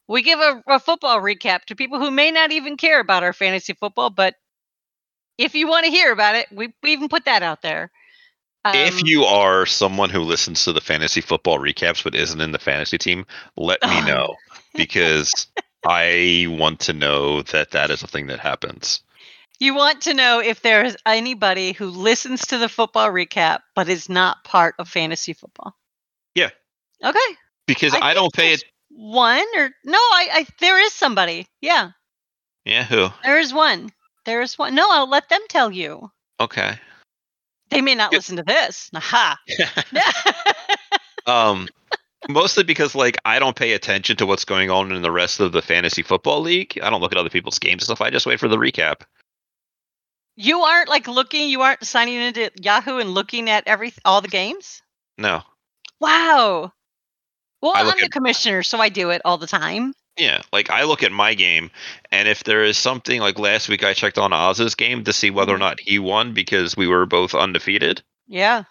[0.09, 3.33] we give a, a football recap to people who may not even care about our
[3.33, 4.35] fantasy football, but
[5.37, 7.91] if you want to hear about it, we, we even put that out there.
[8.67, 12.53] if Um, you are someone who listens to the fantasy football recaps but isn't in
[12.53, 14.35] the fantasy team, let me know
[14.79, 15.49] because
[15.87, 19.01] I want to know that that is a thing that happens.
[19.61, 23.89] You want to know if there is anybody who listens to the football recap but
[23.89, 25.75] is not part of fantasy football.
[26.35, 26.51] Yeah.
[27.05, 27.19] Okay.
[27.67, 28.65] Because I, think don't pay it.
[28.91, 31.47] One or no, I, I there is somebody.
[31.61, 31.91] Yeah,
[32.65, 33.09] Yeah, who?
[33.23, 33.91] there is one.
[34.25, 34.75] There is one.
[34.75, 36.11] No, I'll let them tell you.
[36.41, 36.79] Okay.
[37.71, 38.91] They may not listen to this.
[38.95, 39.39] Aha.
[41.27, 41.69] um,
[42.29, 45.53] mostly because like I don't pay attention to what's going on in the rest of
[45.53, 46.79] the fantasy football league.
[46.83, 48.01] I don't look at other people's games and stuff.
[48.01, 49.03] I just wait for the recap.
[50.37, 51.49] you aren't like looking.
[51.51, 54.83] You aren't signing into Yahoo and looking at every all the games.
[55.17, 55.43] No.
[56.01, 56.73] Wow.
[57.61, 59.95] Well, I I'm the at- commissioner, so I do it all the time.
[60.17, 61.71] Yeah, like I look at my game,
[62.11, 65.31] and if there is something like last week, I checked on Oz's game to see
[65.31, 65.61] whether or Mhm.
[65.61, 68.03] not he won because we were both undefeated.
[68.27, 68.65] Yeah.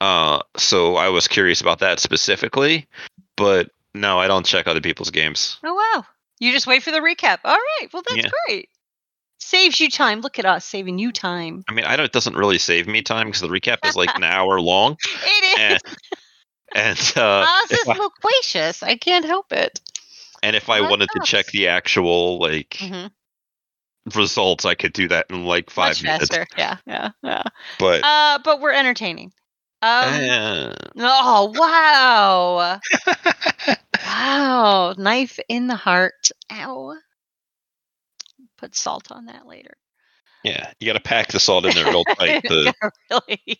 [0.00, 2.86] Uh, so I was curious about that specifically,
[3.36, 5.58] but no, I don't check other people's games.
[5.62, 6.06] Oh wow.
[6.38, 7.38] You just wait for the recap.
[7.44, 7.88] All right.
[7.92, 8.30] Well, that's Yeah.
[8.46, 8.70] great.
[9.38, 10.20] Saves you time.
[10.22, 11.64] Look at us saving you time.
[11.68, 12.06] I mean, I don't.
[12.06, 15.44] It doesn't really save me time because the recap is like an hour long, It
[15.44, 15.58] is.
[15.58, 15.80] and
[16.74, 18.82] and uh, Oz is if I, loquacious.
[18.82, 19.80] I can't help it.
[20.42, 23.10] and if I wanted to check the actual like Mhm.
[24.14, 26.28] results, I could do that in like five Much minutes.
[26.28, 26.46] faster.
[26.56, 26.76] Yeah.
[26.86, 27.10] Yeah.
[27.22, 27.42] Yeah.
[27.78, 29.32] But Uh, but we're entertaining.
[29.82, 30.74] Um.
[30.98, 32.78] Oh wow!
[34.04, 34.94] wow!
[34.98, 36.30] Knife in the heart.
[36.52, 36.96] Ow.
[38.58, 39.72] Put salt on that later.
[40.44, 42.42] yeah, you got to pack the salt in there real tight.
[42.48, 42.74] To,
[43.10, 43.40] really.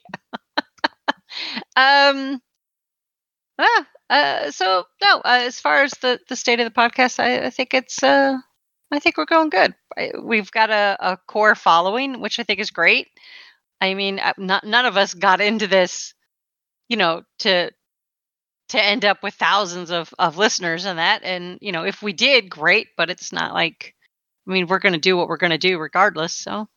[1.76, 2.42] um.
[3.58, 5.20] Ah, uh, so no.
[5.24, 8.36] Uh, as far as the the state of the podcast, I, I think it's uh,
[8.92, 9.74] I think we're going good.
[9.96, 13.08] I, we've got a, a core following, which I think is great.
[13.80, 16.14] I mean, uh, not, none of us got into this,
[16.88, 17.70] you know, to
[18.68, 21.22] to end up with thousands of of listeners and that.
[21.24, 22.88] And you know, if we did, great.
[22.96, 23.94] But it's not like,
[24.46, 26.34] I mean, we're going to do what we're going to do regardless.
[26.34, 26.68] So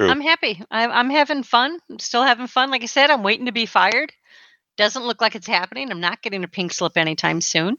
[0.00, 0.08] True.
[0.08, 0.62] I'm happy.
[0.70, 1.78] I'm, I'm having fun.
[1.90, 2.70] I'm still having fun.
[2.70, 4.12] Like I said, I'm waiting to be fired.
[4.78, 5.90] Doesn't look like it's happening.
[5.90, 7.76] I'm not getting a pink slip anytime soon.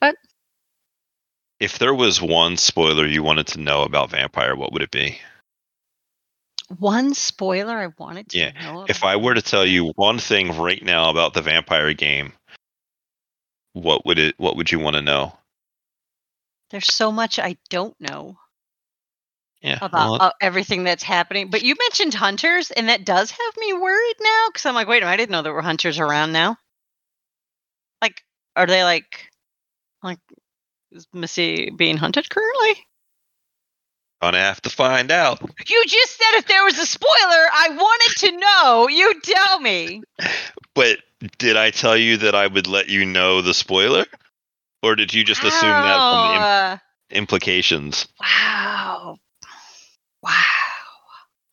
[0.00, 0.16] But
[1.60, 5.18] if there was one spoiler you wanted to know about Vampire, what would it be?
[6.78, 8.86] One spoiler I wanted to Yeah, know.
[8.88, 12.32] If I were to tell you one thing right now about the Vampire game,
[13.72, 14.34] what would it?
[14.38, 15.36] What would you want to know?
[16.70, 18.38] there's so much I don't know
[19.60, 21.50] Yeah, about well, uh, everything that's happening.
[21.50, 25.02] But you mentioned hunters, and that does have me worried now because I'm like, wait
[25.02, 26.56] I didn't know there were hunters around now.
[28.00, 28.22] Like,
[28.56, 29.30] are they like
[30.02, 30.20] like
[30.92, 32.86] is Missy being hunted currently?
[34.22, 35.40] Gonna have to find out.
[35.68, 38.88] You just said if there was a spoiler, I wanted to know.
[38.88, 40.02] You tell me.
[40.74, 40.98] But
[41.38, 44.04] did I tell you that I would let you know the spoiler?
[44.82, 46.80] Or did you just assume that from the im- Wow.
[47.10, 48.08] implications?
[48.20, 49.16] Wow.
[50.22, 50.32] Wow.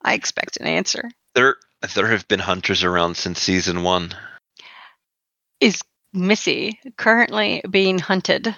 [0.03, 1.09] I expect an answer.
[1.35, 1.55] There
[1.95, 4.13] there have been hunters around since season one.
[5.61, 5.81] Is
[6.13, 8.55] Missy currently being hunted?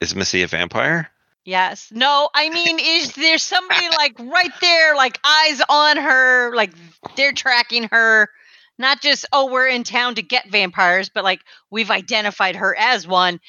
[0.00, 1.10] Is Missy a vampire?
[1.46, 1.88] Yes.
[1.92, 6.72] No, I mean, is there somebody like right there, like eyes on her, like
[7.16, 8.28] they're tracking her?
[8.78, 11.40] Not just, oh, we're in town to get vampires, but like
[11.70, 13.40] we've identified her as one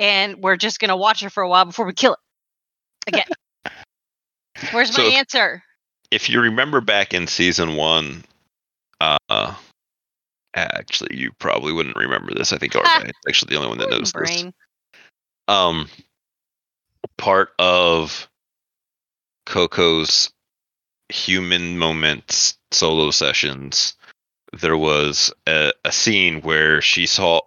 [0.00, 3.26] and we're just going to watch her for a while before we kill it again.
[4.72, 5.62] Where's my So- answer?
[6.10, 8.24] If you remember back in season one,
[9.00, 9.54] uh
[10.54, 12.52] actually you probably wouldn't remember this.
[12.52, 14.44] I think Arba actually the only one that knows this.
[15.48, 15.88] Um
[17.18, 18.28] part of
[19.46, 20.32] Coco's
[21.08, 23.94] human moments solo sessions
[24.52, 27.40] there was a, a scene where she saw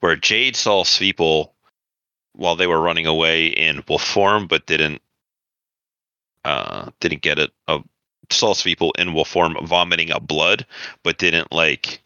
[0.00, 1.50] where Jade saw Sveeple
[2.32, 5.00] while they were running away in wolf form but didn't
[6.44, 7.80] uh didn't get it uh,
[8.30, 10.66] saw Sveeple in wolf form vomiting up blood
[11.02, 12.02] but didn't like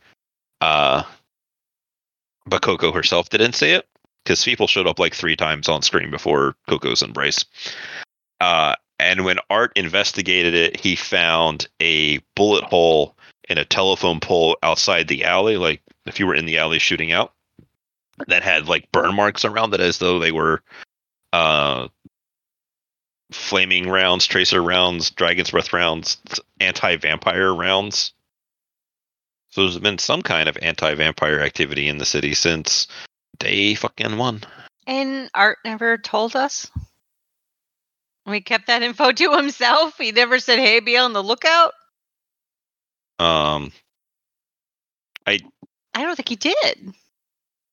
[0.60, 1.02] uh
[2.46, 3.86] but Coco herself didn't see it
[4.24, 7.44] because people showed up like three times on screen before Coco's embrace.
[8.40, 13.16] Uh, and when Art investigated it, he found a bullet hole
[13.48, 17.12] in a telephone pole outside the alley, like if you were in the alley shooting
[17.12, 17.32] out,
[18.28, 20.62] that had like burn marks around it as though they were
[21.32, 21.88] uh,
[23.32, 26.18] flaming rounds, tracer rounds, dragon's breath rounds,
[26.60, 28.12] anti vampire rounds.
[29.50, 32.86] So there's been some kind of anti vampire activity in the city since
[33.40, 34.42] day fucking one.
[34.86, 36.70] And Art never told us.
[38.26, 39.98] We kept that info to himself.
[39.98, 41.72] He never said, "Hey, be on the lookout."
[43.18, 43.72] Um,
[45.26, 45.40] I
[45.94, 46.94] I don't think he did.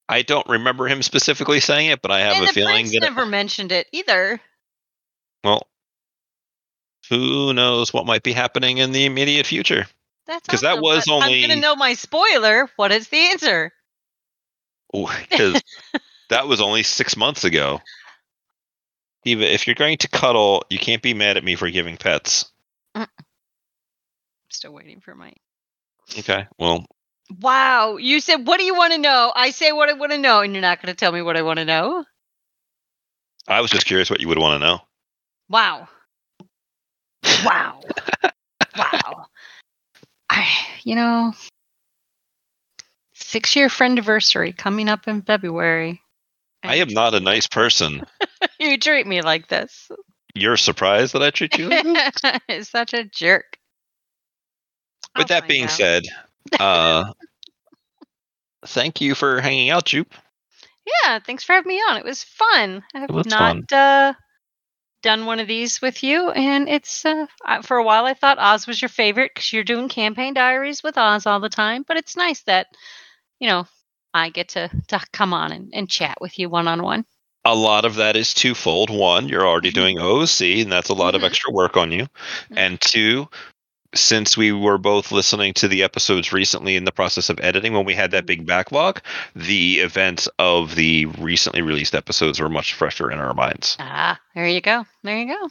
[0.09, 3.25] I don't remember him specifically saying it, but I have and a feeling that never
[3.25, 4.39] mentioned it either.
[5.43, 5.67] well,
[7.09, 9.85] who knows what might be happening in the immediate future?
[10.25, 12.69] That's 'Cause that awesome, was but I'm only- gonna know my spoiler.
[12.77, 13.73] What is the answer?
[14.93, 15.61] Oh, because
[16.29, 17.81] that was only six months ago.
[19.25, 22.51] Eva, if you're going to cuddle, you can't be mad at me for giving pets.
[22.95, 23.07] I'm
[24.49, 25.33] still waiting for my.
[26.17, 26.85] Okay, well,
[27.41, 30.17] Wow, you said, "What do you want to know?" I say what I want to
[30.17, 32.05] know, and you're not going to tell me what I want to know.
[33.47, 34.79] I was just curious what you would want to know.
[35.49, 35.89] Wow.
[37.43, 37.81] Wow.
[38.77, 39.25] wow.
[40.29, 40.47] I,
[40.83, 41.33] you know,
[43.27, 46.01] six year friend anniversary coming up in February.
[46.63, 48.03] I am not a nice person.
[48.59, 49.91] you treat me like this.
[50.33, 52.39] You're surprised that I treat you like this?
[52.49, 53.57] It's such a jerk.
[55.13, 55.71] I'll With that being out.
[55.71, 56.03] said,
[56.59, 57.11] uh,
[58.65, 60.07] thank you for hanging out, Jup.
[61.03, 61.97] yeah, thanks for having me on.
[61.97, 62.83] It was fun.
[62.95, 64.13] I have not uh,
[65.01, 67.25] done one of these with you, and it's uh,
[67.63, 70.97] for a while I thought Oz was your favorite because you're doing campaign diaries with
[70.97, 71.83] Oz all the time.
[71.87, 72.67] But it's nice that
[73.39, 73.67] you know
[74.13, 77.05] I get to to come on and, and chat with you one on one.
[77.45, 78.89] a lot of that is twofold.
[78.89, 79.75] One, you're already Mhm.
[79.75, 81.17] doing OOC, and that's a lot Mhm.
[81.17, 82.03] of extra work on you.
[82.49, 82.57] Mhm.
[82.57, 83.29] And two,
[83.95, 87.85] since we were both listening to the episodes recently in the process of editing when
[87.85, 89.01] we had that big backlog,
[89.33, 93.77] the events of the recently released episodes were much fresher in our minds.
[93.79, 94.85] Ah, there you go.
[95.03, 95.49] There you go.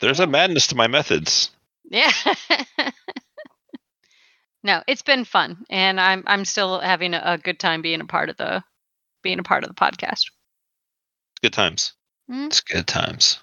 [0.00, 1.50] There's a madness to my methods.
[1.88, 2.10] Yeah.
[4.62, 8.06] no, it's been fun, and I'm I'm still having a, a good time being a
[8.06, 8.62] part of the
[9.22, 10.30] being a part of the podcast.
[11.42, 11.92] Good times.
[12.30, 12.46] Mm.
[12.46, 13.38] It's good times.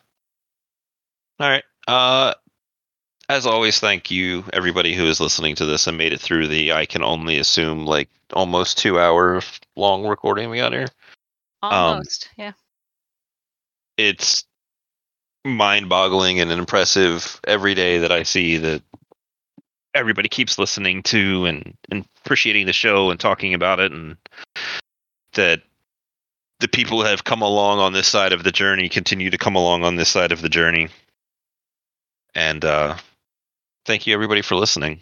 [1.39, 1.63] All right.
[1.87, 2.33] Uh
[3.29, 6.71] as always, thank you everybody who is listening to this and made it through the
[6.71, 9.41] I can only assume like almost two hour
[9.75, 10.87] long recording we got here.
[11.61, 12.53] Almost, yeah.
[13.97, 14.45] it's
[15.43, 18.83] mind boggling and impressive every day that I see that
[19.97, 24.15] everybody keeps listening to and, and appreciating the show and talking about it and
[25.33, 25.61] that
[26.59, 29.55] the people who have come along on this side of the journey continue to come
[29.55, 30.89] along on this side of the journey.
[32.35, 32.95] And uh
[33.85, 35.01] thank you everybody for listening.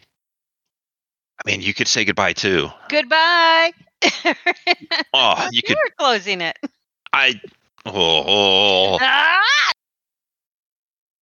[1.43, 2.69] I mean you could say goodbye too.
[2.89, 3.71] Goodbye.
[5.13, 6.57] Oh, you you could were closing it.
[7.13, 7.39] I
[7.85, 8.97] oh, oh.
[9.01, 9.71] Ah!